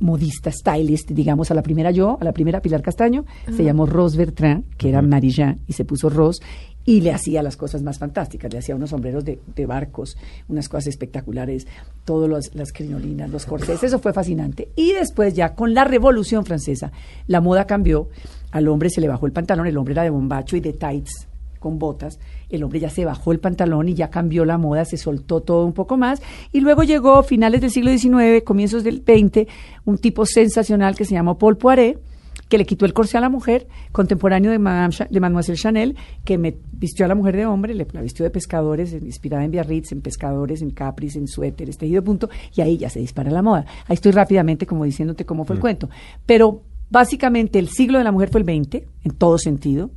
modista, 0.00 0.50
stylist, 0.50 1.10
digamos, 1.10 1.50
a 1.50 1.54
la 1.54 1.62
primera 1.62 1.90
yo, 1.90 2.18
a 2.20 2.24
la 2.24 2.32
primera 2.32 2.60
Pilar 2.60 2.82
Castaño, 2.82 3.24
se 3.54 3.64
llamó 3.64 3.84
Rose 3.84 4.16
Bertrand, 4.16 4.64
que 4.76 4.88
era 4.88 5.02
Marie-Jean, 5.02 5.60
y 5.66 5.72
se 5.72 5.84
puso 5.84 6.08
Rose, 6.08 6.42
y 6.88 7.02
le 7.02 7.12
hacía 7.12 7.42
las 7.42 7.58
cosas 7.58 7.82
más 7.82 7.98
fantásticas, 7.98 8.50
le 8.50 8.60
hacía 8.60 8.74
unos 8.74 8.88
sombreros 8.88 9.22
de, 9.22 9.66
barcos, 9.66 10.16
unas 10.48 10.70
cosas 10.70 10.86
espectaculares, 10.86 11.66
todas 12.06 12.54
las 12.54 12.72
crinolinas, 12.72 13.28
los 13.28 13.44
corsés, 13.44 13.82
eso 13.84 13.98
fue 13.98 14.14
fascinante. 14.14 14.70
Y 14.74 14.94
después 14.94 15.34
ya 15.34 15.54
con 15.54 15.74
la 15.74 15.84
Revolución 15.84 16.46
Francesa, 16.46 16.90
la 17.26 17.42
moda 17.42 17.66
cambió, 17.66 18.08
al 18.52 18.68
hombre 18.68 18.88
se 18.88 19.02
le 19.02 19.08
bajó 19.08 19.26
el 19.26 19.32
pantalón, 19.32 19.66
el 19.66 19.76
hombre 19.76 19.92
era 19.92 20.02
de 20.02 20.08
bombacho 20.08 20.56
y 20.56 20.60
de 20.60 20.72
tights, 20.72 21.28
con 21.58 21.78
botas, 21.78 22.18
el 22.48 22.64
hombre 22.64 22.80
ya 22.80 22.88
se 22.88 23.04
bajó 23.04 23.32
el 23.32 23.38
pantalón 23.38 23.90
y 23.90 23.92
ya 23.92 24.08
cambió 24.08 24.46
la 24.46 24.56
moda, 24.56 24.86
se 24.86 24.96
soltó 24.96 25.42
todo 25.42 25.66
un 25.66 25.74
poco 25.74 25.98
más, 25.98 26.22
y 26.52 26.60
luego 26.60 26.84
llegó 26.84 27.22
finales 27.22 27.60
del 27.60 27.70
siglo 27.70 27.90
XIX, 27.90 28.42
comienzos 28.46 28.82
del 28.82 29.02
XX, 29.02 29.46
un 29.84 29.98
tipo 29.98 30.24
sensacional 30.24 30.96
que 30.96 31.04
se 31.04 31.12
llamó 31.12 31.36
Paul 31.36 31.58
Poiret, 31.58 32.00
que 32.48 32.58
le 32.58 32.64
quitó 32.64 32.86
el 32.86 32.92
corsé 32.92 33.18
a 33.18 33.20
la 33.20 33.28
mujer, 33.28 33.66
contemporáneo 33.92 34.50
de, 34.50 34.58
Madame 34.58 34.94
de 35.10 35.20
Mademoiselle 35.20 35.58
Chanel, 35.58 35.96
que 36.24 36.38
me 36.38 36.56
vistió 36.72 37.04
a 37.04 37.08
la 37.08 37.14
mujer 37.14 37.36
de 37.36 37.46
hombre, 37.46 37.74
le, 37.74 37.86
la 37.92 38.00
vistió 38.00 38.24
de 38.24 38.30
pescadores, 38.30 38.92
inspirada 38.92 39.44
en 39.44 39.50
Biarritz, 39.50 39.92
en 39.92 40.00
pescadores, 40.00 40.62
en 40.62 40.70
capris, 40.70 41.16
en 41.16 41.28
suéteres, 41.28 41.76
tejido 41.78 42.00
de 42.00 42.06
punto, 42.06 42.30
y 42.54 42.60
ahí 42.60 42.78
ya 42.78 42.88
se 42.88 43.00
dispara 43.00 43.30
la 43.30 43.42
moda. 43.42 43.66
Ahí 43.86 43.94
estoy 43.94 44.12
rápidamente 44.12 44.66
como 44.66 44.84
diciéndote 44.84 45.26
cómo 45.26 45.44
fue 45.44 45.56
el 45.56 45.60
cuento. 45.60 45.90
Pero 46.24 46.62
básicamente 46.90 47.58
el 47.58 47.68
siglo 47.68 47.98
de 47.98 48.04
la 48.04 48.12
mujer 48.12 48.30
fue 48.30 48.40
el 48.40 48.44
20, 48.44 48.86
en 49.04 49.10
todo 49.12 49.38
sentido, 49.38 49.90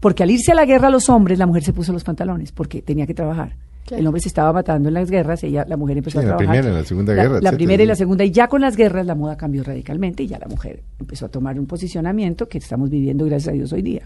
porque 0.00 0.22
al 0.22 0.30
irse 0.30 0.52
a 0.52 0.54
la 0.54 0.64
guerra 0.64 0.90
los 0.90 1.08
hombres, 1.08 1.38
la 1.38 1.46
mujer 1.46 1.64
se 1.64 1.72
puso 1.72 1.92
los 1.92 2.04
pantalones, 2.04 2.52
porque 2.52 2.82
tenía 2.82 3.06
que 3.06 3.14
trabajar. 3.14 3.56
Claro. 3.88 4.00
El 4.02 4.06
hombre 4.06 4.20
se 4.20 4.28
estaba 4.28 4.52
matando 4.52 4.88
en 4.88 4.94
las 4.94 5.10
guerras, 5.10 5.42
ella, 5.44 5.64
la 5.66 5.76
mujer 5.78 5.96
empezó 5.98 6.18
Sí, 6.18 6.18
a 6.18 6.22
en 6.22 6.28
la 6.28 6.36
trabajar. 6.36 6.54
primera, 6.60 6.68
en 6.76 6.80
la 6.82 6.86
Segunda 6.86 7.14
La- 7.14 7.22
Guerra, 7.22 7.32
La 7.32 7.38
etcétera, 7.38 7.56
primera 7.56 7.82
y 7.82 7.86
la 7.86 7.94
segunda, 7.96 8.24
y 8.24 8.30
ya 8.30 8.46
con 8.48 8.60
las 8.60 8.76
guerras 8.76 9.06
la 9.06 9.14
moda 9.14 9.36
cambió 9.36 9.64
radicalmente 9.64 10.22
y 10.22 10.26
ya 10.26 10.38
la 10.38 10.46
mujer 10.46 10.82
empezó 11.00 11.26
a 11.26 11.28
tomar 11.30 11.58
un 11.58 11.66
posicionamiento 11.66 12.48
que 12.48 12.58
estamos 12.58 12.90
viviendo, 12.90 13.24
gracias 13.24 13.48
a 13.48 13.52
Dios, 13.56 13.72
hoy 13.72 13.82
día. 13.82 14.02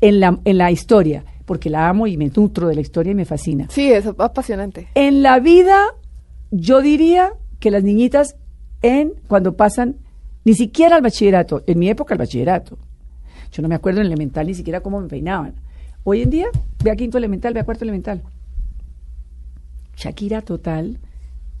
En 0.00 0.20
la, 0.20 0.38
en 0.44 0.58
la 0.58 0.70
historia, 0.70 1.24
porque 1.44 1.70
la 1.70 1.88
amo 1.88 2.06
y 2.06 2.16
me 2.16 2.28
nutro 2.34 2.68
de 2.68 2.74
la 2.74 2.80
historia 2.80 3.12
y 3.12 3.14
me 3.14 3.24
fascina. 3.24 3.66
Sí, 3.70 3.90
es 3.92 4.04
apasionante. 4.06 4.88
En 4.94 5.22
la 5.22 5.38
vida, 5.40 5.76
yo 6.50 6.80
diría 6.82 7.32
que 7.60 7.70
las 7.70 7.82
niñitas, 7.84 8.36
en 8.82 9.12
cuando 9.28 9.56
pasan, 9.56 9.96
ni 10.44 10.54
siquiera 10.54 10.96
al 10.96 11.02
bachillerato, 11.02 11.62
en 11.66 11.78
mi 11.78 11.88
época 11.88 12.14
el 12.14 12.18
bachillerato, 12.18 12.78
yo 13.52 13.62
no 13.62 13.68
me 13.68 13.74
acuerdo 13.74 14.00
en 14.00 14.06
elemental 14.06 14.46
ni 14.46 14.54
siquiera 14.54 14.80
cómo 14.80 15.00
me 15.00 15.08
peinaban. 15.08 15.54
Hoy 16.04 16.22
en 16.22 16.30
día, 16.30 16.46
ve 16.82 16.90
a 16.90 16.96
quinto 16.96 17.18
elemental, 17.18 17.52
ve 17.54 17.60
a 17.60 17.64
cuarto 17.64 17.84
elemental. 17.84 18.22
Shakira 19.98 20.42
total, 20.42 20.98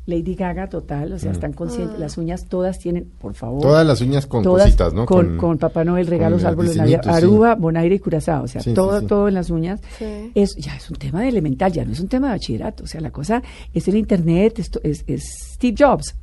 Lady 0.06 0.34
Gaga 0.36 0.68
total, 0.68 1.12
o 1.12 1.18
sea, 1.18 1.32
están 1.32 1.52
conscientes, 1.52 1.98
las 1.98 2.16
uñas 2.16 2.46
todas 2.46 2.78
tienen, 2.78 3.10
por 3.20 3.34
favor. 3.34 3.58
Mm. 3.58 3.62
Todas 3.62 3.86
las 3.86 4.00
uñas 4.00 4.26
con 4.26 4.42
todas 4.42 4.64
cositas, 4.64 4.94
¿no? 4.94 5.04
Con, 5.04 5.26
Con- 5.26 5.36
con 5.36 5.58
Papá 5.58 5.84
Noel, 5.84 6.06
regalos, 6.06 6.44
árboles, 6.44 6.76
Navidad, 6.76 7.02
sí. 7.04 7.10
Aruba, 7.10 7.54
Bonaire 7.56 7.96
y 7.96 7.98
Curazao, 7.98 8.44
o 8.44 8.48
sea, 8.48 8.62
Sí, 8.62 8.72
todo, 8.72 9.00
sí. 9.00 9.06
todo 9.06 9.28
en 9.28 9.34
las 9.34 9.50
uñas. 9.50 9.80
Sí. 9.98 10.30
Es, 10.34 10.56
ya 10.56 10.76
es 10.76 10.88
un 10.88 10.96
tema 10.96 11.20
de 11.20 11.28
elemental, 11.28 11.72
ya 11.72 11.84
no 11.84 11.92
es 11.92 12.00
un 12.00 12.08
tema 12.08 12.28
de 12.28 12.34
bachillerato, 12.34 12.84
o 12.84 12.86
sea, 12.86 13.02
la 13.02 13.10
cosa 13.10 13.42
es 13.74 13.86
el 13.88 13.96
Internet, 13.96 14.58
esto 14.60 14.80
es, 14.82 15.04
es 15.06 15.24
Steve 15.54 15.74
Jobs. 15.78 16.14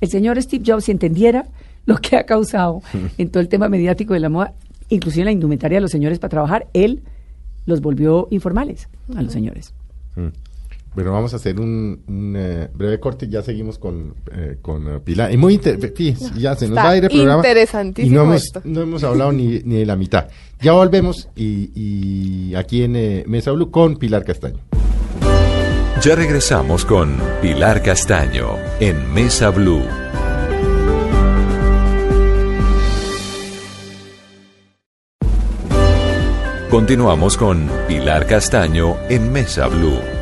El 0.00 0.08
señor 0.08 0.40
Steve 0.42 0.64
Jobs, 0.66 0.84
si 0.86 0.90
entendiera 0.90 1.46
lo 1.86 1.96
que 1.98 2.16
ha 2.16 2.24
causado 2.24 2.82
en 3.18 3.30
todo 3.30 3.40
el 3.40 3.48
tema 3.48 3.68
mediático 3.68 4.14
de 4.14 4.20
la 4.20 4.30
moda, 4.30 4.54
inclusive 4.88 5.22
en 5.22 5.26
la 5.26 5.32
indumentaria 5.32 5.76
de 5.76 5.82
los 5.82 5.90
señores 5.92 6.18
para 6.18 6.30
trabajar, 6.30 6.66
él 6.72 7.02
los 7.66 7.80
volvió 7.82 8.26
informales 8.32 8.88
a 9.14 9.22
los 9.22 9.32
señores. 9.32 9.74
Mm. 10.16 10.28
Bueno, 10.94 11.12
vamos 11.12 11.32
a 11.32 11.36
hacer 11.36 11.60
un, 11.60 12.02
un, 12.08 12.34
eh, 12.36 12.68
breve 12.74 12.98
corte 12.98 13.26
y 13.26 13.28
ya 13.28 13.42
seguimos 13.42 13.78
con, 13.78 14.14
eh, 14.32 14.56
con 14.60 14.88
eh, 14.96 15.00
Pilar. 15.00 15.32
Y 15.32 15.36
muy 15.36 15.54
inter- 15.54 15.78
ya 16.36 16.56
se 16.56 16.66
nos 16.68 16.76
Está 16.78 16.84
va 16.84 16.90
a 16.90 16.96
ir 16.96 17.04
el 17.04 17.10
programa. 17.10 17.38
interesantísimo 17.38 18.12
Y 18.12 18.14
no 18.16 18.22
hemos, 18.24 18.44
esto. 18.44 18.60
no 18.64 18.80
hemos 18.82 19.04
hablado 19.04 19.32
ni, 19.32 19.60
ni 19.64 19.76
de 19.76 19.86
la 19.86 19.94
mitad. 19.96 20.26
Ya 20.60 20.72
volvemos 20.72 21.28
y, 21.36 21.70
y 21.74 22.54
aquí 22.56 22.82
en 22.82 22.96
eh, 22.96 23.24
Mesa 23.28 23.52
Blue 23.52 23.70
con 23.70 23.96
Pilar 23.96 24.24
Castaño. 24.24 24.58
Ya 26.02 26.14
regresamos 26.16 26.84
con 26.84 27.16
Pilar 27.42 27.82
Castaño 27.82 28.56
en 28.80 29.12
Mesa 29.14 29.50
Blue. 29.50 29.82
Continuamos 36.70 37.36
con 37.36 37.68
Pilar 37.88 38.26
Castaño 38.26 38.96
en 39.08 39.32
Mesa 39.32 39.68
Blue. 39.68 40.17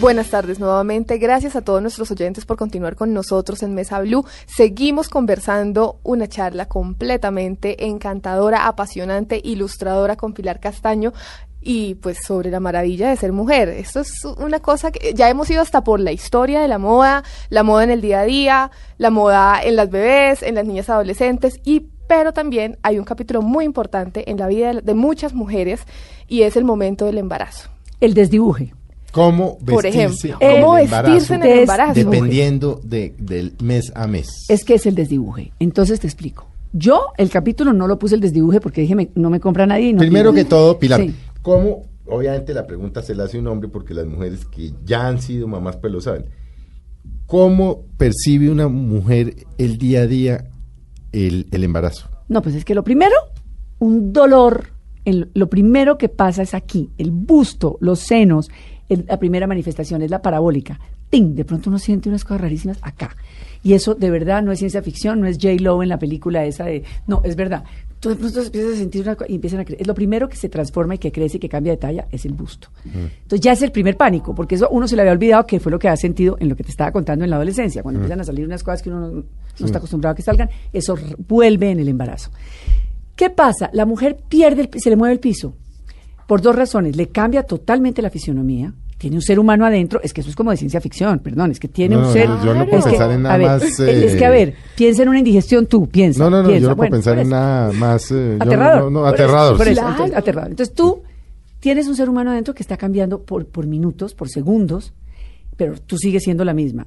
Buenas 0.00 0.30
tardes 0.30 0.60
nuevamente. 0.60 1.18
Gracias 1.18 1.56
a 1.56 1.62
todos 1.62 1.82
nuestros 1.82 2.10
oyentes 2.12 2.44
por 2.44 2.56
continuar 2.56 2.94
con 2.94 3.12
nosotros 3.12 3.62
en 3.64 3.74
Mesa 3.74 4.00
Blue. 4.00 4.24
Seguimos 4.46 5.08
conversando 5.08 5.98
una 6.04 6.28
charla 6.28 6.66
completamente 6.66 7.86
encantadora, 7.86 8.68
apasionante, 8.68 9.40
ilustradora 9.42 10.14
con 10.14 10.34
Pilar 10.34 10.60
Castaño 10.60 11.12
y 11.60 11.96
pues 11.96 12.18
sobre 12.24 12.50
la 12.52 12.60
maravilla 12.60 13.10
de 13.10 13.16
ser 13.16 13.32
mujer. 13.32 13.70
Esto 13.70 14.00
es 14.00 14.24
una 14.38 14.60
cosa 14.60 14.92
que 14.92 15.14
ya 15.14 15.28
hemos 15.28 15.50
ido 15.50 15.62
hasta 15.62 15.82
por 15.82 15.98
la 15.98 16.12
historia 16.12 16.60
de 16.60 16.68
la 16.68 16.78
moda, 16.78 17.24
la 17.50 17.64
moda 17.64 17.82
en 17.82 17.90
el 17.90 18.00
día 18.00 18.20
a 18.20 18.24
día, 18.24 18.70
la 18.98 19.10
moda 19.10 19.60
en 19.60 19.74
las 19.74 19.90
bebés, 19.90 20.44
en 20.44 20.54
las 20.54 20.64
niñas 20.64 20.88
adolescentes 20.90 21.58
y 21.64 21.86
pero 22.06 22.32
también 22.32 22.78
hay 22.82 22.98
un 22.98 23.04
capítulo 23.04 23.42
muy 23.42 23.64
importante 23.66 24.30
en 24.30 24.38
la 24.38 24.46
vida 24.46 24.72
de- 24.72 24.94
muchas 24.94 25.34
mujeres 25.34 25.80
y 26.26 26.42
es 26.42 26.56
el 26.56 26.64
momento 26.64 27.04
del 27.04 27.18
embarazo. 27.18 27.68
El 28.00 28.14
desdibuje. 28.14 28.72
¿Cómo 29.12 29.58
Por 29.58 29.82
vestirse 29.84 29.88
ejemplo, 30.28 30.36
en 30.40 30.50
el 30.56 30.60
¿cómo 30.62 30.78
embarazo 30.78 31.12
vestirse 31.14 31.34
en 31.34 31.42
el 31.42 31.48
Des- 31.48 31.60
embarazo? 31.60 31.94
dependiendo 31.94 32.80
de, 32.84 33.14
del 33.18 33.54
mes 33.62 33.90
a 33.94 34.06
mes? 34.06 34.28
Es 34.48 34.64
que 34.64 34.74
es 34.74 34.86
el 34.86 34.94
desdibuje. 34.94 35.52
Entonces 35.58 35.98
te 36.00 36.06
explico. 36.06 36.46
Yo 36.74 37.06
el 37.16 37.30
capítulo 37.30 37.72
no 37.72 37.86
lo 37.88 37.98
puse 37.98 38.14
el 38.14 38.20
desdibuje 38.20 38.60
porque 38.60 38.82
dije, 38.82 38.94
me- 38.94 39.10
no 39.14 39.30
me 39.30 39.40
compra 39.40 39.66
nadie. 39.66 39.88
y 39.88 39.92
no 39.94 40.00
Primero 40.00 40.32
que 40.34 40.44
todo, 40.44 40.78
Pilar, 40.78 41.00
Sí. 41.00 41.14
¿cómo 41.42 41.82
obviamente 42.06 42.52
la 42.54 42.66
pregunta 42.66 43.02
se 43.02 43.14
la 43.14 43.24
hace 43.24 43.38
un 43.38 43.46
hombre 43.46 43.68
porque 43.68 43.94
las 43.94 44.06
mujeres 44.06 44.44
que 44.44 44.72
ya 44.84 45.06
han 45.08 45.20
sido 45.22 45.48
mamás 45.48 45.76
pues 45.76 45.92
lo 45.92 46.00
saben. 46.00 46.26
¿Cómo 47.26 47.84
percibe 47.96 48.50
una 48.50 48.68
mujer 48.68 49.34
el 49.58 49.76
día 49.78 50.02
a 50.02 50.06
día 50.06 50.44
el, 51.12 51.46
el 51.50 51.64
embarazo? 51.64 52.08
No, 52.28 52.42
pues 52.42 52.54
es 52.54 52.64
que 52.64 52.74
lo 52.74 52.84
primero, 52.84 53.14
un 53.78 54.12
dolor. 54.12 54.72
el- 55.04 55.30
lo 55.32 55.48
primero 55.48 55.96
que 55.96 56.10
pasa 56.10 56.42
es 56.42 56.52
aquí, 56.52 56.90
el 56.98 57.10
busto, 57.10 57.78
los 57.80 57.98
senos. 58.00 58.50
El- 58.88 59.04
la 59.08 59.18
primera 59.18 59.46
manifestación 59.46 60.02
es 60.02 60.10
la 60.10 60.22
parabólica. 60.22 60.78
¡Ting! 61.10 61.34
De 61.34 61.44
pronto 61.44 61.70
uno 61.70 61.78
siente 61.78 62.08
unas 62.08 62.24
cosas 62.24 62.40
rarísimas 62.42 62.78
acá. 62.82 63.16
Y 63.62 63.72
eso 63.74 63.94
de 63.94 64.10
verdad 64.10 64.42
no 64.42 64.52
es 64.52 64.58
ciencia 64.60 64.82
ficción, 64.82 65.20
no 65.20 65.26
es 65.26 65.36
J. 65.40 65.54
Lo 65.60 65.82
en 65.82 65.88
la 65.88 65.98
película 65.98 66.44
esa 66.44 66.64
de. 66.64 66.84
No, 67.06 67.22
es 67.24 67.34
verdad. 67.34 67.64
Tú 67.98 68.10
de 68.10 68.14
pronto 68.14 68.40
empiezas 68.40 68.74
a 68.74 68.76
sentir 68.76 69.02
una 69.02 69.16
cosa 69.16 69.28
y 69.28 69.34
empiezan 69.34 69.58
a 69.58 69.64
crecer. 69.64 69.80
Es 69.82 69.88
lo 69.88 69.94
primero 69.94 70.28
que 70.28 70.36
se 70.36 70.48
transforma 70.48 70.94
y 70.94 70.98
que 70.98 71.10
crece 71.10 71.38
y 71.38 71.40
que 71.40 71.48
cambia 71.48 71.72
de 71.72 71.78
talla 71.78 72.06
es 72.12 72.24
el 72.24 72.32
busto. 72.34 72.68
Entonces 72.84 73.40
ya 73.40 73.50
es 73.52 73.62
el 73.62 73.72
primer 73.72 73.96
pánico, 73.96 74.34
porque 74.36 74.54
eso 74.54 74.68
uno 74.70 74.86
se 74.86 74.94
le 74.94 75.02
había 75.02 75.12
olvidado 75.12 75.44
que 75.46 75.58
fue 75.58 75.72
lo 75.72 75.80
que 75.80 75.88
ha 75.88 75.96
sentido 75.96 76.36
en 76.38 76.48
lo 76.48 76.54
que 76.54 76.62
te 76.62 76.70
estaba 76.70 76.92
contando 76.92 77.24
en 77.24 77.30
la 77.30 77.36
adolescencia. 77.36 77.82
Cuando 77.82 77.98
empiezan 78.00 78.20
a 78.20 78.24
salir 78.24 78.46
unas 78.46 78.62
cosas 78.62 78.82
que 78.82 78.90
uno 78.90 79.00
no, 79.08 79.24
no 79.58 79.66
está 79.66 79.78
acostumbrado 79.78 80.12
a 80.12 80.16
que 80.16 80.22
salgan, 80.22 80.48
eso 80.72 80.96
vuelve 81.26 81.70
en 81.72 81.80
el 81.80 81.88
embarazo. 81.88 82.30
¿Qué 83.16 83.30
pasa? 83.30 83.68
La 83.72 83.84
mujer 83.84 84.18
pierde, 84.28 84.70
el 84.72 84.80
se 84.80 84.90
le 84.90 84.94
mueve 84.96 85.14
el 85.14 85.20
piso 85.20 85.54
por 86.28 86.40
dos 86.42 86.54
razones. 86.54 86.94
Le 86.94 87.08
cambia 87.08 87.42
totalmente 87.42 88.02
la 88.02 88.10
fisionomía. 88.10 88.72
Tiene 88.98 89.16
un 89.16 89.22
ser 89.22 89.38
humano 89.38 89.64
adentro. 89.64 90.00
Es 90.02 90.12
que 90.12 90.20
eso 90.20 90.28
es 90.30 90.36
como 90.36 90.50
de 90.50 90.56
ciencia 90.56 90.80
ficción, 90.80 91.20
perdón. 91.20 91.50
Es 91.52 91.58
que 91.58 91.68
tiene 91.68 91.94
No, 91.94 92.02
un 92.02 92.06
no, 92.08 92.12
ser. 92.12 92.28
yo 92.44 92.54
no 92.54 92.64
puedo 92.66 92.78
es 92.80 92.84
que, 92.84 92.90
pensar 92.90 93.10
en 93.12 93.22
nada 93.22 93.34
a 93.34 93.38
ver, 93.38 93.46
más, 93.46 93.62
Es 93.62 93.80
eh, 93.80 94.16
que, 94.18 94.24
a 94.26 94.30
ver, 94.30 94.54
piensa 94.76 95.02
en 95.04 95.08
una 95.08 95.18
indigestión 95.20 95.66
tú, 95.66 95.88
piensa. 95.88 96.22
No, 96.22 96.30
no, 96.30 96.42
no, 96.42 96.48
piensa. 96.48 96.62
yo 96.64 96.68
no 96.68 96.76
puedo 96.76 96.90
Bueno, 96.90 96.96
pensar 96.96 97.18
en 97.18 97.28
nada 97.30 97.72
más. 97.72 98.10
eh, 98.10 98.14
yo 98.14 98.36
no- 98.38 98.44
Aterrador. 98.44 98.82
no, 98.82 98.90
no, 98.90 99.00
por 99.00 99.14
eso, 99.14 99.14
aterrador. 99.24 99.56
por 99.56 99.66
sí. 99.66 99.72
eso, 99.72 99.80
Claro. 99.80 99.92
entonces, 99.94 100.16
aterrador. 100.18 100.50
Entonces 100.50 100.74
tú 100.74 101.02
tienes 101.60 101.88
un 101.88 101.96
ser 101.96 102.08
humano 102.10 102.30
adentro 102.32 102.54
que 102.54 102.62
está 102.62 102.76
cambiando 102.76 103.22
por, 103.22 103.46
por 103.46 103.66
minutos, 103.66 104.14
por 104.14 104.28
segundos, 104.28 104.92
pero 105.56 105.74
tú 105.80 105.96
sigues 105.96 106.22
siendo 106.24 106.44
la 106.44 106.52
misma. 106.54 106.86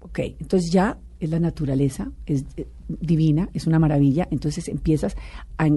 Ok, 0.00 0.20
entonces 0.40 0.70
ya 0.72 0.96
es 1.20 1.28
la 1.30 1.40
naturaleza, 1.40 2.08
es 2.26 2.44
eh, 2.56 2.66
divina, 2.88 3.48
es 3.52 3.66
una 3.66 3.78
maravilla, 3.78 4.28
entonces 4.30 4.68
empiezas 4.68 5.16
a- 5.58 5.68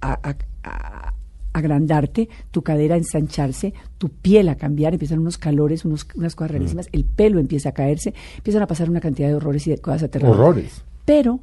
a- 0.00 0.36
a 0.62 1.11
agrandarte, 1.52 2.28
tu 2.50 2.62
cadera 2.62 2.94
a 2.94 2.98
ensancharse, 2.98 3.74
tu 3.98 4.08
piel 4.08 4.48
a 4.48 4.56
cambiar, 4.56 4.94
empiezan 4.94 5.18
unos 5.18 5.38
calores, 5.38 5.84
unos, 5.84 6.06
unas 6.14 6.34
cosas 6.34 6.52
rarísimas, 6.52 6.88
el 6.92 7.04
pelo 7.04 7.38
empieza 7.40 7.70
a 7.70 7.72
caerse, 7.72 8.14
empiezan 8.36 8.62
a 8.62 8.66
pasar 8.66 8.88
una 8.90 9.00
cantidad 9.00 9.28
de 9.28 9.34
horrores 9.34 9.66
y 9.66 9.70
de 9.70 9.78
cosas 9.78 10.04
aterradoras 10.04 10.40
Horrores. 10.40 10.82
pero 11.04 11.40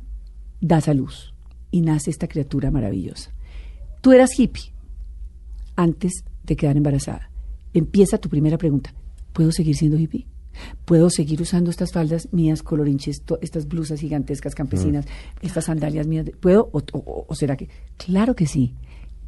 das 0.62 0.88
a 0.88 0.94
luz 0.94 1.34
y 1.72 1.82
nace 1.82 2.10
esta 2.10 2.28
criatura 2.28 2.72
maravillosa. 2.72 3.32
Tú 4.02 4.12
eras 4.12 4.38
hippie 4.40 4.72
antes 5.76 6.24
de 6.44 6.56
quedar 6.56 6.78
embarazada. 6.78 7.30
Empieza 7.74 8.18
tu 8.18 8.30
primera 8.30 8.58
pregunta. 8.58 8.94
¿Puedo 9.34 9.52
seguir 9.52 9.76
siendo 9.76 9.98
hippie? 9.98 10.26
¿Puedo 10.86 11.10
seguir 11.10 11.42
usando 11.42 11.70
estas 11.70 11.92
faldas 11.94 12.28
mías 12.34 12.64
colorinches, 12.64 13.22
estas 13.42 13.68
blusas 13.68 14.00
gigantescas 14.02 14.56
campesinas, 14.56 15.06
estas 15.42 15.66
sandalias 15.66 16.08
mías? 16.08 16.26
¿Puedo? 16.42 16.70
O, 16.74 16.80
o- 16.94 17.26
o 17.28 17.36
será 17.36 17.56
que? 17.56 17.70
Claro 17.98 18.36
que 18.36 18.46
sí. 18.48 18.74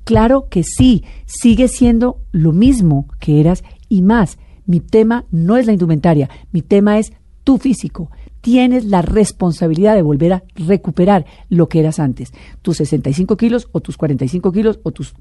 Claro 0.04 0.48
que 0.50 0.64
sí. 0.64 1.04
Sigue 1.26 1.68
siendo 1.68 2.20
lo 2.32 2.52
mismo 2.52 3.08
que 3.20 3.40
eras 3.40 3.64
y 3.90 4.02
más. 4.02 4.38
Mi 4.66 4.80
tema 4.80 5.26
no 5.32 5.58
es 5.58 5.66
la 5.66 5.74
indumentaria. 5.74 6.30
Mi 6.52 6.62
tema 6.62 7.00
es 7.00 7.14
tu 7.44 7.58
físico. 7.58 8.10
Tienes 8.42 8.86
la 8.86 9.02
responsabilidad 9.02 9.96
de 9.96 10.02
volver 10.02 10.34
a 10.34 10.44
recuperar 10.56 11.26
lo 11.50 11.70
que 11.70 11.80
eras 11.80 12.00
antes. 12.00 12.32
Tus 12.62 12.78
65 12.78 13.38
kilos 13.38 13.68
o 13.72 13.82
tus 13.82 13.98
45 13.98 14.52
kilos 14.52 14.80
o 14.84 14.92
tus... 14.92 15.14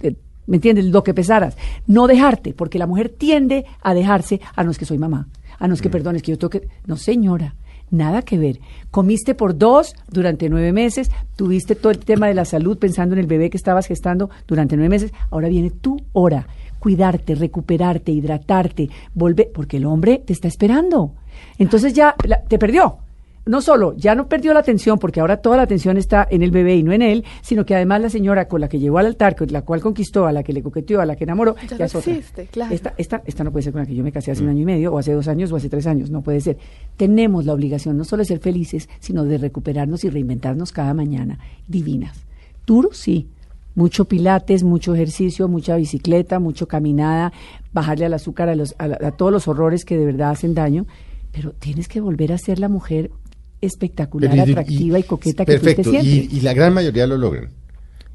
eh, 0.00 0.14
¿Me 0.46 0.56
entiendes? 0.56 0.84
Lo 0.86 1.02
que 1.02 1.14
pesaras. 1.14 1.56
No 1.86 2.06
dejarte, 2.06 2.52
porque 2.54 2.78
la 2.78 2.86
mujer 2.86 3.08
tiende 3.08 3.64
a 3.82 3.94
dejarse, 3.94 4.40
a 4.54 4.62
no 4.62 4.70
es 4.70 4.78
que 4.78 4.84
soy 4.84 4.98
mamá, 4.98 5.28
a 5.58 5.66
no 5.66 5.74
es 5.74 5.82
que 5.82 5.90
perdones, 5.90 6.22
que 6.22 6.32
yo 6.32 6.38
tengo 6.38 6.50
que... 6.50 6.68
No, 6.86 6.96
señora, 6.96 7.56
nada 7.90 8.22
que 8.22 8.38
ver. 8.38 8.60
Comiste 8.90 9.34
por 9.34 9.56
dos 9.56 9.94
durante 10.08 10.48
nueve 10.48 10.72
meses, 10.72 11.10
tuviste 11.36 11.74
todo 11.74 11.90
el 11.92 11.98
tema 11.98 12.26
de 12.28 12.34
la 12.34 12.44
salud 12.44 12.78
pensando 12.78 13.14
en 13.14 13.20
el 13.20 13.26
bebé 13.26 13.50
que 13.50 13.56
estabas 13.56 13.86
gestando 13.86 14.30
durante 14.46 14.76
nueve 14.76 14.88
meses. 14.90 15.12
Ahora 15.30 15.48
viene 15.48 15.70
tu 15.70 15.96
hora. 16.12 16.46
Cuidarte, 16.78 17.34
recuperarte, 17.34 18.12
hidratarte, 18.12 18.90
volver, 19.14 19.50
porque 19.52 19.78
el 19.78 19.86
hombre 19.86 20.22
te 20.24 20.32
está 20.32 20.46
esperando. 20.48 21.12
Entonces 21.58 21.94
ya 21.94 22.14
la- 22.24 22.42
te 22.42 22.58
perdió. 22.58 22.98
No 23.46 23.62
solo, 23.62 23.94
ya 23.96 24.16
no 24.16 24.28
perdió 24.28 24.52
la 24.52 24.58
atención, 24.58 24.98
porque 24.98 25.20
ahora 25.20 25.36
toda 25.36 25.56
la 25.56 25.62
atención 25.62 25.96
está 25.96 26.26
en 26.28 26.42
el 26.42 26.50
bebé 26.50 26.74
y 26.74 26.82
no 26.82 26.90
en 26.92 27.00
él, 27.00 27.24
sino 27.42 27.64
que 27.64 27.76
además 27.76 28.00
la 28.00 28.10
señora 28.10 28.48
con 28.48 28.60
la 28.60 28.68
que 28.68 28.80
llegó 28.80 28.98
al 28.98 29.06
altar, 29.06 29.36
con 29.36 29.46
la 29.52 29.62
cual 29.62 29.80
conquistó, 29.80 30.26
a 30.26 30.32
la 30.32 30.42
que 30.42 30.52
le 30.52 30.64
coqueteó, 30.64 31.00
a 31.00 31.06
la 31.06 31.14
que 31.14 31.22
enamoró, 31.22 31.54
Ya 31.62 31.68
ya, 31.68 31.78
no 31.78 31.84
es 31.84 31.94
otra. 31.94 32.12
existe, 32.12 32.46
claro. 32.46 32.74
Esta, 32.74 32.94
esta, 32.98 33.22
esta 33.24 33.44
no 33.44 33.52
puede 33.52 33.62
ser 33.62 33.72
con 33.72 33.82
la 33.82 33.86
que 33.86 33.94
yo 33.94 34.02
me 34.02 34.10
casé 34.10 34.32
hace 34.32 34.42
un 34.42 34.48
año 34.48 34.62
y 34.62 34.64
medio, 34.64 34.92
o 34.92 34.98
hace 34.98 35.12
dos 35.12 35.28
años, 35.28 35.52
o 35.52 35.56
hace 35.56 35.68
tres 35.68 35.86
años, 35.86 36.10
no 36.10 36.22
puede 36.22 36.40
ser. 36.40 36.58
Tenemos 36.96 37.44
la 37.46 37.52
obligación 37.52 37.96
no 37.96 38.02
solo 38.02 38.22
de 38.22 38.26
ser 38.26 38.40
felices, 38.40 38.88
sino 38.98 39.22
de 39.24 39.38
recuperarnos 39.38 40.02
y 40.02 40.10
reinventarnos 40.10 40.72
cada 40.72 40.92
mañana, 40.92 41.38
divinas. 41.68 42.24
Duro, 42.66 42.88
sí. 42.92 43.28
Mucho 43.76 44.06
pilates, 44.06 44.64
mucho 44.64 44.92
ejercicio, 44.92 45.46
mucha 45.46 45.76
bicicleta, 45.76 46.40
mucho 46.40 46.66
caminada, 46.66 47.32
bajarle 47.72 48.06
al 48.06 48.14
azúcar, 48.14 48.48
a, 48.48 48.56
los, 48.56 48.74
a, 48.78 48.88
la- 48.88 48.98
a 49.06 49.12
todos 49.12 49.30
los 49.30 49.46
horrores 49.46 49.84
que 49.84 49.96
de 49.96 50.04
verdad 50.06 50.30
hacen 50.30 50.52
daño, 50.54 50.84
pero 51.30 51.52
tienes 51.52 51.86
que 51.86 52.00
volver 52.00 52.32
a 52.32 52.38
ser 52.38 52.58
la 52.58 52.68
mujer 52.68 53.10
espectacular, 53.60 54.30
Pero 54.30 54.42
atractiva 54.42 54.98
y, 54.98 55.02
coqueta 55.02 55.44
que 55.44 55.52
perfecto, 55.52 55.84
fuiste 55.84 56.02
siempre. 56.04 56.34
y, 56.36 56.38
y 56.38 56.40
la 56.42 56.52
gran 56.54 56.72
mayoría 56.74 57.06
lo 57.06 57.16
logran. 57.16 57.50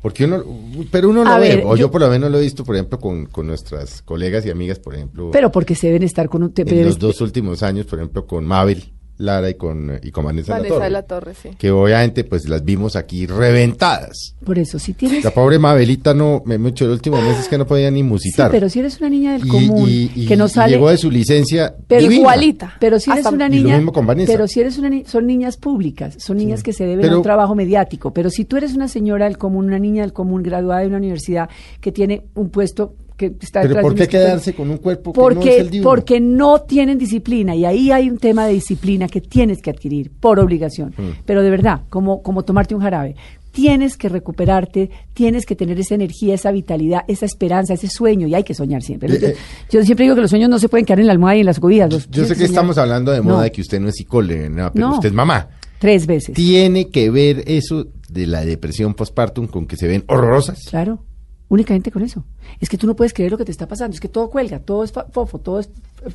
Porque 0.02 0.26
uno, 0.26 0.44
pero 0.90 1.10
uno 1.10 1.24
lo 1.24 1.30
A 1.30 1.38
ve, 1.38 1.58
ver, 1.58 1.64
o 1.66 1.76
yo, 1.76 1.82
yo- 1.82 1.92
por 1.92 2.02
lo 2.02 2.10
menos 2.10 2.32
lo 2.32 2.40
he 2.40 2.42
visto, 2.42 2.64
por 2.64 2.76
ejemplo, 2.76 3.00
con, 3.00 3.28
con 3.28 3.46
nuestras 3.46 4.02
colegas 4.02 4.44
y 4.46 4.50
amigas, 4.50 4.80
por 4.80 4.96
ejemplo, 4.96 5.30
pero 5.32 5.52
porque 5.52 5.76
se 5.76 5.88
deben 5.88 6.02
estar 6.04 6.28
con 6.28 6.42
un... 6.42 6.52
te- 6.54 6.64
en 6.64 6.86
los 6.86 6.98
dos 6.98 7.22
últimos 7.22 7.62
años, 7.62 7.86
por 7.86 8.00
ejemplo, 8.00 8.26
con 8.26 8.44
Mabel 8.46 8.84
Lara 9.22 9.50
y 9.50 9.54
con, 9.56 10.00
y 10.02 10.12
con 10.12 10.26
Vanessa, 10.26 10.54
Vanessa 10.54 10.78
La 10.80 10.84
de 10.86 10.90
la 10.92 11.04
Torre, 11.04 11.34
Torre, 11.34 11.52
sí. 11.52 11.58
que 11.58 11.72
obviamente 11.72 12.24
pues 12.24 12.48
las 12.50 12.64
vimos 12.66 12.96
aquí 12.96 13.26
reventadas. 13.28 14.36
Por 14.44 14.58
eso, 14.60 14.80
si 14.80 14.94
tienes... 14.94 15.24
La 15.24 15.32
pobre 15.32 15.60
Mabelita 15.60 16.14
no, 16.14 16.42
me 16.46 16.58
mucho 16.58 16.86
el 16.86 16.92
último 16.92 17.22
mes 17.22 17.40
es 17.40 17.48
que 17.48 17.58
no 17.58 17.66
podía 17.68 17.92
ni 17.92 18.00
Sí, 18.00 18.04
musitar. 18.04 18.50
pero 18.52 18.70
si 18.70 18.80
eres 18.80 19.00
una 19.00 19.10
niña 19.10 19.34
del 19.34 19.46
Y- 19.46 19.50
común 19.50 19.88
y- 19.90 20.12
y- 20.16 20.26
que 20.28 20.36
no 20.36 20.46
y 20.46 20.50
sale... 20.50 20.74
llegó 20.74 20.90
de 20.90 20.98
su 20.98 21.12
licencia 21.12 21.76
pero 21.88 22.02
divina. 22.02 22.22
igualita. 22.22 22.74
Pero 22.80 23.00
si 23.00 23.12
eres 23.12 23.26
Hasta- 23.26 23.36
una 23.36 23.48
y 23.48 23.50
lo 23.50 23.56
niña, 23.64 23.78
mismo 23.78 23.92
con 23.94 24.06
Vanessa. 24.08 24.32
pero 24.32 24.48
si 24.48 24.60
eres 24.60 24.78
una 24.78 24.90
son 25.06 25.28
niñas 25.28 25.58
públicas, 25.58 26.16
son 26.20 26.38
niñas 26.38 26.64
que 26.64 26.74
se 26.74 26.86
deben 26.86 27.10
a 27.12 27.18
un 27.18 27.24
trabajo 27.24 27.56
mediático. 27.56 28.12
Pero 28.14 28.30
si 28.30 28.46
tú 28.46 28.58
eres 28.58 28.74
una 28.74 28.88
señora 28.88 29.26
del 29.26 29.38
común, 29.38 29.66
una 29.66 29.80
niña 29.80 30.02
del 30.02 30.14
común, 30.14 30.42
graduada 30.44 30.82
de 30.82 30.88
una 30.88 30.98
universidad 30.98 31.50
que 31.80 31.92
tiene 31.92 32.24
un 32.36 32.50
puesto 32.50 32.96
que 33.30 33.36
está 33.40 33.62
Pero 33.62 33.82
¿por 33.82 33.94
qué 33.96 34.08
quedarse 34.08 34.54
con 34.54 34.70
un 34.72 34.78
cuerpo 34.78 35.14
que 35.14 35.20
no 35.36 35.42
es 35.42 35.58
el 35.60 35.70
de 35.70 35.80
uno? 35.80 35.90
porque 35.90 36.20
no 36.20 36.62
tienen 36.62 36.98
disciplina 36.98 37.56
y 37.56 37.66
ahí 37.66 37.92
hay 37.92 38.10
un 38.10 38.18
tema 38.18 38.46
de 38.48 38.54
disciplina 38.54 39.08
que 39.08 39.22
tienes 39.22 39.62
que 39.62 39.70
adquirir 39.70 40.12
por 40.20 40.40
obligación. 40.40 40.94
Mm. 40.98 41.22
Pero 41.26 41.44
de 41.44 41.50
verdad, 41.50 41.82
como, 41.90 42.22
como 42.24 42.44
tomarte 42.44 42.74
un 42.76 42.82
jarabe. 42.82 43.16
Tienes 43.52 43.98
que 43.98 44.08
recuperarte, 44.08 44.90
tienes 45.14 45.46
que 45.46 45.58
tener 45.58 45.78
esa 45.78 45.94
energía, 45.96 46.34
esa 46.34 46.52
vitalidad, 46.54 47.02
esa 47.10 47.26
esperanza, 47.26 47.74
ese 47.74 47.90
sueño 47.90 48.26
y 48.26 48.34
hay 48.34 48.44
que 48.44 48.54
soñar 48.54 48.82
siempre. 48.82 49.14
Eh, 49.14 49.20
Yo, 49.20 49.28
eh. 49.28 49.36
yo 49.72 49.84
siempre 49.84 50.06
digo 50.06 50.16
que 50.16 50.22
los 50.22 50.30
sueños 50.30 50.50
no 50.50 50.58
se 50.58 50.70
pueden 50.70 50.86
quedar 50.86 51.02
en 51.02 51.08
la 51.08 51.12
almohada 51.14 51.36
y 51.36 51.42
en 51.42 51.46
las 51.48 51.60
cobidas. 51.60 52.08
Yo 52.10 52.26
sé 52.26 52.36
que 52.36 52.46
estamos 52.46 52.78
hablando 52.78 53.12
de 53.12 53.18
No, 53.18 53.24
moda, 53.26 53.44
de 53.44 53.52
que 53.52 53.60
usted 53.62 53.80
no 53.82 53.90
es 53.90 53.96
psicóloga, 53.96 54.72
pero 54.74 54.88
No. 54.88 54.94
usted 54.96 55.10
es 55.10 55.14
mamá. 55.14 55.50
Tres 55.80 56.06
veces. 56.08 56.34
¿Tiene 56.36 56.90
que 56.90 57.10
ver 57.10 57.44
eso 57.48 57.88
de 58.08 58.26
la 58.28 58.46
depresión 58.46 58.94
postpartum 58.94 59.48
con 59.48 59.66
que 59.66 59.76
se 59.76 59.88
ven 59.88 60.04
horrorosas? 60.08 60.60
Claro, 60.70 61.04
únicamente 61.52 61.92
con 61.92 62.02
eso. 62.02 62.24
Es 62.62 62.70
que 62.70 62.78
tú 62.78 62.88
no 62.88 62.96
puedes 62.96 63.14
creer 63.14 63.30
lo 63.30 63.38
que 63.38 63.44
te 63.44 63.52
está 63.52 63.68
pasando, 63.68 63.94
es 63.94 64.00
que 64.00 64.08
todo 64.08 64.30
cuelga, 64.30 64.60
todo 64.60 64.86
es 64.86 64.94
fofo, 65.12 65.38
todo 65.38 65.60
es 65.60 65.70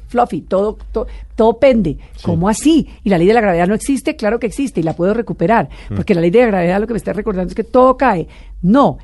fluffy, 0.09 0.41
todo, 0.41 0.79
todo, 0.91 1.07
todo 1.35 1.59
pende. 1.59 1.99
¿Cómo 2.23 2.49
así? 2.49 2.89
Y 3.05 3.11
la 3.11 3.19
ley 3.19 3.27
de 3.27 3.35
la 3.35 3.43
gravedad 3.43 3.69
no 3.69 3.75
existe, 3.75 4.17
claro 4.17 4.39
que 4.39 4.47
existe 4.47 4.81
y 4.81 4.83
la 4.83 4.97
puedo 4.97 5.13
recuperar, 5.13 5.69
porque 5.95 6.15
la 6.15 6.23
ley 6.23 6.31
de 6.31 6.41
la 6.41 6.47
gravedad 6.47 6.81
lo 6.81 6.87
que 6.87 6.95
me 6.95 6.97
está 6.97 7.13
recordando 7.13 7.51
es 7.51 7.55
que 7.55 7.65
todo 7.65 7.99
cae. 7.99 8.27
No. 8.63 8.97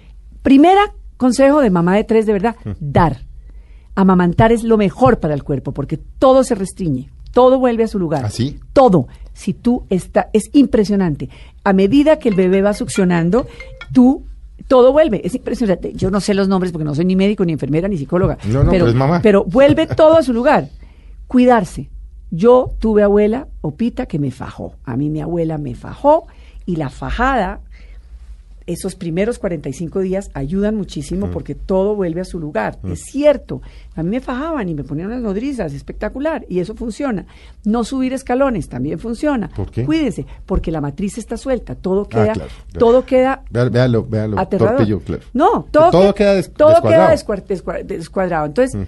Primera 0.43 0.95
consejo 1.19 1.61
de 1.61 1.69
mamá 1.69 1.97
de 1.97 2.05
tres, 2.05 2.25
de 2.25 2.33
verdad, 2.33 2.57
dar. 2.81 3.19
Amamantar 3.95 4.53
es 4.53 4.65
lo 4.65 4.79
mejor 4.79 5.21
para 5.21 5.35
el 5.35 5.45
cuerpo, 5.45 5.73
porque 5.73 5.99
todo 5.99 6.45
se 6.45 6.55
restringe, 6.55 7.11
todo 7.33 7.59
vuelve 7.59 7.85
a 7.85 7.89
su 7.89 7.99
lugar. 7.99 8.25
¿Ah, 8.25 8.31
sí? 8.31 8.59
Todo. 8.73 9.07
Si 9.35 9.53
tú 9.53 9.85
está, 9.91 10.31
es 10.33 10.49
impresionante. 10.55 11.29
A 11.63 11.75
medida 11.75 12.19
que 12.19 12.31
el 12.31 12.37
bebé 12.37 12.63
va 12.63 12.73
succionando, 12.73 13.47
tú 13.93 14.25
todo 14.69 14.93
vuelve. 14.93 15.21
Es 15.25 15.35
impresionante. 15.35 15.93
Yo 15.95 16.11
no 16.11 16.21
sé 16.21 16.35
los 16.35 16.49
nombres 16.49 16.73
porque 16.73 16.85
no 16.85 16.95
soy 16.95 17.05
ni 17.05 17.17
médico, 17.17 17.45
ni 17.45 17.53
enfermera, 17.53 17.89
ni 17.89 17.99
psicóloga. 17.99 18.39
No, 18.45 18.65
no, 18.65 18.71
pero 18.71 18.87
es 18.87 18.95
mamá. 18.95 19.21
pero 19.23 19.45
vuelve 19.45 19.87
todo 19.87 20.17
a 20.17 20.23
su 20.23 20.33
lugar. 20.33 20.69
Cuidarse. 21.27 21.91
Yo 22.31 22.73
tuve 22.79 23.03
abuela, 23.03 23.49
Opita, 23.61 24.07
que 24.07 24.19
me 24.19 24.31
fajó. 24.31 24.75
A 24.85 24.97
mí 24.97 25.11
mi 25.11 25.21
abuela 25.21 25.59
me 25.59 25.75
fajó 25.75 26.27
y 26.65 26.77
la 26.77 26.89
fajada 26.89 27.61
esos 28.73 28.95
primeros 28.95 29.39
45 29.39 30.01
días 30.01 30.31
ayudan 30.35 30.77
muchísimo 30.77 31.31
porque 31.31 31.55
todo 31.55 31.95
vuelve 31.95 32.21
a 32.21 32.25
su 32.25 32.39
lugar. 32.41 32.79
Es 32.85 33.01
cierto, 33.05 33.63
a 33.95 34.03
mí 34.03 34.11
me 34.11 34.21
fajaban 34.21 34.69
y 34.69 34.75
me 34.75 34.85
ponían 34.85 35.09
unas 35.09 35.21
nodrizas, 35.23 35.73
espectacular, 35.73 36.45
y 36.49 36.61
eso 36.61 36.75
funciona. 36.75 37.27
No 37.65 37.85
subir 37.85 38.13
escalones 38.13 38.69
también 38.69 38.99
funciona. 38.99 39.49
¿Por 39.55 39.71
qué? 39.71 39.85
Cuídense, 39.85 40.27
porque 40.47 40.71
la 40.71 40.81
matriz 40.81 41.19
está 41.19 41.37
suelta, 41.37 41.75
todo 41.75 42.09
queda, 42.09 42.33
claro, 42.33 42.51
claro. 42.71 42.79
todo 42.79 43.05
queda 43.07 43.43
Véalo, 43.71 44.05
véalo, 44.05 44.39
claro. 44.59 44.79
No, 45.33 45.67
todo, 45.71 45.91
Todo 45.91 46.15
que- 46.15 46.19
queda 46.25 46.35
des- 46.35 46.53
todo 46.53 46.83
queda 46.83 47.11
descuadrado. 47.11 47.45
Mm. 47.45 47.53
descua- 47.53 47.83
descuadrado. 47.85 48.47
Entonces, 48.47 48.79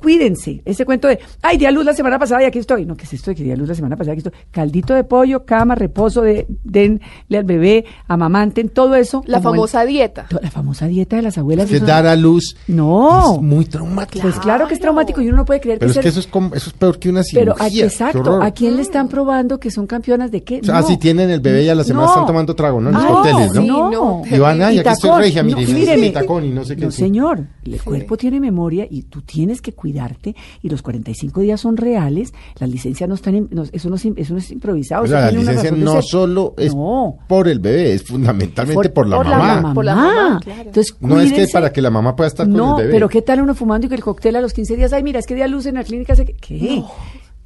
cuídense. 0.00 0.62
Ese 0.64 0.84
cuento 0.84 1.08
de, 1.08 1.18
ay, 1.42 1.58
di 1.58 1.66
a 1.66 1.70
luz 1.70 1.84
la 1.84 1.94
semana 1.94 2.18
pasada 2.18 2.42
y 2.42 2.46
aquí 2.46 2.58
estoy. 2.58 2.84
No, 2.86 2.96
¿qué 2.96 3.04
es 3.04 3.12
esto 3.12 3.30
de 3.30 3.34
que 3.36 3.44
di 3.44 3.52
a 3.52 3.56
luz 3.56 3.68
la 3.68 3.74
semana 3.74 3.96
pasada 3.96 4.14
y 4.16 4.18
aquí 4.18 4.26
estoy? 4.28 4.40
Caldito 4.50 4.94
de 4.94 5.04
pollo, 5.04 5.44
cama, 5.44 5.74
reposo, 5.74 6.22
de, 6.22 6.46
denle 6.64 7.00
al 7.32 7.44
bebé, 7.44 7.84
amamanten, 8.08 8.68
todo 8.68 8.94
eso. 8.96 9.22
La 9.26 9.38
el- 9.38 9.42
famosa 9.42 9.84
dieta. 9.84 10.26
to- 10.28 10.40
la 10.42 10.50
famosa 10.50 10.86
dieta 10.86 11.16
de 11.16 11.22
las 11.22 11.38
abuelas. 11.38 11.68
Que 11.68 11.76
eso- 11.76 11.86
dar 11.86 12.06
a 12.06 12.16
luz 12.16 12.56
No. 12.66 13.34
es 13.36 13.42
muy 13.42 13.64
traumático. 13.64 14.22
Pues 14.22 14.38
claro 14.38 14.66
que 14.66 14.74
es 14.74 14.80
traumático 14.80 15.20
y 15.20 15.28
uno 15.28 15.38
no 15.38 15.44
puede 15.44 15.60
creer 15.60 15.78
Pero 15.78 15.90
es 15.90 15.94
ser- 15.94 16.02
que 16.02 16.08
eso 16.08 16.20
es, 16.20 16.26
como, 16.26 16.54
eso 16.54 16.70
es 16.70 16.74
peor 16.74 16.98
que 16.98 17.08
una 17.10 17.22
Pero 17.32 17.52
cirugía. 17.54 17.66
aquí, 17.66 17.78
Qué 17.78 17.84
exacto. 17.84 18.42
¿a 18.42 18.50
quién 18.52 18.76
le 18.76 18.82
están 18.82 19.08
probando 19.08 19.58
que 19.60 19.70
son 19.70 19.86
campeonas 19.86 20.30
de 20.30 20.42
qué? 20.42 20.60
O 20.60 20.64
sea, 20.64 20.78
ah, 20.78 20.80
No. 20.80 20.86
si 20.86 20.96
tienen 20.96 21.30
el 21.30 21.40
bebé 21.40 21.64
y 21.64 21.68
a 21.68 21.74
la 21.74 21.84
semana 21.84 22.06
No. 22.06 22.12
están 22.12 22.26
tomando 22.26 22.54
trago, 22.54 22.80
¿no? 22.80 22.88
En 22.88 22.94
los 22.94 23.04
Ah, 23.04 23.08
cócteles, 23.08 23.54
¿no? 23.54 23.60
sí, 23.62 23.66
no. 23.68 23.90
no. 23.90 24.22
Y 24.30 24.38
van, 24.38 24.62
ay, 24.62 24.76
Y 24.76 24.78
aquí 24.80 24.88
estoy 24.88 25.10
regia, 25.20 25.42
No, 25.42 25.56
mire, 25.56 26.06
y 26.06 26.10
tacón 26.10 26.44
y 26.44 26.50
no 26.50 26.64
sé 26.64 26.76
qué. 26.76 26.84
No, 26.86 26.90
señor, 26.90 27.46
el 27.64 27.80
cuerpo 27.82 28.16
tiene 28.16 28.40
memoria 28.40 28.86
y 28.90 29.02
tú 29.02 29.22
tienes 29.22 29.60
que 29.60 29.72
cuidarte 29.90 30.36
y 30.62 30.68
los 30.68 30.82
45 30.82 31.40
días 31.40 31.60
son 31.60 31.76
reales, 31.76 32.32
las 32.58 32.70
licencias 32.70 33.08
no 33.08 33.14
están, 33.16 33.48
no, 33.50 33.64
eso, 33.72 33.88
no 33.90 33.96
eso 33.96 34.32
no 34.32 34.38
es 34.38 34.50
improvisado. 34.50 35.04
O 35.04 35.06
sea, 35.06 35.22
la 35.22 35.30
licencia 35.32 35.70
no 35.72 35.92
ser. 35.94 36.02
solo 36.04 36.54
es 36.56 36.74
No. 36.74 37.18
por 37.26 37.48
el 37.48 37.58
bebé, 37.58 37.94
es 37.94 38.04
fundamentalmente 38.04 38.90
por, 38.90 39.06
la 39.08 39.16
por 39.16 39.26
la 39.26 39.38
mamá. 39.38 39.54
mamá. 39.56 39.74
Por 39.74 39.84
la 39.84 39.94
mamá, 39.96 40.40
claro. 40.42 40.62
Entonces, 40.66 40.96
No 41.00 41.20
es 41.20 41.32
que 41.32 41.46
para 41.52 41.72
que 41.72 41.82
la 41.82 41.90
mamá 41.90 42.14
pueda 42.14 42.28
estar 42.28 42.46
con 42.46 42.56
No, 42.56 42.76
el 42.78 42.82
bebé. 42.84 42.94
pero 42.94 43.08
¿qué 43.08 43.22
tal 43.22 43.40
uno 43.42 43.54
fumando 43.54 43.86
y 43.86 43.88
que 43.88 43.96
el 43.96 44.02
cóctel 44.04 44.36
a 44.36 44.40
los 44.40 44.52
15 44.52 44.76
días? 44.76 44.92
Ay, 44.92 45.02
mira, 45.02 45.18
es 45.18 45.26
que 45.26 45.34
di 45.34 45.42
a 45.42 45.48
luz 45.48 45.66
en 45.66 45.74
la 45.74 45.84
clínica. 45.84 46.14
se- 46.14 46.24
¿Qué? 46.24 46.82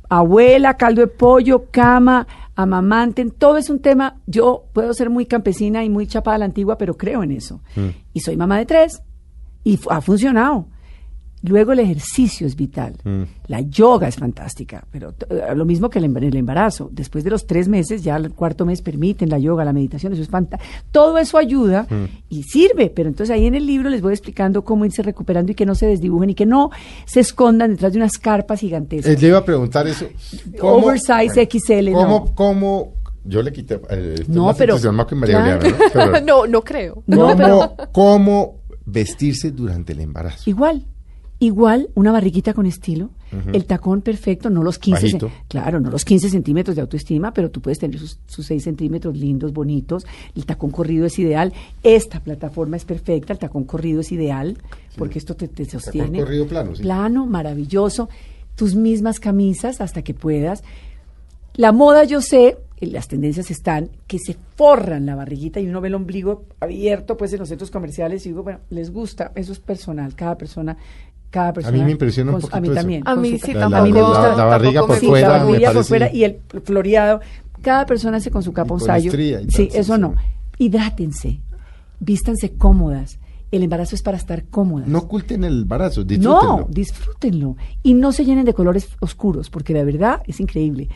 Abuela, 0.09 0.77
caldo 0.77 1.01
de 1.01 1.07
pollo, 1.07 1.67
cama, 1.71 2.27
amamanten, 2.55 3.31
todo 3.31 3.57
es 3.57 3.71
un 3.71 3.81
tema. 3.81 4.21
Yo 4.27 4.65
puedo 4.73 4.93
ser 4.93 5.09
muy 5.11 5.27
campesina 5.27 5.83
y 5.83 5.89
muy 5.91 6.07
chapada 6.07 6.35
a 6.37 6.39
la 6.39 6.45
antigua, 6.45 6.77
pero 6.77 6.97
creo 6.97 7.23
en 7.23 7.33
eso. 7.33 7.61
Mm. 7.75 7.89
Y 8.13 8.21
soy 8.21 8.37
mamá 8.37 8.59
de 8.59 8.67
tres 8.67 9.03
y 9.65 9.79
ha 9.91 10.01
funcionado. 10.03 10.67
Luego 11.47 11.73
el 11.73 11.81
ejercicio 11.81 12.47
es 12.47 12.57
vital. 12.57 12.95
Mm. 13.05 13.23
La 13.49 13.61
yoga 13.61 14.09
es 14.09 14.17
fantástica, 14.17 14.85
pero 14.91 15.15
eh, 15.29 15.55
lo 15.55 15.65
mismo 15.65 15.91
que 15.91 15.99
el, 15.99 16.05
el 16.17 16.37
embarazo. 16.37 16.89
Después 16.91 17.23
de 17.23 17.31
los 17.31 17.47
tres 17.47 17.69
meses, 17.69 18.03
ya 18.03 18.17
el 18.17 18.31
cuarto 18.33 18.65
mes 18.65 18.81
permiten 18.81 19.29
la 19.29 19.39
yoga, 19.39 19.65
la 19.65 19.73
meditación, 19.75 20.13
eso 20.15 20.23
es 20.23 20.29
fantástico. 20.29 20.73
Todo 20.91 21.19
eso 21.19 21.37
ayuda 21.37 21.87
Mm. 21.91 22.05
y 22.31 22.43
sirve, 22.45 22.89
pero 22.91 23.09
entonces 23.11 23.35
ahí 23.35 23.47
en 23.47 23.55
el 23.55 23.67
libro 23.67 23.91
les 23.91 24.01
voy 24.01 24.13
explicando 24.15 24.65
cómo 24.65 24.85
irse 24.87 25.03
recuperando 25.03 25.53
y 25.53 25.55
que 25.55 25.67
no 25.67 25.75
se 25.75 25.87
desdibujen 25.87 26.31
y 26.31 26.35
que 26.35 26.47
no 26.47 26.71
se 27.05 27.21
escondan 27.21 27.73
detrás 27.73 27.93
de 27.93 27.99
unas 27.99 28.19
carpas 28.19 28.61
gigantescas. 28.61 29.13
Eh, 29.13 29.19
le 29.21 29.29
iba 29.29 29.39
a 29.39 29.45
preguntar 29.45 29.87
eso. 29.87 30.07
Oversize 30.61 31.47
XL, 31.51 31.93
¿Cómo, 31.93 32.09
no. 32.29 32.35
cómo, 32.35 32.95
yo 33.25 33.43
le 33.43 33.53
quité, 33.53 33.81
eh, 33.91 34.25
No, 34.29 34.55
pero- 34.57 34.75
entusiasmado 34.75 35.07
que 35.09 35.15
María 35.15 35.43
claro. 35.43 35.61
Juliana, 35.61 35.79
¿no? 35.79 35.91
Pero, 35.93 36.21
no, 36.25 36.47
no 36.47 36.63
creo. 36.63 37.03
No, 37.07 37.17
¿cómo, 37.19 37.37
pero- 37.37 37.77
cómo 37.93 38.55
vestirse 38.87 39.51
durante 39.51 39.93
el 39.93 40.01
embarazo? 40.01 40.49
Igual, 40.49 40.85
igual, 41.39 41.89
una 41.95 42.13
barriguita 42.13 42.55
con 42.55 42.67
estilo, 42.67 43.11
el 43.53 43.65
tacón 43.65 44.01
perfecto, 44.01 44.49
no 44.49 44.63
los 44.63 44.79
15, 44.79 45.07
Bajito. 45.07 45.29
cen- 45.29 45.33
claro, 45.49 45.81
no 45.81 45.91
los 45.91 46.05
15 46.05 46.31
centímetros 46.31 46.77
de 46.77 46.83
autoestima, 46.83 47.33
pero 47.35 47.51
tú 47.51 47.61
puedes 47.61 47.81
tener 47.81 47.99
sus, 47.99 48.19
sus 48.29 48.47
6 48.47 48.63
centímetros 48.63 49.17
lindos, 49.17 49.53
bonitos, 49.53 50.07
el 50.37 50.47
tacón 50.47 50.71
corrido 50.71 51.05
es 51.07 51.19
ideal, 51.19 51.53
esta 51.83 52.21
plataforma 52.21 52.77
es 52.77 52.85
perfecta, 52.85 53.33
el 53.33 53.41
tacón 53.41 53.65
corrido 53.65 54.03
es 54.03 54.13
ideal, 54.13 54.57
porque 54.97 55.19
esto 55.19 55.35
te, 55.35 55.49
te 55.49 55.65
sostiene. 55.65 56.21
corrido 56.21 56.47
plano, 56.47 56.77
sí. 56.77 56.83
Plano, 56.83 57.27
maravilloso, 57.27 58.09
tus 58.55 58.77
mismas 58.77 59.19
camisas 59.19 59.81
hasta 59.81 60.03
que 60.03 60.15
puedas. 60.15 60.63
La 61.57 61.73
moda, 61.73 62.05
yo 62.05 62.21
sé, 62.21 62.57
y 62.81 62.87
las 62.87 63.09
tendencias 63.09 63.51
están, 63.51 63.91
que 64.07 64.19
se 64.21 64.37
forran 64.57 65.07
la 65.07 65.15
barriguita 65.17 65.59
y 65.61 65.67
uno 65.67 65.81
ve 65.81 65.89
el 65.89 65.95
ombligo 65.97 66.45
abierto 66.61 67.17
pues 67.17 67.33
en 67.33 67.41
los 67.41 67.49
centros 67.49 67.71
comerciales 67.73 68.25
y 68.27 68.29
digo, 68.31 68.45
bueno, 68.45 68.61
les 68.71 68.93
gusta, 68.93 69.33
eso 69.35 69.53
es 69.53 69.59
personal, 69.61 70.15
cada 70.15 70.37
persona, 70.37 70.77
cada 71.35 71.53
persona. 71.53 71.85
me 71.85 71.91
impresiona 71.91 72.33
un 72.33 72.41
poquito 72.41 72.57
A 72.57 72.61
mí 72.61 72.69
eso. 72.69 72.75
también. 72.77 73.03
A 73.07 73.17
mí 73.17 73.39
sí, 73.39 73.53
La- 73.53 73.61
tampoco. 73.61 73.71
la- 73.71 73.79
a 73.79 73.83
mí 73.85 73.93
me 73.93 74.03
gusta 74.03 74.29
la- 74.29 74.37
la 74.37 74.45
barriga 74.45 74.87
por 74.87 74.99
Sí, 74.99 75.07
fuera 75.07 75.29
la 75.29 75.45
barriga 75.45 75.73
por 75.73 75.85
fuera 75.85 76.13
y 76.13 76.25
el 76.25 76.39
floreado. 76.65 77.21
Cada 77.63 77.87
persona 77.87 78.19
hace 78.19 78.31
con 78.31 78.43
su 78.43 78.53
capa 78.53 78.69
Y 78.69 78.73
un 78.75 78.79
con 78.79 78.87
sallo. 78.87 79.11
estría 79.11 79.41
y 79.41 79.45
tal, 79.47 79.51
Sí, 79.55 79.69
sí, 79.73 79.79
eso 79.79 79.95
sí. 79.97 80.01
no. 80.01 80.15
Hidrátense, 80.59 81.41
vístanse 82.01 82.53
cómodas. 82.57 83.19
El 83.51 83.63
embarazo 83.63 83.95
es 83.95 84.03
para 84.03 84.17
estar 84.17 84.45
cómodas. 84.47 84.89
No 84.89 84.99
oculten 84.99 85.45
el 85.45 85.63
embarazo, 85.63 86.03
disfrútenlo. 86.03 86.59
No, 86.59 86.67
disfrútenlo. 86.69 87.57
Y 87.85 87.95
no 87.95 88.11
se 88.13 88.25
llenen 88.25 88.45
de 88.45 88.55
colores 88.55 88.89
oscuros, 89.01 89.49
porque 89.51 89.73
de 89.75 89.85
verdad 89.85 90.23
es 90.27 90.41
increíble. 90.41 90.89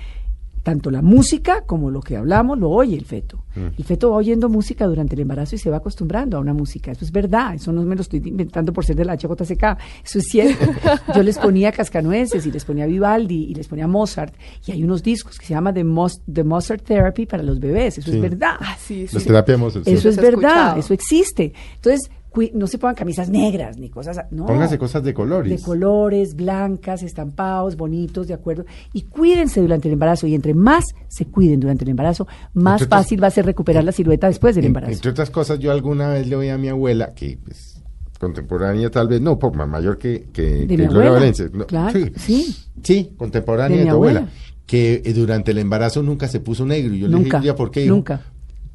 Tanto 0.69 0.91
la 0.91 1.01
música 1.01 1.63
como 1.65 1.91
lo 1.91 2.03
que 2.03 2.15
hablamos 2.19 2.59
lo 2.59 2.69
oye 2.69 2.95
el 2.95 3.07
feto. 3.07 3.43
Mm. 3.57 3.69
El 3.79 3.85
feto 3.85 4.11
va 4.11 4.17
oyendo 4.19 4.51
música 4.51 4.87
durante 4.87 5.15
el 5.15 5.23
embarazo 5.23 5.55
y 5.55 5.59
se 5.59 5.71
va 5.71 5.79
acostumbrando 5.79 6.37
a 6.37 6.41
una 6.41 6.53
música. 6.53 6.91
Eso 6.93 7.07
es 7.07 7.11
verdad. 7.11 7.55
Eso 7.55 7.73
no 7.73 7.83
me 7.85 7.95
lo 7.97 8.03
estoy 8.03 8.21
inventando 8.23 8.71
por 8.75 8.85
ser 8.85 8.95
de 8.97 9.07
la 9.07 9.15
HJCK. 9.17 9.79
Eso 10.05 10.19
es 10.19 10.27
cierto. 10.29 10.67
Yo 11.17 11.23
les 11.23 11.39
ponía 11.39 11.73
Cascanueces 11.73 12.45
y 12.45 12.53
les 12.53 12.67
ponía 12.67 12.85
Vivaldi 12.85 13.45
y 13.45 13.55
les 13.55 13.67
ponía 13.67 13.87
Mozart. 13.87 14.35
Y 14.67 14.73
hay 14.73 14.85
unos 14.85 15.03
discos 15.03 15.39
que 15.39 15.47
se 15.47 15.55
llama 15.55 15.73
The, 15.73 15.87
The 16.31 16.45
Mozart 16.45 16.83
Therapy 16.85 17.25
para 17.25 17.43
los 17.43 17.59
bebés. 17.59 17.97
Eso 17.97 18.11
Sí. 18.11 18.17
es 18.17 18.23
verdad. 18.23 18.57
Ah, 18.61 18.77
sí, 18.79 19.07
La 19.11 19.21
sí. 19.21 19.27
terapia 19.27 19.55
de 19.55 19.59
Mozart, 19.63 19.85
sí. 19.87 19.91
Eso 19.93 20.11
es 20.11 20.17
verdad, 20.17 20.51
escuchado. 20.51 20.81
eso 20.81 20.93
existe. 20.93 21.53
Entonces, 21.77 22.11
no 22.55 22.67
se 22.67 22.79
pongan 22.79 22.95
camisas 22.95 23.29
negras 23.31 23.79
ni 23.79 23.89
cosas. 23.91 24.19
No. 24.31 24.47
Póngase 24.47 24.79
cosas 24.79 25.03
de 25.03 25.13
colores. 25.15 25.51
De 25.51 25.61
colores, 25.65 26.35
blancas, 26.37 27.03
estampados, 27.03 27.77
bonitos, 27.77 28.29
de 28.29 28.35
acuerdo. 28.35 28.65
Y 28.93 29.03
cuídense 29.03 29.61
durante 29.61 29.89
el 29.89 29.95
embarazo. 29.95 30.27
Y 30.27 30.35
entre 30.35 30.55
más 30.55 30.85
se 31.09 31.27
cuiden 31.27 31.61
durante 31.61 31.85
el 31.85 31.91
embarazo, 31.91 32.27
más 32.55 32.81
Entre 32.81 32.87
otras- 32.87 33.03
fácil 33.05 33.23
va 33.23 33.27
a 33.29 33.31
ser 33.31 33.47
recuperar 33.47 33.83
la 33.85 33.93
silueta 33.93 34.27
después 34.29 34.55
del 34.55 34.67
embarazo. 34.67 34.93
Entre 34.93 35.11
otras 35.11 35.31
cosas, 35.31 35.59
yo 35.59 35.73
alguna 35.73 36.09
vez 36.11 36.27
le 36.29 36.37
oí 36.37 36.49
a 36.49 36.59
mi 36.59 36.69
abuela, 36.69 37.13
que 37.15 37.39
pues, 37.45 37.83
contemporánea 38.21 38.91
tal 38.91 39.09
vez, 39.09 39.21
no, 39.21 39.39
poco 39.39 39.57
más 39.57 39.69
mayor 39.69 39.97
que, 39.99 40.29
que, 40.33 40.67
que 40.67 40.77
mi 40.77 40.77
Gloria 40.77 40.89
abuela. 40.89 41.11
Valencia. 41.13 41.49
No, 41.53 41.67
Claro, 41.67 41.99
sí. 42.17 42.55
Sí, 42.83 43.15
contemporánea 43.17 43.79
De 43.79 43.85
tu 43.85 43.91
abuela. 43.91 44.21
abuela. 44.21 44.37
Que 44.67 45.03
eh, 45.05 45.13
durante 45.15 45.53
el 45.53 45.59
embarazo 45.59 46.03
nunca 46.03 46.29
se 46.29 46.41
puso 46.41 46.67
negro. 46.67 46.93
Y 46.95 46.99
yo 47.01 47.09
Nunca, 47.09 47.19
le 47.19 47.25
dije, 47.43 47.47
"¿Ya 47.47 47.57
¿por 47.57 47.71
qué? 47.71 47.87
Nunca. 47.87 48.21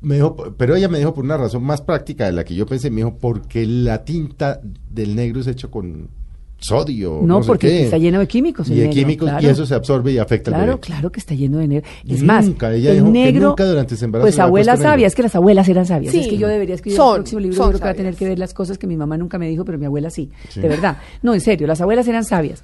Me 0.04 0.16
dijo, 0.16 0.36
pero 0.58 0.76
ella 0.76 0.88
me 0.90 1.00
dijo 1.00 1.14
por 1.14 1.24
una 1.24 1.38
razón 1.38 1.64
más 1.64 1.82
práctica 1.82 2.26
de 2.26 2.34
la 2.34 2.44
que 2.44 2.54
yo 2.56 2.66
pensé, 2.66 2.90
me 2.92 2.98
dijo, 2.98 3.18
porque 3.18 3.66
la 3.66 4.04
tinta 4.06 4.60
del 4.92 5.16
negro 5.16 5.40
es 5.42 5.48
hecho 5.48 5.72
con 5.72 6.10
sodio. 6.58 7.20
No, 7.24 7.42
sé 7.44 7.48
porque 7.48 7.68
qué. 7.68 7.84
está 7.86 7.98
lleno 7.98 8.20
de 8.20 8.28
químicos. 8.28 8.70
Y 8.70 8.76
de 8.76 8.82
negro, 8.82 8.94
químicos, 8.94 9.30
claro. 9.30 9.46
y 9.46 9.50
eso 9.50 9.66
se 9.66 9.76
absorbe 9.76 10.12
y 10.14 10.18
afecta 10.18 10.52
al 10.52 10.56
Claro, 10.56 10.72
bebé. 10.74 10.80
claro 10.82 11.12
que 11.12 11.20
está 11.20 11.34
lleno 11.36 11.58
de 11.58 11.68
negro. 11.68 11.90
Es 12.08 12.24
más, 12.24 12.46
Nunca, 12.46 12.74
ella 12.74 12.90
el 12.92 12.96
dijo 12.98 13.08
que 13.08 13.12
negro, 13.12 13.48
nunca 13.50 13.66
durante 13.66 13.96
ese 13.96 14.06
embarazo 14.06 14.26
pues 14.26 14.40
abuela 14.40 14.78
sabia, 14.78 15.08
es 15.08 15.16
que 15.16 15.24
las 15.24 15.36
abuelas 15.36 15.68
eran 15.68 15.86
sabias. 15.86 16.12
Sí, 16.14 16.22
es 16.22 16.28
que 16.28 16.38
yo 16.38 16.48
debería 16.48 16.76
escribir 16.76 16.96
son, 16.98 17.16
el 17.16 17.16
próximo 17.24 17.40
libro, 17.42 17.58
son 17.58 17.68
creo 17.70 17.80
que 17.80 17.86
va 17.86 17.92
a 17.92 17.96
tener 17.96 18.16
que 18.16 18.26
ver 18.30 18.40
las 18.40 18.54
cosas 18.54 18.78
que 18.78 18.88
mi 18.88 18.96
mamá 18.96 19.18
nunca 19.18 19.38
me 19.38 19.50
dijo, 19.50 19.66
pero 19.66 19.78
mi 19.78 19.86
abuela 19.86 20.10
sí, 20.10 20.30
Sí. 20.50 20.62
de 20.62 20.68
verdad. 20.70 20.98
No, 21.22 21.34
en 21.34 21.42
serio, 21.42 21.68
las 21.68 21.82
abuelas 21.82 22.08
eran 22.08 22.24
sabias. 22.24 22.64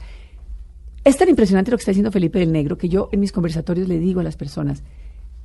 Es 1.03 1.17
tan 1.17 1.27
impresionante 1.29 1.71
lo 1.71 1.77
que 1.77 1.81
está 1.81 1.91
diciendo 1.91 2.11
Felipe 2.11 2.39
del 2.39 2.51
Negro 2.51 2.77
que 2.77 2.87
yo 2.89 3.09
en 3.11 3.19
mis 3.21 3.31
conversatorios 3.31 3.87
le 3.87 3.99
digo 3.99 4.19
a 4.19 4.23
las 4.23 4.35
personas, 4.37 4.83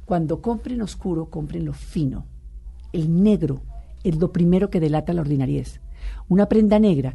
cuando 0.04 0.40
compren 0.40 0.82
oscuro, 0.82 1.26
compren 1.26 1.64
lo 1.64 1.72
fino. 1.72 2.26
El 2.92 3.22
negro 3.22 3.62
es 4.02 4.16
lo 4.16 4.32
primero 4.32 4.70
que 4.70 4.80
delata 4.80 5.12
la 5.12 5.22
ordinariez. 5.22 5.80
Una 6.28 6.46
prenda 6.48 6.78
negra 6.78 7.14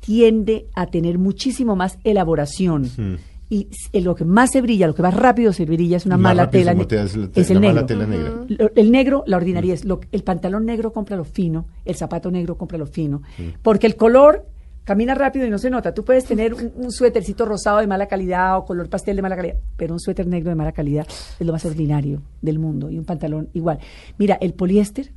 tiende 0.00 0.66
a 0.74 0.86
tener 0.86 1.18
muchísimo 1.18 1.76
más 1.76 1.98
elaboración. 2.04 2.88
Y 3.50 3.68
lo 4.00 4.14
que 4.14 4.24
más 4.24 4.50
se 4.52 4.62
brilla, 4.62 4.86
lo 4.86 4.94
que 4.94 5.02
más 5.02 5.14
rápido 5.14 5.52
se 5.52 5.64
brilla 5.64 5.96
es 5.98 6.06
una 6.06 6.16
Más 6.16 6.34
mala 6.34 6.50
tela. 6.50 6.72
es 6.72 6.76
la- 7.16 7.28
es 7.34 7.50
la 7.50 7.54
el 7.54 7.60
mala 7.60 7.72
negro. 7.82 7.86
tela 7.86 8.06
negra. 8.06 8.32
Lo- 8.48 8.70
El 8.74 8.90
negro, 8.90 9.22
la 9.26 9.36
ordinariez. 9.36 9.84
El 10.12 10.22
pantalón 10.24 10.64
negro 10.66 10.92
compra 10.92 11.16
lo 11.16 11.24
fino, 11.24 11.66
el 11.84 11.94
zapato 11.94 12.30
negro 12.30 12.56
compra 12.56 12.78
lo 12.78 12.86
fino. 12.86 13.22
Porque 13.62 13.86
el 13.86 13.96
color 13.96 14.46
camina 14.84 15.14
rápido 15.14 15.46
y 15.46 15.50
no 15.50 15.58
se 15.58 15.70
nota. 15.70 15.92
Tú 15.92 16.04
puedes 16.04 16.24
tener 16.24 16.54
un, 16.54 16.72
un 16.76 16.92
suétercito 16.92 17.44
rosado 17.44 17.78
de 17.78 17.86
mala 17.86 18.06
calidad 18.06 18.58
o 18.58 18.64
color 18.64 18.88
pastel 18.88 19.16
de 19.16 19.22
mala 19.22 19.36
calidad, 19.36 19.56
pero 19.76 19.94
un 19.94 20.00
suéter 20.00 20.26
negro 20.26 20.50
de 20.50 20.54
mala 20.56 20.72
calidad 20.72 21.06
es 21.08 21.46
lo 21.46 21.52
más 21.52 21.64
ordinario 21.64 22.22
del 22.42 22.58
mundo 22.58 22.90
y 22.90 22.98
un 22.98 23.04
pantalón 23.04 23.48
igual. 23.54 23.78
Mira, 24.18 24.38
el 24.40 24.54
poliéster. 24.54 25.12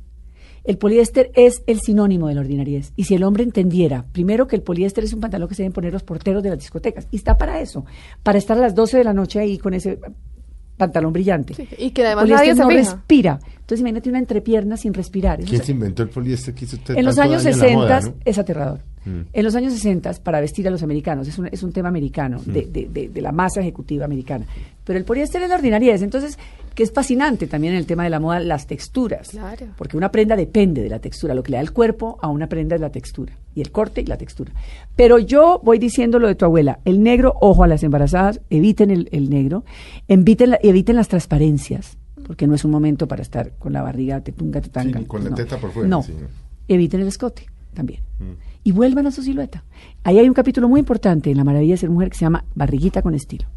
El 0.64 0.76
poliéster 0.76 1.30
es 1.34 1.62
el 1.66 1.80
sinónimo 1.80 2.28
de 2.28 2.34
la 2.34 2.40
ordinariez. 2.40 2.92
Y 2.96 3.04
si 3.04 3.14
el 3.14 3.22
hombre 3.22 3.42
entendiera, 3.42 4.04
primero 4.12 4.46
que 4.46 4.56
el 4.56 4.62
poliéster 4.62 5.04
es 5.04 5.14
un 5.14 5.20
pantalón 5.20 5.48
que 5.48 5.54
se 5.54 5.62
deben 5.62 5.72
poner 5.72 5.92
los 5.92 6.02
porteros 6.02 6.42
de 6.42 6.50
las 6.50 6.58
discotecas. 6.58 7.06
Y 7.10 7.16
está 7.16 7.38
para 7.38 7.60
eso, 7.60 7.86
para 8.22 8.36
estar 8.36 8.58
a 8.58 8.60
las 8.60 8.74
12 8.74 8.98
de 8.98 9.04
la 9.04 9.14
noche 9.14 9.38
ahí 9.38 9.56
con 9.56 9.72
ese 9.72 9.98
pantalón 10.76 11.12
brillante. 11.12 11.54
Sí, 11.54 11.68
y 11.78 11.90
que 11.90 12.04
además 12.04 12.24
poliéster 12.24 12.46
nadie 12.48 12.54
se 12.54 12.60
no 12.62 12.68
fija. 12.68 12.96
respira. 12.96 13.38
Entonces 13.52 13.80
imagínate 13.80 14.10
una 14.10 14.18
entrepierna 14.18 14.76
sin 14.76 14.92
respirar. 14.92 15.40
Eso 15.40 15.48
¿Quién 15.48 15.62
se 15.62 15.72
inventó 15.72 16.02
el 16.02 16.10
poliéster 16.10 16.54
que 16.54 16.64
hizo 16.64 16.76
usted 16.76 16.96
en 16.96 17.04
los 17.04 17.18
años 17.18 17.44
daño 17.44 17.54
en 17.54 17.58
la 17.58 17.66
60 17.66 17.78
moda, 17.78 18.00
¿no? 18.00 18.14
es 18.24 18.38
aterrador. 18.38 18.80
Mm. 19.04 19.20
En 19.32 19.44
los 19.44 19.54
años 19.54 19.72
60 19.72 20.12
para 20.22 20.40
vestir 20.40 20.66
a 20.68 20.70
los 20.70 20.82
americanos, 20.82 21.28
es 21.28 21.38
un, 21.38 21.46
es 21.48 21.62
un 21.62 21.72
tema 21.72 21.88
americano, 21.88 22.40
de, 22.44 22.66
de- 22.66 22.88
de- 22.92 23.08
de 23.08 23.20
la 23.22 23.32
masa 23.32 23.60
ejecutiva 23.60 24.04
americana. 24.04 24.46
Pero 24.84 24.98
el 24.98 25.04
poliéster 25.04 25.42
es 25.42 25.48
la 25.48 25.56
ordinariedad. 25.56 26.02
Entonces, 26.02 26.38
que 26.74 26.82
es 26.82 26.92
fascinante 26.92 27.46
también 27.46 27.74
en 27.74 27.78
el 27.80 27.86
tema 27.86 28.04
de 28.04 28.10
la 28.10 28.20
moda, 28.20 28.40
las 28.40 28.66
texturas. 28.66 29.28
Claro. 29.30 29.66
Porque 29.76 29.96
una 29.96 30.10
prenda 30.10 30.36
depende 30.36 30.82
de 30.82 30.88
la 30.88 30.98
textura. 31.00 31.34
Lo 31.34 31.42
que 31.42 31.50
le 31.50 31.56
da 31.58 31.62
el 31.62 31.72
cuerpo 31.72 32.18
a 32.22 32.28
una 32.28 32.48
prenda 32.48 32.74
es 32.76 32.80
la 32.80 32.90
textura. 32.90 33.34
Y 33.54 33.60
el 33.60 33.70
corte 33.72 34.00
y 34.00 34.06
la 34.06 34.16
textura. 34.16 34.52
Pero 34.96 35.18
yo 35.18 35.60
voy 35.64 35.78
diciendo 35.78 36.18
lo 36.18 36.28
de 36.28 36.34
tu 36.36 36.44
abuela. 36.44 36.78
El 36.84 37.02
negro, 37.02 37.34
ojo 37.40 37.64
a 37.64 37.66
las 37.66 37.82
embarazadas, 37.82 38.40
eviten 38.50 38.90
el, 38.90 39.08
el 39.12 39.28
negro. 39.28 39.64
Eviten, 40.06 40.50
la- 40.50 40.60
eviten 40.62 40.96
las 40.96 41.08
transparencias. 41.08 41.98
Porque 42.26 42.46
no 42.46 42.54
es 42.54 42.64
un 42.64 42.70
momento 42.70 43.08
para 43.08 43.22
estar 43.22 43.52
con 43.58 43.72
la 43.72 43.82
barriga 43.82 44.20
te 44.20 44.32
tunga, 44.32 44.60
te 44.60 44.68
tanga. 44.68 44.98
Sí, 45.00 45.06
con 45.06 45.24
la 45.24 45.30
no. 45.30 45.36
teta 45.36 45.56
por 45.58 45.72
fuera, 45.72 45.88
No. 45.88 46.02
sí. 46.02 46.12
Eviten 46.68 47.00
el 47.00 47.08
escote 47.08 47.46
también. 47.74 48.00
Mm. 48.18 48.47
Y 48.64 48.72
vuelvan 48.72 49.06
a 49.06 49.10
su 49.10 49.22
silueta. 49.22 49.64
Ahí 50.04 50.18
hay 50.18 50.28
un 50.28 50.34
capítulo 50.34 50.68
muy 50.68 50.80
importante 50.80 51.30
en 51.30 51.36
La 51.36 51.44
Maravilla 51.44 51.74
de 51.74 51.78
Ser 51.78 51.90
Mujer 51.90 52.10
que 52.10 52.16
se 52.16 52.24
llama 52.24 52.44
Barriguita 52.54 53.02
con 53.02 53.14
estilo. 53.14 53.48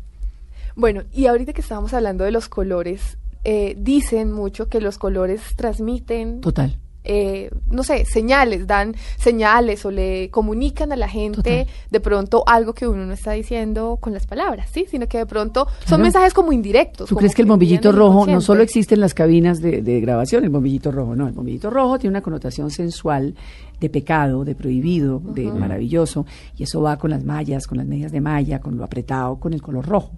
Bueno, 0.76 1.04
y 1.12 1.26
ahorita 1.28 1.54
que 1.54 1.62
estábamos 1.62 1.94
hablando 1.94 2.24
de 2.24 2.32
los 2.32 2.48
colores, 2.48 3.18
eh, 3.44 3.76
dicen 3.78 4.32
mucho 4.32 4.70
que 4.70 4.80
los 4.80 4.98
colores 4.98 5.42
transmiten, 5.56 6.42
Total. 6.42 6.78
Eh, 7.04 7.50
no 7.70 7.84
sé, 7.84 8.06
señales, 8.06 8.68
dan 8.68 8.96
señales 9.18 9.86
o 9.86 9.92
le 9.92 10.30
comunican 10.30 10.92
a 10.92 10.96
la 10.96 11.08
gente 11.08 11.66
Total. 11.66 11.76
de 11.90 12.00
pronto 12.00 12.44
algo 12.46 12.74
que 12.74 12.88
uno 12.88 13.06
no 13.06 13.14
está 13.14 13.32
diciendo 13.32 13.98
con 14.00 14.14
las 14.14 14.28
palabras, 14.28 14.70
¿sí? 14.72 14.86
Sino 14.90 15.08
que 15.08 15.18
de 15.18 15.26
pronto 15.26 15.66
son 15.80 15.86
Claro. 15.88 16.04
mensajes 16.04 16.34
como 16.34 16.52
indirectos. 16.52 17.10
¿Tú 17.10 17.16
como 17.16 17.20
crees 17.20 17.36
que 17.36 17.42
el 17.42 17.48
bombillito 17.48 17.92
rojo 17.92 18.26
no 18.28 18.42
solo 18.42 18.62
existe 18.64 18.96
en 18.96 19.02
las 19.02 19.14
cabinas 19.14 19.62
de, 19.62 19.82
de 19.82 20.00
grabación, 20.00 20.44
el 20.44 20.50
bombillito 20.50 20.92
rojo? 20.92 21.16
No, 21.16 21.28
el 21.28 21.34
bombillito 21.34 21.70
rojo 21.70 21.98
tiene 22.00 22.12
una 22.12 22.22
connotación 22.22 22.70
sensual 22.72 23.36
de 23.80 23.90
pecado, 23.90 24.46
de 24.46 24.54
prohibido, 24.54 25.20
de 25.20 25.46
maravilloso, 25.52 26.26
y 26.56 26.64
eso 26.64 26.82
va 26.82 26.98
con 26.98 27.10
las 27.10 27.24
mallas, 27.24 27.66
con 27.66 27.80
las 27.80 27.88
medias 27.88 28.12
de 28.12 28.22
malla, 28.22 28.60
con 28.60 28.78
lo 28.78 28.84
apretado, 28.84 29.38
con 29.38 29.54
el 29.54 29.62
color 29.62 29.88
rojo. 29.88 30.12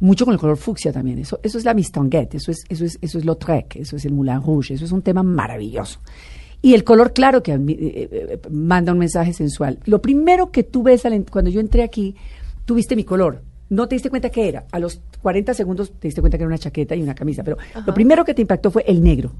Mucho 0.00 0.24
con 0.24 0.34
el 0.34 0.40
color 0.40 0.56
fucsia 0.56 0.92
también. 0.92 1.18
Eso, 1.18 1.38
eso 1.42 1.58
es 1.58 1.64
la 1.64 1.74
mistonguette, 1.74 2.34
eso 2.34 2.50
es, 2.50 2.64
eso 2.68 2.84
es, 2.84 2.98
eso 3.00 3.18
es 3.18 3.24
Lautrec, 3.24 3.76
eso 3.76 3.96
es 3.96 4.04
el 4.06 4.12
Moulin 4.12 4.42
Rouge, 4.42 4.74
eso 4.74 4.84
es 4.84 4.92
un 4.92 5.02
tema 5.02 5.22
maravilloso. 5.22 6.00
Y 6.62 6.74
el 6.74 6.84
color 6.84 7.12
claro 7.12 7.42
que 7.42 7.52
eh, 7.52 7.58
eh, 7.68 8.08
eh, 8.12 8.40
manda 8.50 8.92
un 8.92 8.98
mensaje 8.98 9.32
sensual. 9.32 9.78
Lo 9.86 10.02
primero 10.02 10.50
que 10.50 10.62
tú 10.62 10.82
ves 10.82 11.06
al 11.06 11.24
cuando 11.30 11.50
yo 11.50 11.60
entré 11.60 11.82
aquí, 11.82 12.14
tú 12.64 12.74
viste 12.74 12.96
mi 12.96 13.04
color. 13.04 13.42
No 13.70 13.88
te 13.88 13.94
diste 13.94 14.10
cuenta 14.10 14.30
qué 14.30 14.48
era. 14.48 14.64
A 14.72 14.78
los 14.78 15.00
40 15.22 15.54
segundos 15.54 15.92
te 15.92 16.08
diste 16.08 16.20
cuenta 16.20 16.36
que 16.36 16.42
era 16.44 16.48
una 16.48 16.58
chaqueta 16.58 16.94
y 16.96 17.02
una 17.02 17.14
camisa. 17.14 17.44
Pero 17.44 17.56
lo 17.86 17.94
primero 17.94 18.24
que 18.24 18.34
te 18.34 18.42
impactó 18.42 18.70
fue 18.70 18.84
el 18.86 19.02
negro. 19.02 19.32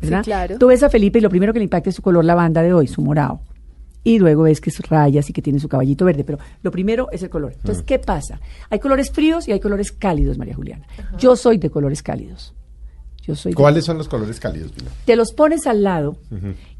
¿verdad? 0.00 0.20
Sí, 0.20 0.24
claro. 0.24 0.58
Tú 0.58 0.68
ves 0.68 0.82
a 0.82 0.88
Felipe 0.88 1.18
y 1.18 1.22
lo 1.22 1.30
primero 1.30 1.52
que 1.52 1.58
le 1.58 1.64
impacta 1.64 1.90
es 1.90 1.96
su 1.96 2.02
color 2.02 2.24
lavanda 2.24 2.62
de 2.62 2.72
hoy, 2.72 2.86
su 2.86 3.02
morado. 3.02 3.40
Y 4.04 4.18
luego 4.18 4.42
ves 4.42 4.60
que 4.60 4.70
es 4.70 4.80
rayas 4.88 5.30
y 5.30 5.32
que 5.32 5.42
tiene 5.42 5.60
su 5.60 5.68
caballito 5.68 6.04
verde. 6.04 6.24
Pero 6.24 6.38
lo 6.62 6.70
primero 6.70 7.08
es 7.12 7.22
el 7.22 7.30
color. 7.30 7.52
Entonces, 7.54 7.84
¿qué 7.84 7.98
pasa? 7.98 8.40
Hay 8.68 8.78
colores 8.80 9.10
fríos 9.12 9.46
y 9.46 9.52
hay 9.52 9.60
colores 9.60 9.92
cálidos, 9.92 10.38
María 10.38 10.54
Juliana. 10.56 10.86
Yo 11.18 11.36
soy 11.36 11.58
de 11.58 11.70
colores 11.70 12.02
cálidos. 12.02 12.52
Yo 13.22 13.36
soy 13.36 13.52
de- 13.52 13.56
¿Cuáles 13.56 13.84
son 13.84 13.98
los 13.98 14.08
colores 14.08 14.40
cálidos, 14.40 14.72
te 15.04 15.14
los 15.14 15.32
pones 15.32 15.66
al 15.68 15.84
lado 15.84 16.16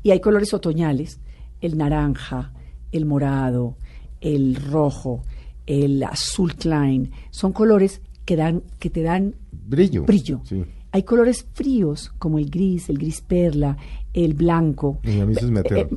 y 0.02 0.10
hay 0.10 0.20
colores 0.20 0.52
otoñales, 0.52 1.20
el 1.60 1.78
naranja, 1.78 2.52
el 2.90 3.06
morado, 3.06 3.76
el 4.20 4.56
rojo, 4.56 5.22
el 5.66 6.02
azul 6.02 6.56
Klein, 6.56 7.12
son 7.30 7.52
colores 7.52 8.00
que 8.24 8.34
dan 8.34 8.64
que 8.80 8.90
te 8.90 9.02
dan 9.02 9.36
Brillo. 9.52 10.02
brillo. 10.04 10.40
Sí. 10.44 10.64
Hay 10.90 11.04
colores 11.04 11.46
fríos 11.54 12.12
como 12.18 12.38
el 12.40 12.50
gris, 12.50 12.88
el 12.90 12.98
gris 12.98 13.20
perla, 13.20 13.76
el 14.14 14.34
blanco. 14.34 14.98
Y 15.02 15.20
a 15.20 15.26
mí 15.26 15.32
esos 15.32 15.50
me 15.50 15.60
Eh, 15.60 15.64
eh, 15.70 15.88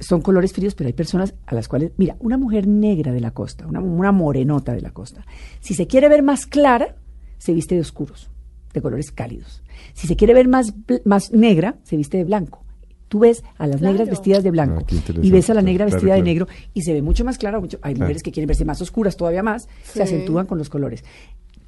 son 0.00 0.20
colores 0.22 0.52
fríos, 0.52 0.74
pero 0.74 0.86
hay 0.88 0.92
personas 0.94 1.34
a 1.46 1.54
las 1.54 1.66
cuales, 1.68 1.92
mira, 1.96 2.16
una 2.20 2.38
mujer 2.38 2.66
negra 2.66 3.12
de 3.12 3.20
la 3.20 3.32
costa, 3.32 3.66
una, 3.66 3.80
una 3.80 4.12
morenota 4.12 4.72
de 4.74 4.80
la 4.80 4.92
costa, 4.92 5.24
si 5.60 5.74
se 5.74 5.86
quiere 5.86 6.08
ver 6.08 6.22
más 6.22 6.46
clara, 6.46 6.96
se 7.38 7.52
viste 7.52 7.74
de 7.74 7.80
oscuros, 7.80 8.30
de 8.72 8.80
colores 8.80 9.10
cálidos. 9.10 9.62
Si 9.92 10.06
se 10.06 10.16
quiere 10.16 10.34
ver 10.34 10.46
más, 10.48 10.74
bl- 10.74 11.02
más 11.04 11.32
negra, 11.32 11.76
se 11.82 11.96
viste 11.96 12.16
de 12.18 12.24
blanco. 12.24 12.60
Tú 13.08 13.18
ves 13.20 13.44
a 13.58 13.66
las 13.66 13.76
Claro. 13.78 13.92
negras 13.92 14.08
vestidas 14.08 14.42
de 14.42 14.50
blanco 14.50 14.82
Ah, 14.90 15.12
y 15.22 15.30
ves 15.30 15.48
a 15.50 15.54
la 15.54 15.62
negra 15.62 15.84
Claro, 15.84 15.96
vestida 15.96 16.14
de 16.14 16.22
negro 16.22 16.48
y 16.72 16.82
se 16.82 16.92
ve 16.92 17.02
mucho 17.02 17.24
más 17.24 17.38
clara. 17.38 17.60
Mucho, 17.60 17.78
hay 17.82 17.94
Claro. 17.94 18.06
mujeres 18.06 18.22
que 18.22 18.32
quieren 18.32 18.48
verse 18.48 18.64
más 18.64 18.80
oscuras 18.82 19.16
todavía 19.16 19.42
más, 19.42 19.64
Sí. 19.84 19.92
se 19.94 20.02
acentúan 20.02 20.46
con 20.46 20.58
los 20.58 20.68
colores. 20.68 21.04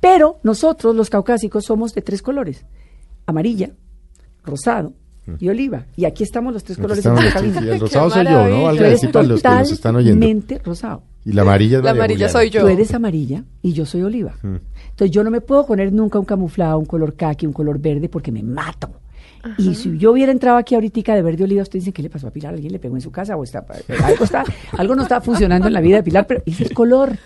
Pero 0.00 0.38
nosotros, 0.42 0.94
los 0.96 1.08
caucásicos, 1.10 1.64
somos 1.64 1.94
de 1.94 2.02
tres 2.02 2.20
colores: 2.22 2.64
amarilla, 3.26 3.70
rosado 4.44 4.94
y 5.38 5.48
oliva. 5.48 5.86
Y 5.96 6.04
aquí 6.04 6.22
estamos 6.22 6.52
los 6.52 6.64
tres 6.64 6.78
colores 6.78 6.98
estamos, 6.98 7.20
en 7.20 7.26
sí, 7.28 7.32
cabina. 7.32 7.60
sí, 7.60 7.68
el 7.68 7.80
rosado 7.80 8.10
soy 8.10 8.24
yo, 8.24 8.48
¿no? 8.48 8.68
Algo 8.68 8.84
así 8.84 9.06
para 9.08 9.26
los 9.26 9.42
que 9.42 9.48
nos 9.48 9.72
están 9.72 9.96
oyendo. 9.96 10.20
totalmente 10.26 10.58
rosado. 10.64 11.02
Y 11.24 11.32
la 11.32 11.42
amarilla 11.42 11.78
es 11.78 11.84
La 11.84 11.90
amarilla 11.90 12.28
Juliana. 12.28 12.32
soy 12.32 12.50
yo. 12.50 12.60
Tú 12.62 12.68
eres 12.68 12.94
amarilla 12.94 13.44
y 13.62 13.72
yo 13.72 13.84
soy 13.84 14.02
oliva. 14.02 14.36
Mm. 14.42 14.56
Entonces 14.90 15.10
yo 15.10 15.24
no 15.24 15.30
me 15.30 15.40
puedo 15.40 15.66
poner 15.66 15.92
nunca 15.92 16.18
un 16.18 16.24
camuflado, 16.24 16.78
un 16.78 16.86
color 16.86 17.14
caqui, 17.14 17.46
un 17.46 17.52
color 17.52 17.78
verde 17.80 18.08
porque 18.08 18.30
me 18.30 18.42
mato. 18.42 18.90
Y 19.58 19.74
si 19.74 19.96
yo 19.96 20.12
hubiera 20.12 20.32
entrado 20.32 20.58
aquí 20.58 20.74
ahorita 20.74 21.14
de 21.14 21.22
verde 21.22 21.44
oliva, 21.44 21.62
ustedes 21.62 21.84
dicen, 21.84 21.92
¿qué 21.92 22.02
le 22.02 22.10
pasó 22.10 22.26
a 22.26 22.30
Pilar? 22.30 22.54
¿Alguien 22.54 22.72
le 22.72 22.78
pegó 22.78 22.96
en 22.96 23.00
su 23.00 23.12
casa? 23.12 23.36
o 23.36 23.44
está, 23.44 23.64
algo, 24.04 24.24
está, 24.24 24.44
algo 24.72 24.96
no 24.96 25.02
está 25.02 25.20
funcionando 25.20 25.68
en 25.68 25.72
la 25.72 25.80
vida 25.80 25.96
de 25.96 26.02
Pilar, 26.02 26.26
pero 26.26 26.42
es 26.44 26.60
el 26.60 26.72
color. 26.72 27.16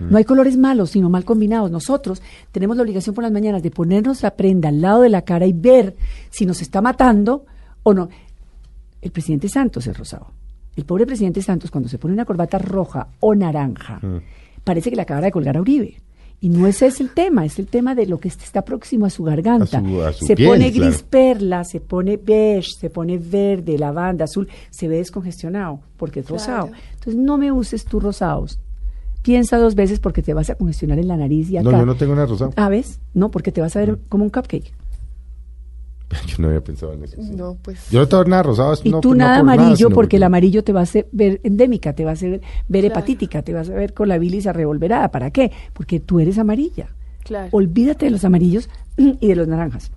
No 0.00 0.16
hay 0.18 0.24
colores 0.24 0.56
malos, 0.56 0.90
sino 0.90 1.08
mal 1.10 1.24
combinados. 1.24 1.70
Nosotros 1.70 2.20
tenemos 2.52 2.76
la 2.76 2.82
obligación 2.82 3.14
por 3.14 3.22
las 3.24 3.32
mañanas 3.32 3.62
de 3.62 3.70
ponernos 3.70 4.22
la 4.22 4.32
prenda 4.34 4.68
al 4.68 4.80
lado 4.80 5.02
de 5.02 5.08
la 5.08 5.22
cara 5.22 5.46
y 5.46 5.52
ver 5.52 5.94
si 6.30 6.46
nos 6.46 6.60
está 6.62 6.80
matando 6.80 7.44
o 7.82 7.94
no. 7.94 8.08
El 9.00 9.10
presidente 9.10 9.48
Santos 9.48 9.86
es 9.86 9.96
rosado. 9.96 10.28
El 10.76 10.84
pobre 10.84 11.06
presidente 11.06 11.42
Santos, 11.42 11.70
cuando 11.70 11.88
se 11.88 11.98
pone 11.98 12.14
una 12.14 12.24
corbata 12.24 12.58
roja 12.58 13.08
o 13.20 13.34
naranja, 13.34 14.00
parece 14.64 14.90
que 14.90 14.96
le 14.96 15.02
acabara 15.02 15.26
de 15.26 15.32
colgar 15.32 15.56
a 15.56 15.60
Uribe. 15.60 15.96
Y 16.40 16.48
no 16.50 16.66
ese 16.66 16.86
es 16.88 17.00
el 17.00 17.10
tema, 17.10 17.46
es 17.46 17.58
el 17.58 17.68
tema 17.68 17.94
de 17.94 18.06
lo 18.06 18.18
que 18.18 18.28
está 18.28 18.62
próximo 18.62 19.06
a 19.06 19.10
su 19.10 19.22
garganta. 19.22 19.78
A 19.78 19.80
su- 19.80 20.02
a 20.02 20.12
su 20.12 20.26
se 20.26 20.34
piel, 20.34 20.48
pone 20.48 20.72
claro. 20.72 20.90
gris 20.90 21.02
perla, 21.02 21.64
se 21.64 21.80
pone 21.80 22.16
beige, 22.18 22.68
se 22.78 22.90
pone 22.90 23.16
verde, 23.18 23.78
lavanda, 23.78 24.24
azul, 24.24 24.48
se 24.68 24.88
ve 24.88 24.96
descongestionado 24.96 25.80
porque 25.96 26.20
es 26.20 26.28
rosado. 26.28 26.70
Entonces 26.94 27.16
no 27.16 27.38
me 27.38 27.50
uses 27.52 27.84
tus 27.84 28.02
rosados. 28.02 28.58
Piensa 29.24 29.56
dos 29.56 29.74
veces 29.74 30.00
porque 30.00 30.20
te 30.22 30.34
vas 30.34 30.50
a 30.50 30.54
congestionar 30.54 30.98
en 30.98 31.08
la 31.08 31.16
nariz 31.16 31.48
y 31.50 31.56
acá. 31.56 31.70
No, 31.70 31.78
yo 31.78 31.86
no 31.86 31.94
tengo 31.94 32.14
nada 32.14 32.26
rosado. 32.26 32.52
Ah, 32.56 32.68
¿ves? 32.68 33.00
No, 33.14 33.30
porque 33.30 33.52
te 33.52 33.62
vas 33.62 33.74
a 33.74 33.78
ver 33.80 33.98
como 34.10 34.22
un 34.22 34.28
cupcake. 34.28 34.70
Yo 36.28 36.36
no 36.38 36.48
había 36.48 36.62
pensado 36.62 36.92
en 36.92 37.04
eso. 37.04 37.16
sí. 37.16 37.30
No, 37.34 37.56
pues. 37.62 37.90
Yo 37.90 38.00
no 38.00 38.06
tengo 38.06 38.24
nada 38.24 38.42
rosado. 38.42 38.74
Y 38.84 38.90
no, 38.90 39.00
tú 39.00 39.08
pues, 39.08 39.18
no 39.18 39.24
nada 39.24 39.40
por 39.40 39.50
amarillo 39.50 39.88
porque 39.90 40.16
el 40.16 40.22
amarillo 40.24 40.62
te 40.62 40.74
va 40.74 40.80
a 40.80 40.82
hacer 40.82 41.08
ver 41.10 41.40
endémica, 41.42 41.94
te 41.94 42.04
va 42.04 42.10
a 42.10 42.12
hacer 42.12 42.42
ver 42.68 42.82
Claro. 42.84 42.86
hepatítica, 42.86 43.40
te 43.42 43.54
vas 43.54 43.70
a 43.70 43.72
ver 43.72 43.94
con 43.94 44.08
la 44.08 44.18
bilis 44.18 44.44
revolverada. 44.44 45.10
¿Para 45.10 45.30
qué? 45.30 45.50
Porque 45.72 46.00
tú 46.00 46.20
eres 46.20 46.38
amarilla. 46.38 46.88
Claro. 47.24 47.48
Olvídate 47.52 48.04
de 48.04 48.10
los 48.10 48.24
amarillos 48.26 48.68
y 48.98 49.26
de 49.26 49.34
los 49.34 49.48
naranjas. 49.48 49.90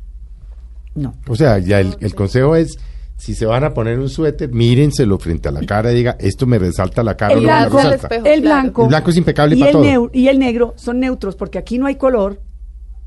No. 0.96 1.14
O 1.28 1.36
sea, 1.36 1.60
ya 1.60 1.82
el, 1.82 1.98
el 2.00 2.16
consejo 2.16 2.56
es, 2.56 2.80
si 3.18 3.34
se 3.36 3.46
van 3.46 3.64
a 3.64 3.74
poner 3.74 4.00
un 4.00 4.10
suéter, 4.10 4.52
mírenselo 4.54 5.18
frente 5.20 5.50
a 5.50 5.52
la 5.52 5.62
cara 5.62 5.92
y 5.92 5.96
diga, 5.96 6.16
esto 6.20 6.46
me 6.46 6.58
resalta 6.60 7.04
la 7.04 7.18
cara 7.18 7.34
o 7.34 7.38
El 7.38 7.44
no 7.44 7.50
me 7.50 7.56
blanco, 7.60 7.78
al 7.80 7.84
resalta. 7.92 8.16
espejo. 8.16 8.26
el 8.34 8.42
claro. 8.42 8.62
blanco. 8.62 8.82
El 8.84 8.88
blanco 8.90 9.10
es 9.10 9.18
impecable 9.18 9.56
y 9.56 9.60
para 9.60 9.72
el 9.72 9.78
todo. 9.96 10.10
y 10.14 10.28
el 10.28 10.40
negro 10.40 10.74
son 10.78 11.00
neutros 11.00 11.36
porque 11.36 11.58
aquí 11.58 11.78
no 11.78 11.88
hay 11.88 11.96
color. 11.96 12.42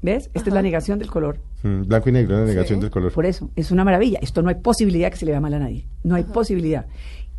¿Ves? 0.03 0.31
Esta 0.35 0.49
es 0.49 0.55
la 0.55 0.63
negación 0.63 0.99
del 0.99 1.09
color. 1.11 1.39
Mm, 1.63 1.83
Blanco 1.83 2.09
y 2.09 2.13
negro, 2.13 2.39
la 2.39 2.47
negación 2.47 2.79
Sí. 2.79 2.83
del 2.83 2.91
color. 2.91 3.13
Por 3.13 3.27
eso, 3.27 3.51
es 3.55 3.71
una 3.71 3.85
maravilla. 3.85 4.19
Esto 4.23 4.41
no 4.41 4.49
hay 4.49 4.55
posibilidad 4.55 5.11
que 5.11 5.19
se 5.19 5.27
le 5.27 5.33
vea 5.33 5.41
mal 5.43 5.53
a 5.53 5.59
nadie. 5.59 5.85
No 6.05 6.15
hay 6.15 6.25
posibilidad. 6.25 6.87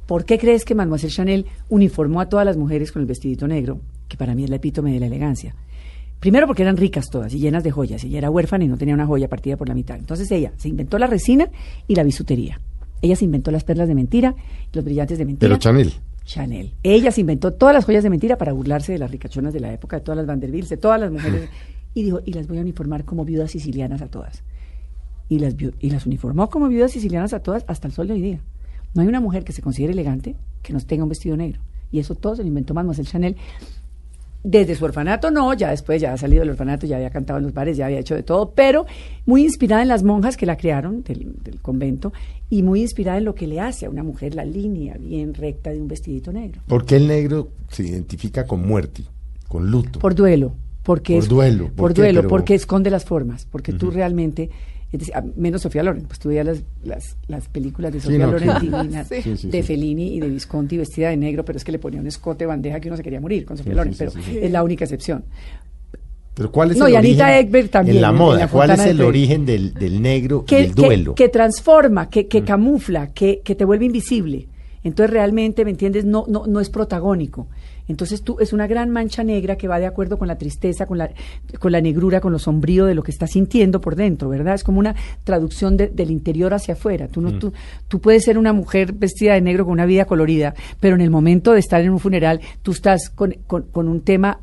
¿Por 0.06 0.26
qué 0.26 0.38
crees 0.38 0.64
que 0.64 0.76
Mademoiselle 0.76 1.12
Chanel 1.12 1.46
uniformó 1.70 2.22
a 2.22 2.30
todas 2.30 2.46
las 2.46 2.58
mujeres 2.58 2.92
con 2.92 3.02
el 3.02 3.08
vestidito 3.08 3.48
negro? 3.48 3.80
Que 4.08 4.18
para 4.18 4.36
mí 4.36 4.44
es 4.44 4.50
la 4.52 4.58
epítome 4.58 4.94
de 4.94 5.00
la 5.00 5.08
elegancia. 5.08 5.56
Primero 6.22 6.46
porque 6.46 6.62
eran 6.62 6.78
ricas 6.78 7.10
todas 7.10 7.34
y 7.34 7.40
llenas 7.40 7.64
de 7.64 7.72
joyas. 7.72 8.04
Ella 8.04 8.20
era 8.20 8.30
huérfana 8.30 8.64
y 8.64 8.68
no 8.68 8.78
tenía 8.78 8.94
una 8.94 9.08
joya 9.08 9.28
partida 9.28 9.58
por 9.58 9.68
la 9.68 9.74
mitad. 9.74 9.98
Entonces 9.98 10.30
ella 10.32 10.54
se 10.56 10.70
inventó 10.70 11.00
la 11.00 11.08
resina 11.08 11.50
y 11.88 11.96
la 11.96 12.04
bisutería. 12.04 12.62
Ella 13.02 13.16
se 13.16 13.26
inventó 13.26 13.50
las 13.50 13.64
perlas 13.64 13.88
de 13.88 13.96
mentira, 13.96 14.36
los 14.72 14.86
brillantes 14.86 15.18
de 15.18 15.26
mentira. 15.26 15.50
Pero 15.50 15.58
Chanel. 15.58 15.92
Chanel. 16.24 16.76
Ella 16.84 17.12
se 17.12 17.22
inventó 17.22 17.54
todas 17.54 17.74
las 17.74 17.86
joyas 17.86 18.04
de 18.04 18.12
mentira 18.12 18.38
para 18.38 18.54
burlarse 18.54 18.92
de 18.92 19.00
las 19.00 19.10
ricachonas 19.10 19.52
de 19.52 19.62
la 19.62 19.74
época, 19.74 19.98
de 19.98 20.04
todas 20.04 20.18
las 20.18 20.28
Vanderbilts, 20.28 20.70
de 20.70 20.78
todas 20.78 21.02
las 21.02 21.12
mujeres. 21.12 21.50
Y 21.94 22.04
dijo, 22.04 22.22
y 22.24 22.32
las 22.32 22.48
voy 22.48 22.58
a 22.58 22.62
uniformar 22.62 23.04
como 23.04 23.26
viudas 23.26 23.52
sicilianas 23.52 24.02
a 24.02 24.08
todas. 24.08 24.44
Y 25.28 25.40
las, 25.40 25.56
y 25.58 25.90
las 25.90 26.06
uniformó 26.06 26.50
como 26.50 26.70
viudas 26.70 26.92
sicilianas 26.94 27.34
a 27.34 27.42
todas 27.42 27.66
hasta 27.68 27.86
el 27.86 27.94
sol 27.94 28.08
de 28.08 28.14
hoy 28.14 28.22
día. 28.22 28.40
No 28.94 29.02
hay 29.02 29.10
una 29.10 29.20
mujer 29.20 29.44
que 29.44 29.52
se 29.52 29.62
considere 29.62 29.92
elegante 29.92 30.38
que 30.62 30.72
no 30.72 30.80
tenga 30.80 31.04
un 31.04 31.10
vestido 31.10 31.36
negro. 31.36 31.60
Y 31.92 32.00
eso 32.00 32.16
todo 32.16 32.38
se 32.38 32.44
lo 32.44 32.48
inventó 32.48 32.74
Mademoiselle 32.74 33.10
Chanel. 33.10 33.36
Desde 34.44 34.74
su 34.76 34.86
orfanato 34.86 35.30
no, 35.30 35.54
ya 35.54 35.70
después 35.70 36.02
ya 36.02 36.14
ha 36.14 36.18
salido 36.18 36.40
del 36.42 36.50
orfanato, 36.50 36.88
ya 36.88 36.96
había 36.96 37.12
cantado 37.12 37.38
en 37.38 37.44
los 37.46 37.54
bares, 37.54 37.78
ya 37.78 37.86
había 37.86 38.00
hecho 38.00 38.16
de 38.16 38.24
todo, 38.24 38.52
pero 38.52 38.86
muy 39.28 39.44
inspirada 39.44 39.84
en 39.84 39.88
las 39.88 40.02
monjas 40.04 40.36
que 40.36 40.48
la 40.48 40.58
crearon 40.58 41.04
del, 41.04 41.36
del 41.44 41.60
convento 41.62 42.12
y 42.50 42.64
muy 42.64 42.82
inspirada 42.82 43.20
en 43.20 43.26
lo 43.26 43.36
que 43.36 43.46
le 43.46 43.60
hace 43.60 43.86
a 43.86 43.90
una 43.92 44.02
mujer 44.04 44.34
la 44.34 44.44
línea 44.44 44.96
bien 45.00 45.34
recta 45.36 45.70
de 45.70 45.80
un 45.80 45.88
vestidito 45.88 46.34
negro. 46.34 46.62
¿Por 46.68 46.86
qué 46.86 46.96
el 46.96 47.08
negro 47.08 47.50
se 47.70 47.84
identifica 47.84 48.46
con 48.48 48.68
muerte, 48.68 49.04
con 49.48 49.70
luto? 49.70 50.00
Por 50.00 50.16
duelo. 50.16 50.54
Porque 50.84 51.14
Por 51.14 51.24
es- 51.24 51.30
duelo, 51.30 51.70
¿por 51.76 51.94
duelo, 51.94 52.22
Pero- 52.22 52.30
porque 52.30 52.56
esconde 52.56 52.90
las 52.90 53.06
formas. 53.06 53.46
Porque 53.52 53.72
tú 53.74 53.92
realmente. 53.92 54.50
A- 55.14 55.24
menos 55.36 55.62
Sofía 55.62 55.84
Loren, 55.84 56.04
pues 56.04 56.20
tú 56.20 56.30
veías 56.30 56.46
las, 56.46 56.64
las, 56.84 57.18
las 57.28 57.48
películas 57.48 57.94
de 57.94 58.00
Sí, 58.00 58.08
Sofía 58.08 58.26
no, 58.26 58.32
Loren 58.34 58.50
divinas, 58.62 59.08
Sí. 59.08 59.22
Sí, 59.22 59.38
sí, 59.38 59.50
de 59.50 59.62
sí. 59.62 59.68
Fellini 59.68 60.16
y 60.16 60.20
de 60.20 60.28
Visconti 60.30 60.78
vestida 60.78 61.10
de 61.10 61.18
negro, 61.18 61.46
pero 61.46 61.58
es 61.58 61.64
que 61.64 61.72
le 61.72 61.80
ponía 61.80 62.02
un 62.02 62.08
escote 62.08 62.46
bandeja 62.46 62.80
que 62.80 62.88
uno 62.90 62.98
se 62.98 63.04
quería 63.04 63.22
morir 63.22 63.46
con 63.46 63.58
Sofía 63.58 63.74
Sí, 63.74 63.78
Loren, 63.78 63.94
sí, 63.94 64.00
pero 64.00 64.12
sí, 64.12 64.22
sí, 64.24 64.32
sí. 64.32 64.40
es 64.42 64.52
la 64.52 64.64
única 64.64 64.84
excepción. 64.86 65.24
Pero 66.34 66.52
¿cuál 66.52 66.72
es 66.72 66.78
No, 66.78 66.88
el 66.88 66.94
y 66.94 66.96
Anita 66.96 67.26
origen 67.26 67.46
Ekberg 67.48 67.70
también, 67.70 67.98
en 67.98 68.02
la 68.02 68.10
en 68.10 68.16
moda? 68.16 68.40
la 68.40 68.48
¿Cuál 68.48 68.72
es 68.72 68.80
el 68.80 69.02
origen 69.02 69.46
del, 69.46 69.74
del 69.74 70.02
negro 70.02 70.44
y 70.44 70.50
que, 70.50 70.60
el 70.64 70.74
duelo? 70.74 71.14
que, 71.16 71.26
que 71.26 71.30
transforma, 71.30 72.10
que, 72.10 72.28
que 72.28 72.44
camufla, 72.44 73.08
que, 73.14 73.42
que 73.44 73.54
te 73.56 73.66
vuelve 73.66 73.86
invisible. 73.86 74.48
Entonces 74.84 75.12
realmente, 75.12 75.64
¿me 75.66 75.72
entiendes? 75.72 76.06
No, 76.06 76.26
no, 76.28 76.48
no 76.48 76.60
es 76.60 76.70
protagónico. 76.70 77.48
Entonces 77.92 78.24
tú 78.24 78.38
es 78.40 78.52
una 78.54 78.66
gran 78.66 78.90
mancha 78.90 79.24
negra 79.24 79.56
que 79.56 79.68
va 79.68 79.78
de 79.80 79.86
acuerdo 79.86 80.18
con 80.18 80.28
la 80.28 80.38
tristeza, 80.38 80.88
con 80.88 80.98
la, 80.98 81.12
con 81.60 81.72
la 81.72 81.80
negrura, 81.82 82.20
con 82.22 82.32
lo 82.32 82.40
sombrío 82.40 82.86
de 82.88 82.96
lo 82.96 83.04
que 83.04 83.12
estás 83.12 83.32
sintiendo 83.32 83.80
por 83.82 83.96
dentro, 83.96 84.30
¿verdad? 84.30 84.56
Es 84.56 84.64
como 84.64 84.80
una 84.80 84.96
traducción 85.24 85.78
de- 85.78 85.90
del 85.90 86.10
interior 86.10 86.54
hacia 86.56 86.74
afuera. 86.74 87.08
Tú, 87.08 87.22
no, 87.22 87.38
tú, 87.38 87.54
tú 87.88 88.00
puedes 88.02 88.24
ser 88.24 88.38
una 88.40 88.54
mujer 88.54 88.94
vestida 88.94 89.34
de 89.36 89.42
negro 89.42 89.66
con 89.66 89.74
una 89.74 89.86
vida 89.86 90.06
colorida, 90.06 90.56
pero 90.80 90.96
en 90.96 91.02
el 91.02 91.12
momento 91.12 91.52
de 91.54 91.60
estar 91.60 91.82
en 91.82 91.92
un 91.92 92.00
funeral, 92.00 92.42
tú 92.64 92.72
estás 92.72 93.10
con, 93.10 93.36
con, 93.46 93.64
con 93.64 93.88
un 93.88 94.02
tema 94.02 94.40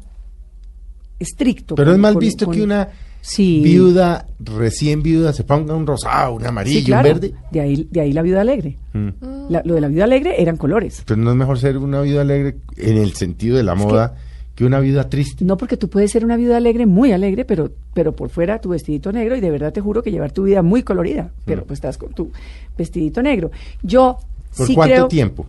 estricto. 1.18 1.74
Pero 1.74 1.90
con- 1.90 1.94
es 1.96 2.01
mal 2.01 2.16
visto 2.16 2.46
que 2.51 2.62
una 2.62 2.88
Sí. 3.21 3.61
viuda, 3.62 4.27
recién 4.41 5.03
viuda, 5.03 5.33
se 5.33 5.45
ponga 5.45 5.75
un 5.75 5.87
rosado, 5.87 6.35
un 6.35 6.47
amarillo, 6.47 6.79
Sí, 6.81 6.85
claro. 6.87 7.09
un 7.11 7.21
verde. 7.21 7.35
De 7.51 7.61
ahí, 7.61 7.89
de 7.91 8.01
ahí 8.01 8.12
la 8.12 8.23
viuda 8.23 8.41
alegre. 8.41 8.77
Mm. 8.95 9.09
La- 9.51 9.62
lo 9.64 9.75
de 9.75 9.81
la 9.81 9.89
viuda 9.89 10.05
alegre 10.05 10.41
eran 10.41 10.57
colores. 10.57 11.03
Pero 11.07 11.21
no 11.21 11.31
es 11.31 11.37
mejor 11.37 11.59
ser 11.59 11.77
una 11.79 12.01
viuda 12.01 12.23
alegre 12.23 12.57
en 12.77 12.97
el 12.99 13.12
sentido 13.14 13.57
de 13.57 13.62
la 13.64 13.75
moda 13.75 14.14
que, 14.55 14.64
una 14.64 14.81
viuda 14.81 15.09
triste. 15.09 15.45
No 15.45 15.57
porque 15.57 15.77
tú 15.77 15.89
puedes 15.89 16.11
ser 16.11 16.25
una 16.25 16.37
viuda 16.37 16.57
alegre, 16.57 16.87
muy 16.87 17.12
alegre, 17.12 17.45
pero, 17.45 17.71
pero 17.95 18.12
por 18.16 18.29
fuera 18.31 18.61
tu 18.61 18.71
vestidito 18.71 19.12
negro 19.12 19.37
y 19.37 19.41
de 19.41 19.51
verdad 19.51 19.73
te 19.73 19.81
juro 19.81 20.03
que 20.03 20.11
llevar 20.11 20.33
tu 20.33 20.45
vida 20.45 20.62
muy 20.62 20.83
colorida, 20.83 21.31
pero 21.45 21.64
pues 21.64 21.79
estás 21.79 21.97
con 21.99 22.12
tu 22.12 22.31
vestidito 22.77 23.23
negro. 23.23 23.51
Yo 23.83 24.19
¿Por 24.57 24.66
sí 24.66 24.75
cuánto 24.75 24.95
creo... 24.95 25.09
tiempo? 25.09 25.47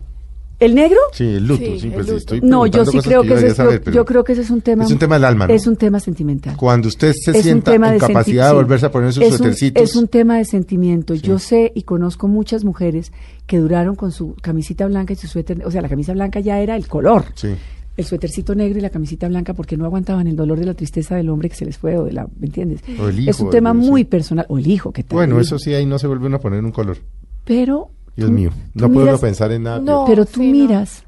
¿El 0.60 0.74
negro? 0.74 0.98
Sí, 1.12 1.24
el 1.24 1.46
luto, 1.46 1.64
Sí, 1.64 1.80
sí, 1.80 1.86
el 1.86 1.92
pues 1.94 2.06
luto. 2.06 2.18
estoy 2.18 2.40
No, 2.42 2.66
yo 2.66 2.84
sí 2.84 2.98
creo 2.98 3.22
que 3.22 3.32
ese 3.34 3.46
es, 3.48 3.56
saber, 3.56 3.82
yo, 3.90 4.04
creo 4.04 4.22
que 4.22 4.32
ese 4.32 4.42
es 4.42 4.50
un 4.50 4.60
tema... 4.60 4.84
Es 4.84 4.90
un 4.90 4.98
tema 4.98 5.14
del 5.16 5.24
alma, 5.24 5.46
¿no? 5.46 5.54
Es 5.54 5.66
un 5.66 5.76
tema 5.76 6.00
sentimental. 6.00 6.54
Cuando 6.56 6.88
usted 6.88 7.14
se 7.14 7.30
Es 7.30 7.42
sienta 7.42 7.74
en 7.74 7.80
de 7.80 7.96
capacidad 7.98 8.48
de 8.50 8.54
volverse 8.54 8.84
a 8.86 8.90
poner 8.90 9.12
sus 9.12 9.22
es 9.24 9.40
un, 9.40 9.54
es 9.74 9.96
un 9.96 10.08
tema 10.08 10.36
de 10.36 10.44
sentimiento. 10.44 11.14
Yo 11.14 11.38
sé 11.38 11.72
y 11.74 11.82
conozco 11.84 12.28
muchas 12.28 12.62
mujeres 12.64 13.10
que 13.46 13.56
duraron 13.58 13.96
con 13.96 14.12
su 14.12 14.34
camisita 14.42 14.86
blanca 14.86 15.14
y 15.14 15.16
su 15.16 15.26
suéter, 15.28 15.64
o 15.64 15.70
sea, 15.70 15.80
la 15.80 15.88
camisa 15.88 16.12
blanca 16.12 16.40
ya 16.40 16.60
era 16.60 16.76
el 16.76 16.86
color. 16.86 17.24
Sí. 17.34 17.48
El 17.96 18.04
suétercito 18.04 18.54
negro 18.54 18.78
y 18.78 18.82
la 18.82 18.90
camisita 18.90 19.28
blanca 19.28 19.54
porque 19.54 19.76
no 19.76 19.84
aguantaban 19.86 20.26
el 20.26 20.36
dolor 20.36 20.58
de 20.58 20.66
la 20.66 20.74
tristeza 20.74 21.16
del 21.16 21.28
hombre 21.30 21.48
que 21.48 21.56
se 21.56 21.64
les 21.64 21.76
fue 21.78 21.96
o 21.96 22.04
de 22.04 22.12
la, 22.12 22.28
¿me 22.38 22.46
entiendes? 22.46 22.80
O 23.00 23.08
el 23.08 23.28
es 23.28 23.40
un 23.40 23.46
hijo, 23.46 23.50
tema 23.50 23.70
el- 23.70 23.78
muy 23.78 24.02
sí. 24.02 24.04
personal, 24.04 24.46
o 24.48 24.58
el 24.58 24.66
hijo 24.66 24.92
que 24.92 25.02
tal. 25.04 25.16
Bueno, 25.16 25.40
eso 25.40 25.56
hijo. 25.56 25.64
sí, 25.64 25.74
ahí 25.74 25.86
no 25.86 25.98
se 25.98 26.06
vuelve 26.06 26.26
uno 26.26 26.36
a 26.36 26.40
poner 26.40 26.62
un 26.64 26.70
color. 26.72 26.98
Pero 27.44 27.90
Dios 28.20 28.30
tú- 28.30 28.34
mío, 28.36 28.50
tú 28.74 28.80
no 28.86 28.92
puedo 28.92 29.06
miras- 29.06 29.20
pensar 29.20 29.52
en 29.52 29.62
nada. 29.64 29.80
No. 29.80 30.04
Pero 30.06 30.24
tú 30.24 30.40
sí, 30.40 30.46
no. 30.46 30.58
miras 30.58 31.04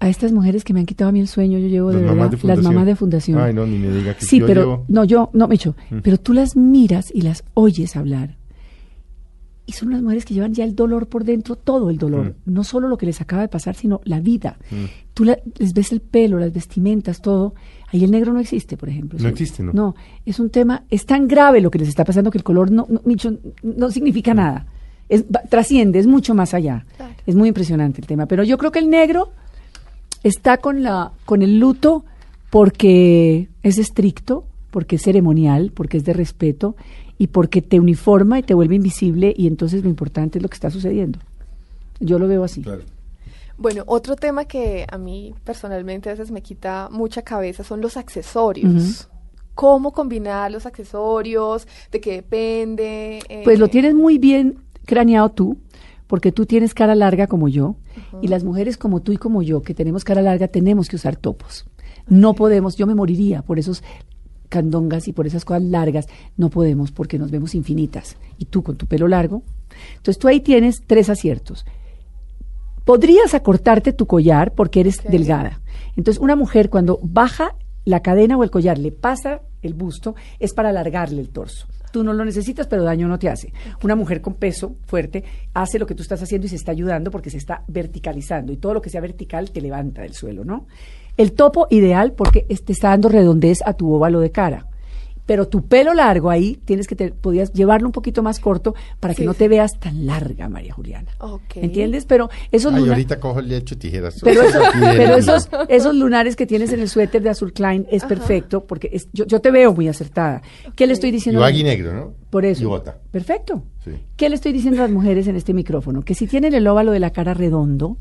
a 0.00 0.08
estas 0.08 0.32
mujeres 0.32 0.64
que 0.64 0.72
me 0.74 0.80
han 0.80 0.86
quitado 0.86 1.10
a 1.10 1.12
mí 1.12 1.20
el 1.20 1.28
sueño, 1.28 1.58
yo 1.58 1.68
llevo 1.68 1.88
de 1.90 1.94
Las 1.94 2.02
verdad, 2.02 2.16
mamás 2.16 2.30
de 2.30 2.34
las 2.36 2.40
fundación. 2.40 2.64
mamás 2.74 2.86
de 2.86 2.96
fundación. 2.96 3.38
Ay, 3.40 3.54
no, 3.54 3.66
ni 3.66 3.78
me 3.78 3.88
diga 3.90 4.14
que 4.16 4.24
Sí, 4.24 4.40
yo 4.40 4.46
pero 4.46 4.60
llevo- 4.62 4.84
no, 4.88 5.04
yo, 5.04 5.30
no, 5.32 5.46
Micho, 5.46 5.76
Mm. 5.90 5.98
pero 6.02 6.18
tú 6.18 6.32
las 6.32 6.56
miras 6.56 7.10
y 7.14 7.22
las 7.22 7.44
oyes 7.54 7.94
hablar. 7.96 8.36
Y 9.64 9.72
son 9.74 9.88
unas 9.90 10.02
mujeres 10.02 10.24
que 10.24 10.34
llevan 10.34 10.54
ya 10.54 10.64
el 10.64 10.74
dolor 10.74 11.06
por 11.06 11.22
dentro, 11.24 11.54
todo 11.54 11.88
el 11.88 11.96
dolor. 11.96 12.34
Mm. 12.44 12.52
No 12.52 12.64
solo 12.64 12.88
lo 12.88 12.98
que 12.98 13.06
les 13.06 13.20
acaba 13.20 13.42
de 13.42 13.48
pasar, 13.48 13.76
sino 13.76 14.00
la 14.04 14.18
vida. 14.18 14.58
Tú 15.14 15.24
la- 15.24 15.38
les 15.56 15.72
ves 15.72 15.92
el 15.92 16.00
pelo, 16.00 16.38
las 16.40 16.52
vestimentas, 16.52 17.22
todo. 17.22 17.54
Ahí 17.92 18.02
el 18.02 18.10
negro 18.10 18.32
no 18.32 18.40
existe, 18.40 18.76
por 18.76 18.88
ejemplo. 18.88 19.20
No 19.22 19.28
existe, 19.28 19.62
¿no? 19.62 19.72
No, 19.72 19.94
es 20.26 20.40
un 20.40 20.50
tema, 20.50 20.82
es 20.90 21.06
tan 21.06 21.28
grave 21.28 21.60
lo 21.60 21.70
que 21.70 21.78
les 21.78 21.88
está 21.88 22.04
pasando 22.04 22.30
que 22.32 22.38
el 22.38 22.44
color, 22.44 22.72
no, 22.72 22.86
no, 22.90 23.00
Micho, 23.04 23.38
no 23.62 23.90
significa 23.92 24.34
nada. 24.34 24.66
Es, 25.12 25.24
va- 25.24 25.42
trasciende, 25.48 25.98
es 25.98 26.06
mucho 26.06 26.34
más 26.34 26.54
allá. 26.54 26.84
Claro. 26.96 27.14
Es 27.26 27.34
muy 27.34 27.48
impresionante 27.48 28.00
el 28.00 28.06
tema. 28.06 28.26
Pero 28.26 28.42
yo 28.44 28.56
creo 28.58 28.70
que 28.72 28.78
el 28.78 28.88
negro 28.90 29.30
está 30.22 30.56
con 30.58 30.82
la 30.82 31.12
con 31.24 31.42
el 31.42 31.58
luto 31.58 32.04
porque 32.50 33.48
es 33.62 33.78
estricto, 33.78 34.44
porque 34.70 34.96
es 34.96 35.02
ceremonial, 35.02 35.72
porque 35.74 35.96
es 35.96 36.04
de 36.04 36.12
respeto 36.12 36.76
y 37.18 37.28
porque 37.28 37.62
te 37.62 37.80
uniforma 37.80 38.38
y 38.38 38.42
te 38.42 38.54
vuelve 38.54 38.74
invisible 38.76 39.34
y 39.36 39.46
entonces 39.46 39.82
lo 39.82 39.88
importante 39.88 40.38
es 40.38 40.42
lo 40.42 40.48
que 40.48 40.54
está 40.54 40.70
sucediendo. 40.70 41.18
Yo 42.00 42.18
lo 42.18 42.28
veo 42.28 42.44
así. 42.44 42.62
Claro. 42.62 42.82
Bueno, 43.58 43.84
otro 43.86 44.16
tema 44.16 44.44
que 44.44 44.86
a 44.90 44.98
mí 44.98 45.34
personalmente 45.44 46.08
a 46.08 46.12
veces 46.12 46.30
me 46.30 46.42
quita 46.42 46.88
mucha 46.90 47.22
cabeza 47.22 47.64
son 47.64 47.80
los 47.80 47.96
accesorios. 47.96 49.08
¿Cómo 49.54 49.92
combinar 49.92 50.50
los 50.50 50.64
accesorios? 50.66 51.68
¿De 51.90 52.00
qué 52.00 52.12
depende? 52.12 53.20
Eh, 53.28 53.42
Pues 53.44 53.58
lo 53.58 53.68
tienes 53.68 53.94
muy 53.94 54.18
bien 54.18 54.56
craneado 54.84 55.30
tú, 55.30 55.58
porque 56.06 56.32
tú 56.32 56.46
tienes 56.46 56.74
cara 56.74 56.94
larga 56.94 57.26
como 57.26 57.48
yo, 57.48 57.76
y 58.20 58.28
las 58.28 58.44
mujeres 58.44 58.76
como 58.76 59.00
tú 59.00 59.12
y 59.12 59.16
como 59.16 59.42
yo, 59.42 59.62
que 59.62 59.74
tenemos 59.74 60.04
cara 60.04 60.22
larga, 60.22 60.48
tenemos 60.48 60.88
que 60.88 60.96
usar 60.96 61.16
topos. 61.16 61.66
No 62.08 62.34
podemos, 62.34 62.76
yo 62.76 62.86
me 62.86 62.94
moriría 62.94 63.42
por 63.42 63.58
esos 63.58 63.82
candongas 64.48 65.08
y 65.08 65.12
por 65.12 65.26
esas 65.26 65.44
cosas 65.44 65.62
largas, 65.62 66.08
no 66.36 66.50
podemos 66.50 66.92
porque 66.92 67.18
nos 67.18 67.30
vemos 67.30 67.54
infinitas. 67.54 68.16
Y 68.36 68.44
tú 68.44 68.62
con 68.62 68.76
tu 68.76 68.86
pelo 68.86 69.08
largo. 69.08 69.42
Entonces 69.96 70.18
tú 70.18 70.28
ahí 70.28 70.40
tienes 70.40 70.82
tres 70.86 71.08
aciertos. 71.08 71.64
Podrías 72.84 73.32
acortarte 73.32 73.92
tu 73.92 74.06
collar 74.06 74.52
porque 74.52 74.80
eres 74.80 75.02
delgada. 75.08 75.62
Entonces, 75.96 76.20
una 76.20 76.36
mujer 76.36 76.68
cuando 76.68 76.98
baja 77.02 77.54
la 77.84 78.00
cadena 78.00 78.36
o 78.36 78.44
el 78.44 78.50
collar, 78.50 78.78
le 78.78 78.92
pasa 78.92 79.42
el 79.62 79.74
busto, 79.74 80.14
es 80.38 80.52
para 80.52 80.70
alargarle 80.70 81.20
el 81.20 81.30
torso. 81.30 81.66
Tú 81.92 82.02
no 82.02 82.12
lo 82.12 82.24
necesitas, 82.24 82.66
pero 82.66 82.82
daño 82.82 83.06
no 83.06 83.18
te 83.18 83.28
hace. 83.28 83.52
Una 83.84 83.94
mujer 83.94 84.20
con 84.20 84.34
peso 84.34 84.76
fuerte 84.86 85.22
hace 85.54 85.78
lo 85.78 85.86
que 85.86 85.94
tú 85.94 86.02
estás 86.02 86.22
haciendo 86.22 86.46
y 86.46 86.50
se 86.50 86.56
está 86.56 86.72
ayudando 86.72 87.10
porque 87.10 87.30
se 87.30 87.36
está 87.36 87.62
verticalizando. 87.68 88.52
Y 88.52 88.56
todo 88.56 88.74
lo 88.74 88.82
que 88.82 88.90
sea 88.90 89.00
vertical 89.00 89.50
te 89.50 89.60
levanta 89.60 90.02
del 90.02 90.14
suelo, 90.14 90.44
¿no? 90.44 90.66
El 91.16 91.32
topo 91.32 91.66
ideal 91.70 92.12
porque 92.12 92.42
te 92.42 92.72
está 92.72 92.88
dando 92.88 93.10
redondez 93.10 93.58
a 93.64 93.74
tu 93.74 93.92
óvalo 93.92 94.20
de 94.20 94.30
cara. 94.30 94.66
Pero 95.24 95.46
tu 95.46 95.66
pelo 95.66 95.94
largo 95.94 96.30
ahí 96.30 96.58
tienes 96.64 96.86
que 96.88 96.96
te, 96.96 97.10
podías 97.12 97.52
llevarlo 97.52 97.86
un 97.86 97.92
poquito 97.92 98.22
más 98.24 98.40
corto 98.40 98.74
para 98.98 99.14
que 99.14 99.22
Sí, 99.22 99.26
no 99.26 99.34
te 99.34 99.46
veas 99.48 99.78
tan 99.78 100.04
larga, 100.04 100.48
María 100.48 100.72
Juliana. 100.74 101.10
¿Entiendes? 101.54 102.06
Pero 102.06 102.28
esos 102.50 102.72
Ay, 102.74 102.80
luna- 102.80 102.92
ahorita 102.92 103.20
cojo 103.20 103.38
el 103.38 103.52
hecho 103.52 103.78
tijeras. 103.78 104.18
pero, 104.22 104.42
eso- 104.48 104.60
Y 104.74 104.80
de- 104.80 104.96
pero 104.96 105.14
esos, 105.16 105.48
esos 105.68 105.94
lunares 105.94 106.34
que 106.34 106.44
tienes 106.46 106.72
en 106.72 106.80
el 106.80 106.88
suéter 106.88 107.22
de 107.22 107.30
azul 107.30 107.52
Klein 107.52 107.86
es 107.90 108.02
Ajá. 108.02 108.08
perfecto 108.08 108.64
porque 108.66 108.90
es- 108.92 109.08
yo, 109.12 109.24
yo 109.26 109.40
te 109.40 109.50
veo 109.52 109.72
muy 109.72 109.86
acertada. 109.88 110.42
¿Qué 110.74 110.86
le 110.88 110.92
estoy 110.94 111.10
Y 111.10 111.12
diciendo? 111.12 111.40
baggy 111.40 111.62
negro, 111.62 111.94
¿no? 111.94 112.14
Por 112.28 112.44
eso. 112.44 112.62
Y 112.62 112.66
bota. 112.66 112.98
Perfecto. 113.10 113.62
Sí. 113.84 113.92
¿Qué 114.16 114.28
le 114.28 114.34
estoy 114.36 114.52
diciendo 114.52 114.80
a 114.80 114.84
las 114.84 114.90
mujeres 114.92 115.28
en 115.28 115.36
este 115.36 115.52
micrófono? 115.54 116.02
Que 116.02 116.14
si 116.14 116.26
tienen 116.26 116.54
el 116.54 116.66
óvalo 116.66 116.90
de 116.92 116.98
la 116.98 117.10
cara 117.10 117.34
redondo, 117.34 117.96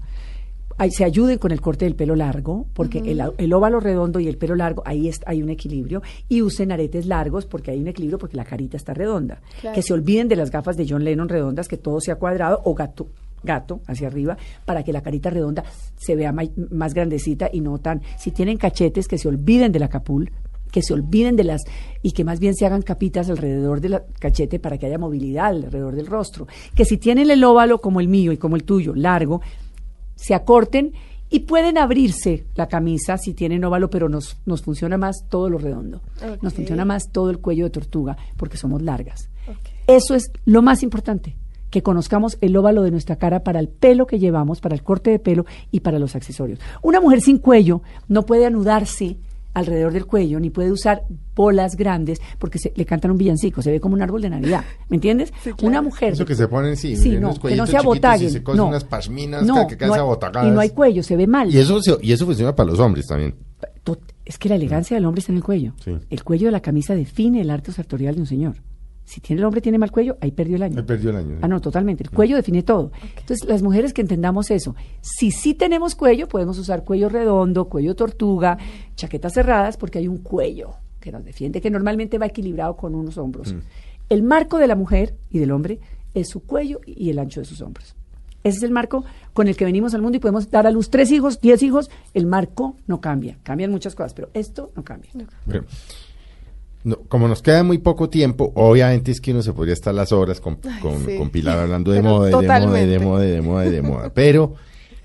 se 0.90 1.04
ayuden 1.04 1.38
con 1.38 1.52
el 1.52 1.62
corte 1.62 1.86
del 1.86 1.94
pelo 1.96 2.16
largo, 2.16 2.66
porque 2.74 3.00
el, 3.00 3.22
el 3.38 3.54
óvalo 3.54 3.80
redondo 3.80 4.20
y 4.20 4.28
el 4.28 4.38
pelo 4.38 4.56
largo, 4.56 4.82
ahí 4.86 5.08
es- 5.08 5.20
hay 5.28 5.44
un 5.44 5.50
equilibrio, 5.52 6.02
y 6.28 6.42
usen 6.42 6.72
aretes 6.72 7.06
largos 7.06 7.46
porque 7.46 7.70
hay 7.70 7.80
un 7.82 7.88
equilibrio 7.90 8.18
porque 8.18 8.38
la 8.38 8.46
carita 8.46 8.78
está 8.78 8.96
redonda. 8.96 9.40
Claro. 9.60 9.76
Que 9.76 9.84
se 9.84 9.94
olviden 9.94 10.28
de 10.28 10.38
las 10.38 10.50
gafas 10.50 10.78
de 10.78 10.88
John 10.90 11.04
Lennon 11.04 11.30
redondas, 11.30 11.68
que 11.68 11.78
todo 11.78 12.00
sea 12.02 12.16
cuadrado 12.16 12.62
o 12.64 12.74
gato 12.74 13.10
gato 13.44 13.82
hacia 13.88 14.08
arriba 14.08 14.38
para 14.66 14.84
que 14.84 14.94
la 14.94 15.02
carita 15.02 15.30
redonda 15.32 15.64
se 15.98 16.16
vea 16.16 16.32
más 16.32 16.94
grandecita 16.94 17.50
y 17.52 17.60
no 17.60 17.80
tan 17.80 18.02
si 18.20 18.30
tienen 18.30 18.58
cachetes 18.58 19.08
que 19.08 19.18
se 19.18 19.28
olviden 19.28 19.72
de 19.72 19.80
la 19.80 19.88
capul 19.90 20.32
que 20.72 20.84
se 20.84 20.94
olviden 20.94 21.36
de 21.36 21.44
las 21.46 21.64
y 22.04 22.12
que 22.12 22.24
más 22.24 22.40
bien 22.40 22.54
se 22.56 22.66
hagan 22.68 22.84
capitas 22.84 23.30
alrededor 23.32 23.82
del 23.82 24.00
cachete 24.20 24.60
para 24.60 24.78
que 24.78 24.86
haya 24.86 24.98
movilidad 25.00 25.48
alrededor 25.48 25.96
del 25.96 26.06
rostro. 26.06 26.48
Que 26.76 26.86
si 26.86 26.98
tienen 26.98 27.30
el 27.32 27.44
óvalo 27.44 27.82
como 27.82 28.00
el 28.00 28.08
mío 28.08 28.32
y 28.32 28.38
como 28.38 28.56
el 28.56 28.64
tuyo, 28.64 28.94
largo, 28.96 29.42
se 30.22 30.36
acorten 30.36 30.94
y 31.30 31.40
pueden 31.42 31.78
abrirse 31.78 32.46
la 32.56 32.68
camisa 32.68 33.18
si 33.18 33.34
tienen 33.34 33.64
óvalo, 33.66 33.90
pero 33.90 34.08
nos, 34.08 34.38
nos 34.46 34.62
funciona 34.62 34.98
más 34.98 35.26
todo 35.30 35.50
lo 35.50 35.58
redondo. 35.58 36.02
Nos 36.42 36.54
funciona 36.54 36.86
más 36.86 37.10
todo 37.12 37.32
el 37.32 37.40
cuello 37.40 37.64
de 37.64 37.72
tortuga 37.72 38.18
porque 38.38 38.58
somos 38.58 38.82
largas. 38.82 39.30
Eso 39.88 40.14
es 40.14 40.32
lo 40.46 40.62
más 40.62 40.84
importante, 40.84 41.36
que 41.72 41.82
conozcamos 41.82 42.38
el 42.42 42.56
óvalo 42.56 42.84
de 42.84 42.92
nuestra 42.92 43.16
cara 43.16 43.44
para 43.44 43.60
el 43.60 43.70
pelo 43.70 44.06
que 44.06 44.20
llevamos, 44.20 44.62
para 44.62 44.76
el 44.76 44.84
corte 44.84 45.10
de 45.10 45.20
pelo 45.20 45.46
y 45.72 45.80
para 45.80 46.00
los 46.00 46.16
accesorios. 46.16 46.60
Una 46.84 47.02
mujer 47.02 47.22
sin 47.22 47.40
cuello 47.40 47.82
no 48.08 48.24
puede 48.24 48.46
anudarse 48.46 49.18
alrededor 49.54 49.94
del 49.94 50.06
cuello, 50.06 50.40
ni 50.40 50.50
puede 50.50 50.72
usar 50.72 51.04
bolas 51.36 51.76
grandes 51.76 52.22
porque 52.40 52.60
se, 52.60 52.74
le 52.76 52.86
cantan 52.86 53.12
un 53.12 53.18
villancico, 53.18 53.62
se 53.62 53.72
ve 53.72 53.80
como 53.80 53.96
un 53.96 54.02
árbol 54.02 54.22
de 54.22 54.30
Navidad, 54.30 54.64
¿me 54.90 54.98
entiendes? 54.98 55.34
Sí, 55.44 55.52
claro. 55.52 55.68
Una 55.68 55.82
mujer... 55.82 56.14
Eso 56.14 56.26
que 56.26 56.36
se 56.36 56.48
ponen, 56.48 56.78
sí, 56.78 56.96
Sí, 56.96 57.12
no, 57.18 57.34
que 57.40 57.56
no 57.56 57.66
se. 57.68 57.78
Y 57.78 58.30
se 58.30 58.44
cosen 58.44 58.58
no, 58.58 58.68
unas 58.68 58.84
pashminas 58.84 59.44
no, 59.44 59.68
que 59.68 59.76
no 59.86 59.94
hay-. 59.94 60.48
Y 60.48 60.52
no 60.52 60.60
hay 60.60 60.70
cuello, 60.70 61.04
se 61.04 61.16
ve 61.16 61.28
mal. 61.28 61.54
Y 61.54 61.58
eso, 61.58 61.82
se- 61.82 61.98
y 62.02 62.12
eso 62.12 62.26
funciona 62.26 62.56
para 62.56 62.70
los 62.70 62.80
hombres 62.80 63.08
también. 63.08 63.36
Es 64.24 64.38
que 64.38 64.48
la 64.50 64.56
elegancia 64.56 64.96
del 64.96 65.06
hombre 65.06 65.20
está 65.20 65.32
en 65.32 65.38
el 65.38 65.44
cuello. 65.44 65.74
Sí. 65.84 65.92
El 66.10 66.24
cuello 66.24 66.48
de 66.48 66.52
la 66.52 66.62
camisa 66.62 66.96
define 66.96 67.42
el 67.42 67.50
arte 67.50 67.72
sartorial 67.72 68.16
de 68.16 68.22
un 68.22 68.28
señor. 68.28 68.56
Si 69.04 69.20
tiene 69.20 69.42
el 69.42 69.46
hombre 69.46 69.62
tiene 69.62 69.78
mal 69.78 69.92
cuello, 69.92 70.18
ahí 70.22 70.32
perdió 70.32 70.56
el 70.56 70.64
año. 70.64 70.80
Ahí 70.80 70.86
perdió 70.86 71.10
el 71.10 71.18
año. 71.18 71.38
Ah, 71.42 71.48
no, 71.48 71.60
totalmente. 71.60 72.04
El 72.04 72.12
cuello 72.12 72.36
define 72.36 72.64
todo. 72.64 72.92
Entonces, 73.18 73.48
las 73.48 73.62
mujeres 73.62 73.94
que 73.94 74.02
entendamos 74.02 74.52
eso, 74.52 74.76
si 75.02 75.32
sí 75.32 75.54
tenemos 75.54 75.96
cuello, 75.96 76.28
podemos 76.28 76.58
usar 76.58 76.84
cuello 76.84 77.10
redondo, 77.10 77.66
cuello 77.66 77.96
tortuga, 77.96 78.58
chaquetas 78.96 79.34
cerradas, 79.34 79.78
porque 79.78 80.00
hay 80.00 80.08
un 80.08 80.20
cuello 80.20 80.76
que 81.00 81.12
nos 81.12 81.26
defiende, 81.26 81.60
que 81.60 81.70
normalmente 81.70 82.18
va 82.18 82.28
equilibrado 82.28 82.78
con 82.78 82.96
unos 82.96 83.18
hombros. 83.18 83.56
El 84.08 84.24
marco 84.24 84.58
de 84.58 84.68
la 84.68 84.76
mujer 84.76 85.16
y 85.30 85.40
del 85.40 85.52
hombre 85.52 85.80
es 86.14 86.30
su 86.30 86.44
cuello 86.44 86.80
y 86.86 87.10
el 87.10 87.20
ancho 87.20 87.42
de 87.42 87.46
sus 87.46 87.62
hombros. 87.62 87.96
Ese 88.44 88.58
es 88.58 88.64
el 88.64 88.72
marco 88.72 89.04
con 89.34 89.48
el 89.48 89.56
que 89.56 89.66
venimos 89.66 89.94
al 89.94 90.02
mundo 90.02 90.18
y 90.18 90.20
podemos 90.20 90.50
dar 90.50 90.66
a 90.66 90.72
luz 90.72 90.90
tres 90.90 91.12
hijos, 91.12 91.40
diez 91.42 91.62
hijos. 91.62 91.92
El 92.14 92.26
marco 92.26 92.76
no 92.88 93.00
cambia. 93.00 93.38
Cambian 93.44 93.72
muchas 93.72 93.94
cosas, 93.94 94.14
pero 94.14 94.30
esto 94.34 94.72
no 94.76 94.84
cambia. 94.84 95.12
Bueno, 95.46 95.66
no, 96.84 96.98
como 97.08 97.28
nos 97.28 97.42
queda 97.42 97.64
muy 97.64 97.78
poco 97.78 98.10
tiempo, 98.10 98.52
obviamente 98.56 99.12
es 99.12 99.22
que 99.22 99.32
uno 99.32 99.42
se 99.42 99.54
podría 99.54 99.74
estar 99.74 99.94
las 99.94 100.12
horas 100.12 100.40
con, 100.42 100.56
con, 100.82 101.06
sí. 101.06 101.18
con 101.18 101.30
Pilar 101.30 101.60
hablando 101.60 101.92
de 101.92 102.02
Pero 102.02 102.10
moda, 102.16 102.30
y 102.30 102.32
de 102.32 102.38
moda, 102.68 102.82
y 102.82 102.88
de 102.88 103.00
moda, 103.00 103.26
y 103.26 103.30
de 103.32 103.42
moda, 103.42 103.66
y 103.66 103.70
de 103.72 103.82
moda. 103.82 104.12
Pero 104.14 104.54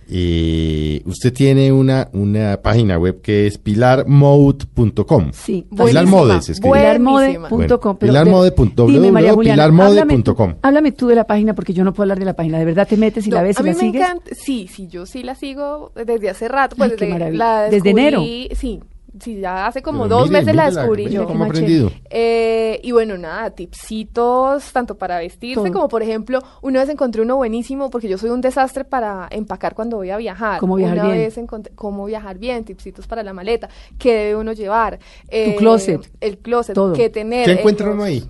eh, 0.08 1.02
usted 1.04 1.32
tiene 1.32 1.72
una, 1.72 2.08
una 2.12 2.60
página 2.62 2.96
web 2.98 3.20
que 3.20 3.46
es 3.48 3.58
pilarmode.com. 3.58 5.30
Sí. 5.32 5.66
Pilar 5.68 5.76
Buenísima, 6.06 6.10
Mode 6.10 6.42
se 6.42 6.52
escribe. 6.52 6.68
buenísima. 6.98 7.48
Pilarmode.com. 7.48 7.58
Bueno, 7.58 7.78
pero 7.80 7.98
pilarmode 7.98 8.44
de- 8.50 8.52
punto- 8.56 8.86
dime, 8.86 9.10
María 9.12 9.34
Juliana, 9.34 9.66
www.pilarmode.com. 9.68 9.84
háblame 9.86 10.22
tú- 10.22 10.58
Háblame 10.62 10.92
tú 10.92 11.06
de 11.08 11.14
la 11.16 11.24
página 11.26 11.54
porque 11.54 11.72
yo 11.72 11.84
no 11.84 11.92
puedo 11.92 12.04
hablar 12.04 12.18
de 12.18 12.24
la 12.24 12.34
página. 12.36 12.58
¿De 12.58 12.64
verdad 12.64 12.86
te 12.88 12.96
metes 12.96 13.26
y 13.26 13.30
la 13.30 13.42
ves 13.42 13.56
y 13.58 13.60
a 13.60 13.64
mí 13.64 13.70
la 13.70 13.74
me 13.74 13.80
sigues? 13.80 14.00
encanta, 14.02 14.30
sí, 14.34 14.68
sí, 14.72 14.86
yo 14.88 15.06
sí 15.06 15.22
la 15.22 15.34
sigo 15.34 15.92
desde 16.06 16.30
hace 16.30 16.48
rato, 16.48 16.76
pues 16.76 16.92
Ay, 16.92 16.96
desde, 17.08 17.32
la 17.32 17.68
¿Desde 17.68 17.90
enero? 17.90 18.20
Sí, 18.20 18.80
sí, 19.20 19.40
ya 19.40 19.66
hace 19.66 19.82
como 19.82 20.04
Pero 20.04 20.16
dos 20.16 20.28
mire, 20.28 20.40
meses 20.40 20.54
la 20.56 20.62
mire 20.64 20.74
la- 20.74 20.80
descubrí 20.82 21.08
yo. 21.10 21.22
aprendido. 21.44 21.90
Eh, 22.10 22.80
y 22.82 22.92
bueno, 22.92 23.16
nada, 23.18 23.50
tipsitos, 23.50 24.72
tanto 24.72 24.96
para 24.96 25.18
vestirse 25.18 25.56
Todo. 25.62 25.72
como, 25.72 25.88
por 25.88 26.02
ejemplo, 26.02 26.40
una 26.62 26.80
vez 26.80 26.88
encontré 26.88 27.22
uno 27.22 27.36
buenísimo 27.36 27.90
porque 27.90 28.08
yo 28.08 28.18
soy 28.18 28.30
un 28.30 28.40
desastre 28.40 28.84
para 28.84 29.28
empacar 29.30 29.74
cuando 29.74 29.96
voy 29.96 30.10
a 30.10 30.16
viajar. 30.16 30.60
¿Cómo 30.60 30.76
viajar 30.76 30.98
una 30.98 31.06
bien? 31.08 31.18
vez 31.18 31.38
encontré 31.38 31.72
cómo 31.74 32.04
viajar 32.06 32.38
bien, 32.38 32.64
tipsitos 32.64 33.06
para 33.06 33.22
la 33.22 33.32
maleta, 33.32 33.68
qué 33.98 34.12
debe 34.14 34.36
uno 34.36 34.52
llevar. 34.52 34.98
eh, 35.28 35.56
closet. 35.56 36.10
El 36.20 36.38
closet, 36.38 36.74
Todo. 36.74 36.92
qué 36.92 37.10
tener. 37.10 37.44
¿Qué 37.46 37.52
encuentra 37.52 37.90
uno 37.90 38.02
ahí? 38.02 38.24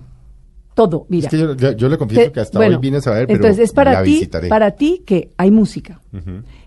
Todo, 0.73 1.05
mira. 1.09 1.25
Es 1.27 1.31
que 1.31 1.39
yo, 1.39 1.55
yo- 1.55 1.71
yo 1.71 1.89
le 1.89 1.97
confieso 1.97 2.25
Te- 2.27 2.31
que 2.31 2.39
hasta 2.39 2.59
bueno, 2.59 2.75
hoy 2.75 2.81
vine 2.81 2.97
a 2.97 3.01
saber, 3.01 3.25
pero 3.25 3.37
entonces 3.37 3.63
es 3.65 3.73
para 3.73 3.93
la 3.93 4.03
ti, 4.03 4.11
visitaré. 4.11 4.47
para 4.47 4.71
ti 4.71 5.03
que 5.05 5.31
hay 5.37 5.49
música. 5.49 6.01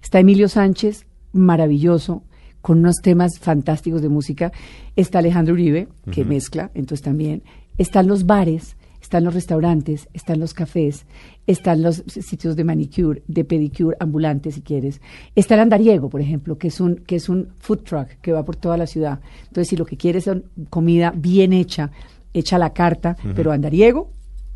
Está 0.02 0.18
Emilio 0.18 0.48
Sánchez, 0.48 1.06
maravilloso, 1.32 2.22
con 2.62 2.78
unos 2.78 2.96
temas 3.02 3.38
fantásticos 3.38 4.02
de 4.02 4.08
música. 4.08 4.52
Está 4.96 5.18
Alejandro 5.18 5.54
Uribe, 5.54 5.88
que 6.10 6.24
mezcla, 6.24 6.70
entonces 6.74 7.04
también. 7.04 7.42
Están 7.78 8.06
los 8.06 8.26
bares, 8.26 8.76
están 9.00 9.24
los 9.24 9.34
restaurantes, 9.34 10.08
están 10.12 10.40
los 10.40 10.54
cafés, 10.54 11.06
están 11.46 11.82
los 11.82 12.04
sitios 12.06 12.54
de 12.54 12.64
manicure, 12.64 13.22
de 13.26 13.44
pedicure, 13.44 13.96
ambulantes 13.98 14.54
si 14.54 14.62
quieres. 14.62 15.00
Está 15.34 15.54
el 15.54 15.60
andariego, 15.60 16.10
por 16.10 16.20
ejemplo, 16.20 16.58
que 16.58 16.68
es 16.68 16.80
un 16.80 16.96
que 16.96 17.16
es 17.16 17.28
un 17.28 17.48
food 17.58 17.80
truck 17.80 18.08
que 18.20 18.32
va 18.32 18.44
por 18.44 18.56
toda 18.56 18.76
la 18.76 18.86
ciudad. 18.86 19.20
Entonces, 19.48 19.68
si 19.68 19.76
lo 19.76 19.86
que 19.86 19.96
quieres 19.96 20.26
es 20.26 20.36
comida 20.68 21.12
bien 21.16 21.52
hecha, 21.52 21.90
hecha 22.34 22.56
a 22.56 22.58
la 22.58 22.72
carta, 22.72 23.16
pero 23.34 23.52
andariego, 23.52 24.10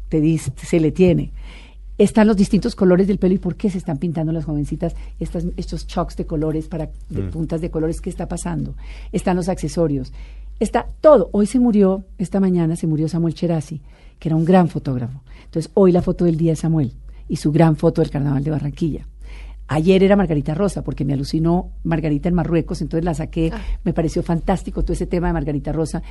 te 0.09 0.21
dice, 0.21 0.53
se 0.57 0.79
le 0.79 0.93
tiene. 0.93 1.33
Están 1.97 2.27
los 2.27 2.37
distintos 2.37 2.75
colores 2.75 3.07
del 3.07 3.19
pelo 3.19 3.35
y 3.35 3.39
por 3.39 3.55
qué 3.55 3.71
se 3.71 3.79
están 3.79 3.99
pintando 3.99 4.33
las 4.33 4.45
jovencitas 4.45 4.97
estas, 5.21 5.47
estos 5.57 5.87
chocks 5.87 6.17
de 6.17 6.27
colores 6.27 6.67
para 6.67 6.91
de 7.09 7.23
puntas 7.23 7.61
de 7.61 7.71
colores, 7.71 8.01
¿qué 8.01 8.11
está 8.11 8.27
pasando? 8.27 8.75
Están 9.13 9.37
los 9.37 9.49
accesorios. 9.49 10.13
Está 10.59 10.87
todo. 11.01 11.29
Hoy 11.33 11.47
se 11.47 11.61
murió, 11.61 12.05
esta 12.19 12.41
mañana 12.41 12.75
se 12.77 12.87
murió 12.87 13.09
Samuel 13.09 13.35
Cherasi, 13.35 13.81
que 14.19 14.29
era 14.29 14.37
un 14.37 14.45
gran 14.45 14.69
fotógrafo. 14.69 15.21
Entonces, 15.45 15.71
hoy 15.75 15.93
la 15.93 16.03
foto 16.03 16.25
del 16.25 16.37
día 16.37 16.53
es 16.53 16.61
Samuel 16.61 16.93
y 17.29 17.37
su 17.37 17.53
gran 17.53 17.77
foto 17.77 18.01
del 18.01 18.11
Carnaval 18.11 18.43
de 18.43 18.51
Barranquilla. 18.51 19.07
Ayer 19.67 20.03
era 20.03 20.15
Margarita 20.15 20.53
Rosa, 20.55 20.85
porque 20.85 21.05
me 21.07 21.15
alucinó 21.15 21.71
Margarita 21.85 22.29
en 22.29 22.35
Marruecos, 22.35 22.83
entonces 22.83 23.03
la 23.05 23.15
saqué, 23.15 23.51
me 23.83 23.95
pareció 23.95 24.23
fantástico 24.23 24.83
todo 24.83 24.93
ese 24.93 25.07
tema 25.07 25.29
de 25.29 25.33
Margarita 25.33 25.73
Rosa. 25.73 26.03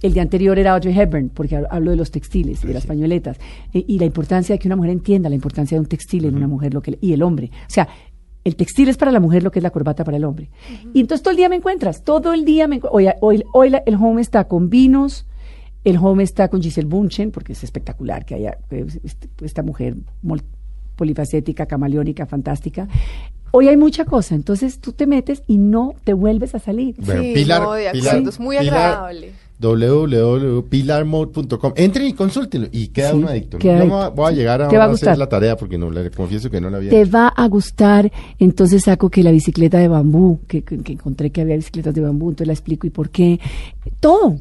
El 0.00 0.14
día 0.14 0.22
anterior 0.22 0.58
era 0.58 0.72
Audrey 0.72 0.98
Hepburn, 0.98 1.28
porque 1.28 1.58
hab- 1.58 1.66
hablo 1.70 1.90
de 1.90 1.96
los 1.98 2.10
textiles, 2.10 2.62
de 2.62 2.72
las 2.72 2.86
pañoletas, 2.86 3.38
y, 3.72 3.84
y 3.86 3.98
la 3.98 4.06
importancia 4.06 4.54
de 4.54 4.58
que 4.58 4.66
una 4.66 4.76
mujer 4.76 4.92
entienda 4.92 5.28
la 5.28 5.34
importancia 5.34 5.76
de 5.76 5.80
un 5.80 5.86
textil 5.86 6.24
en 6.24 6.34
una 6.36 6.48
mujer 6.48 6.72
lo 6.72 6.80
que, 6.80 6.96
y 7.02 7.12
el 7.12 7.22
hombre. 7.22 7.50
O 7.52 7.70
sea, 7.70 7.86
el 8.44 8.56
textil 8.56 8.88
es 8.88 8.96
para 8.96 9.12
la 9.12 9.20
mujer 9.20 9.42
lo 9.42 9.50
que 9.50 9.58
es 9.58 9.62
la 9.62 9.70
corbata 9.70 10.04
para 10.04 10.16
el 10.16 10.24
hombre. 10.24 10.48
Y 10.94 11.00
entonces 11.00 11.22
todo 11.22 11.32
el 11.32 11.36
día 11.36 11.48
me 11.50 11.56
encuentras, 11.56 12.02
todo 12.04 12.32
el 12.32 12.44
día 12.46 12.66
me 12.66 12.76
encuentras. 12.76 12.94
Hoy, 12.94 13.08
hoy, 13.20 13.44
hoy 13.52 13.70
la- 13.70 13.82
el 13.84 13.94
home 13.96 14.22
está 14.22 14.48
con 14.48 14.70
vinos, 14.70 15.26
el 15.84 15.98
home 15.98 16.22
está 16.24 16.48
con 16.48 16.62
Giselle 16.62 16.88
Bunchen, 16.88 17.30
porque 17.30 17.52
es 17.52 17.62
espectacular 17.62 18.24
que 18.24 18.36
haya 18.36 18.56
eh, 18.70 18.86
este- 19.04 19.28
esta 19.44 19.62
mujer 19.62 19.96
polifacética, 20.96 21.66
camaleónica, 21.66 22.26
fantástica. 22.26 22.88
Hoy 23.52 23.68
hay 23.68 23.76
mucha 23.76 24.04
cosa, 24.06 24.34
entonces 24.34 24.78
tú 24.78 24.92
te 24.92 25.06
metes 25.06 25.42
y 25.46 25.58
no 25.58 25.94
te 26.04 26.14
vuelves 26.14 26.54
a 26.54 26.58
salir. 26.58 26.94
Bueno, 26.98 27.22
Sí, 27.22 27.32
Pilar, 27.34 27.62
no, 27.62 27.72
de 27.72 27.90
Pilar- 27.92 28.22
es 28.28 28.40
muy 28.40 28.56
Pilar- 28.58 28.74
agradable. 28.74 29.32
www.pilarmode.com. 29.60 31.72
Entre 31.76 32.06
y 32.06 32.12
consúltelo 32.14 32.66
y 32.72 32.88
queda 32.88 33.10
Sí, 33.10 33.16
uno 33.16 33.28
adicto. 33.28 33.58
queda 33.58 33.78
Yo 33.78 33.86
me 33.86 34.08
voy 34.10 34.32
a- 34.32 34.34
llegar 34.34 34.60
va 34.62 34.66
a 34.66 34.84
a 34.86 34.90
hacer 34.92 35.18
la 35.18 35.28
tarea 35.28 35.56
porque 35.56 35.76
no 35.78 35.90
le 35.90 36.10
confieso 36.10 36.50
que 36.50 36.60
no 36.60 36.68
la 36.70 36.78
había 36.78 36.90
Te 36.90 37.02
hecho. 37.02 37.10
va 37.12 37.28
a 37.28 37.46
gustar, 37.48 38.10
entonces 38.38 38.82
saco 38.84 39.10
que 39.10 39.22
la 39.22 39.30
bicicleta 39.30 39.78
de 39.78 39.88
bambú, 39.88 40.40
que, 40.48 40.62
que- 40.62 40.78
que 40.78 40.92
encontré 40.94 41.30
que 41.30 41.42
había 41.42 41.56
bicicletas 41.56 41.94
de 41.94 42.00
bambú, 42.00 42.30
entonces 42.30 42.46
la 42.48 42.54
explico 42.54 42.86
y 42.86 42.90
por 42.90 43.10
qué. 43.10 43.38
Todo. 44.00 44.36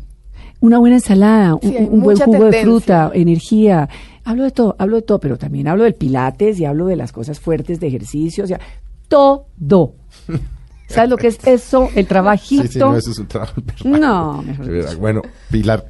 Una 0.61 0.77
buena 0.79 0.95
ensalada, 0.97 1.55
un, 1.55 1.61
Sí, 1.61 1.75
hay 1.77 1.85
un 1.85 1.99
buen 2.01 2.17
jugo 2.17 2.45
de 2.45 2.61
fruta, 2.61 3.11
energía. 3.13 3.89
Hablo 4.23 4.43
de 4.43 4.51
todo, 4.51 4.75
hablo 4.79 4.95
de 4.97 5.01
todo, 5.01 5.19
pero 5.19 5.37
también 5.37 5.67
hablo 5.67 5.83
del 5.83 5.95
pilates 5.95 6.59
y 6.59 6.65
hablo 6.65 6.85
de 6.87 6.95
las 6.95 7.11
cosas 7.11 7.39
fuertes 7.39 7.79
de 7.79 7.87
ejercicio, 7.87 8.43
o 8.43 8.47
sea, 8.47 8.59
todo. 9.07 9.95
¿Sabes 10.87 11.09
lo 11.09 11.17
que 11.17 11.27
es 11.27 11.39
eso? 11.47 11.89
El 11.95 12.05
trabajito. 12.05 12.63
Sí, 12.63 12.69
sí, 12.73 12.79
no, 12.79 12.95
eso 12.95 13.11
es 13.11 13.17
un 13.19 13.27
trabajo. 13.27 13.61
No, 13.85 14.41
mejor. 14.43 14.97
Bueno, 14.97 15.21
Pilar, 15.49 15.85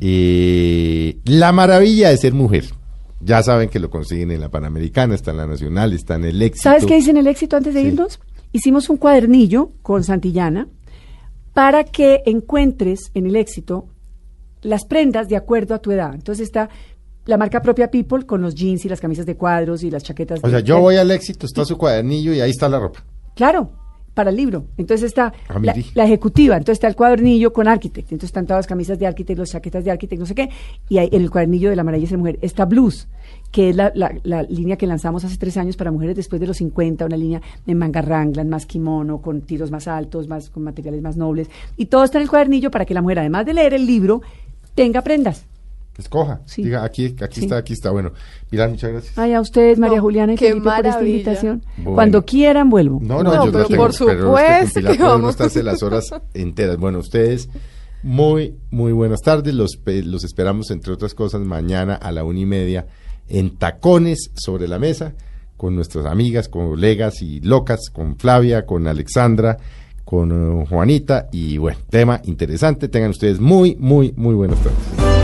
eh, 0.00 1.18
la 1.24 1.52
maravilla 1.52 2.10
de 2.10 2.16
ser 2.16 2.32
mujer. 2.34 2.64
Ya 3.20 3.42
saben 3.42 3.68
que 3.70 3.78
lo 3.78 3.88
consiguen 3.90 4.30
en 4.32 4.40
la 4.40 4.50
Panamericana, 4.50 5.14
está 5.14 5.30
en 5.30 5.38
la 5.38 5.46
Nacional, 5.46 5.92
está 5.94 6.16
en 6.16 6.24
el 6.24 6.42
éxito. 6.42 6.62
¿Sabes 6.64 6.84
qué 6.84 6.98
hice 6.98 7.10
en 7.10 7.16
el 7.16 7.26
éxito 7.26 7.56
antes 7.56 7.72
de 7.74 7.80
Sí. 7.80 7.86
irnos? 7.88 8.20
Hicimos 8.52 8.88
un 8.90 8.98
cuadernillo 8.98 9.70
con 9.82 10.04
Santillana 10.04 10.68
para 11.54 11.84
que 11.84 12.22
encuentres 12.26 13.10
en 13.14 13.26
el 13.26 13.36
éxito 13.36 13.86
las 14.62 14.84
prendas 14.84 15.28
de 15.28 15.36
acuerdo 15.36 15.74
a 15.74 15.78
tu 15.78 15.92
edad. 15.92 16.14
Entonces 16.14 16.46
está 16.46 16.68
la 17.26 17.38
marca 17.38 17.62
propia 17.62 17.90
People 17.90 18.26
con 18.26 18.42
los 18.42 18.54
jeans 18.54 18.84
y 18.84 18.88
las 18.88 19.00
camisas 19.00 19.24
de 19.24 19.36
cuadros 19.36 19.82
y 19.82 19.90
las 19.90 20.02
chaquetas. 20.02 20.40
O 20.42 20.50
sea, 20.50 20.60
yo 20.60 20.80
voy 20.80 20.96
al 20.96 21.10
éxito, 21.10 21.46
está 21.46 21.64
su 21.64 21.78
cuadernillo 21.78 22.34
y 22.34 22.40
ahí 22.40 22.50
está 22.50 22.68
la 22.68 22.78
ropa. 22.78 23.04
Claro, 23.34 23.72
para 24.14 24.30
el 24.30 24.36
libro. 24.36 24.64
Entonces 24.78 25.06
está 25.06 25.32
Ah, 25.48 25.58
la, 25.94 26.04
ejecutiva, 26.04 26.56
entonces 26.56 26.74
está 26.76 26.86
el 26.88 26.96
cuadernillo 26.96 27.52
con 27.52 27.68
Architect, 27.68 28.12
entonces 28.12 28.28
están 28.28 28.46
todas 28.46 28.60
las 28.60 28.66
camisas 28.66 28.98
de 28.98 29.06
Architect, 29.06 29.38
las 29.38 29.50
chaquetas 29.50 29.84
de 29.84 29.90
Architect, 29.90 30.20
no 30.20 30.26
sé 30.26 30.34
qué, 30.34 30.48
y 30.88 30.98
en 30.98 31.12
el 31.12 31.30
cuadernillo 31.30 31.70
de 31.70 31.76
la 31.76 31.84
ser 32.06 32.18
mujer 32.18 32.38
está 32.40 32.64
Blues, 32.64 33.08
que 33.50 33.70
es 33.70 33.76
la, 33.76 33.92
la- 33.94 34.14
la 34.22 34.42
línea 34.44 34.76
que 34.76 34.86
lanzamos 34.86 35.24
hace 35.24 35.36
tres 35.36 35.56
años 35.56 35.76
para 35.76 35.90
mujeres 35.90 36.16
después 36.16 36.40
de 36.40 36.46
los 36.46 36.56
50, 36.58 37.04
una 37.06 37.16
línea 37.16 37.42
de 37.66 37.74
manga 37.74 38.00
ranglan, 38.02 38.48
más 38.48 38.66
kimono, 38.66 39.20
con 39.20 39.40
tiros 39.42 39.70
más 39.70 39.88
altos, 39.88 40.28
más 40.28 40.50
con 40.50 40.62
materiales 40.62 41.02
más 41.02 41.16
nobles, 41.16 41.48
y 41.76 41.86
todo 41.86 42.04
está 42.04 42.18
en 42.18 42.22
el 42.22 42.30
cuadernillo 42.30 42.70
para 42.70 42.84
que 42.84 42.94
la 42.94 43.02
mujer, 43.02 43.18
además 43.18 43.44
de 43.46 43.54
leer 43.54 43.74
el 43.74 43.86
libro, 43.86 44.22
tenga 44.74 45.02
prendas. 45.02 45.46
Escoja. 45.98 46.40
Sí. 46.44 46.62
Diga, 46.64 46.82
aquí, 46.84 47.14
aquí 47.22 47.40
Sí. 47.40 47.44
está, 47.46 47.56
aquí 47.58 47.72
está. 47.72 47.90
Bueno, 47.90 48.12
Pilar, 48.50 48.68
muchas 48.70 48.90
gracias. 48.90 49.16
Ay, 49.18 49.32
a 49.32 49.40
ustedes, 49.40 49.78
María 49.78 49.96
No, 49.98 50.02
Juliana 50.02 50.32
y 50.32 50.36
qué 50.36 50.48
Felipe, 50.48 50.64
por 50.70 50.86
esta 50.86 51.02
invitación. 51.04 51.62
Bueno. 51.76 51.94
Cuando 51.94 52.24
quieran, 52.24 52.68
vuelvo. 52.70 52.98
No, 53.00 53.22
no, 53.22 53.32
No, 53.34 53.46
yo 53.46 53.52
pero 53.52 53.66
tengo, 53.66 53.82
por 53.82 53.90
pero 53.90 53.90
es 53.90 53.98
que 53.98 54.04
con 54.06 54.18
supuesto 54.26 54.80
Pilar 54.80 54.96
que 54.96 55.02
vamos. 55.02 55.30
estarse 55.30 55.62
las 55.62 55.82
horas 55.84 56.06
enteras. 56.34 56.76
Bueno, 56.78 56.98
ustedes, 56.98 57.48
muy, 58.02 58.56
muy 58.70 58.92
buenas 58.92 59.20
tardes. 59.20 59.54
Los, 59.54 59.76
pe- 59.76 60.02
los 60.02 60.24
esperamos, 60.24 60.70
entre 60.70 60.92
otras 60.92 61.14
cosas, 61.14 61.40
mañana 61.42 61.94
a 61.94 62.10
la 62.12 62.24
una 62.24 62.40
y 62.40 62.46
media 62.46 62.86
en 63.28 63.56
Tacones 63.56 64.30
sobre 64.34 64.66
la 64.68 64.78
mesa 64.78 65.14
con 65.56 65.76
nuestras 65.76 66.04
amigas, 66.06 66.48
colegas 66.48 67.22
y 67.22 67.40
locas, 67.40 67.88
con 67.92 68.16
Flavia, 68.18 68.66
con 68.66 68.88
Alexandra, 68.88 69.56
con 70.04 70.32
eh, 70.62 70.66
Juanita. 70.68 71.28
Y 71.32 71.56
bueno, 71.58 71.78
tema 71.88 72.20
interesante. 72.24 72.88
Tengan 72.88 73.10
ustedes 73.10 73.38
muy, 73.40 73.76
muy, 73.78 74.12
muy 74.16 74.34
buenas 74.34 74.58
tardes. 74.58 75.23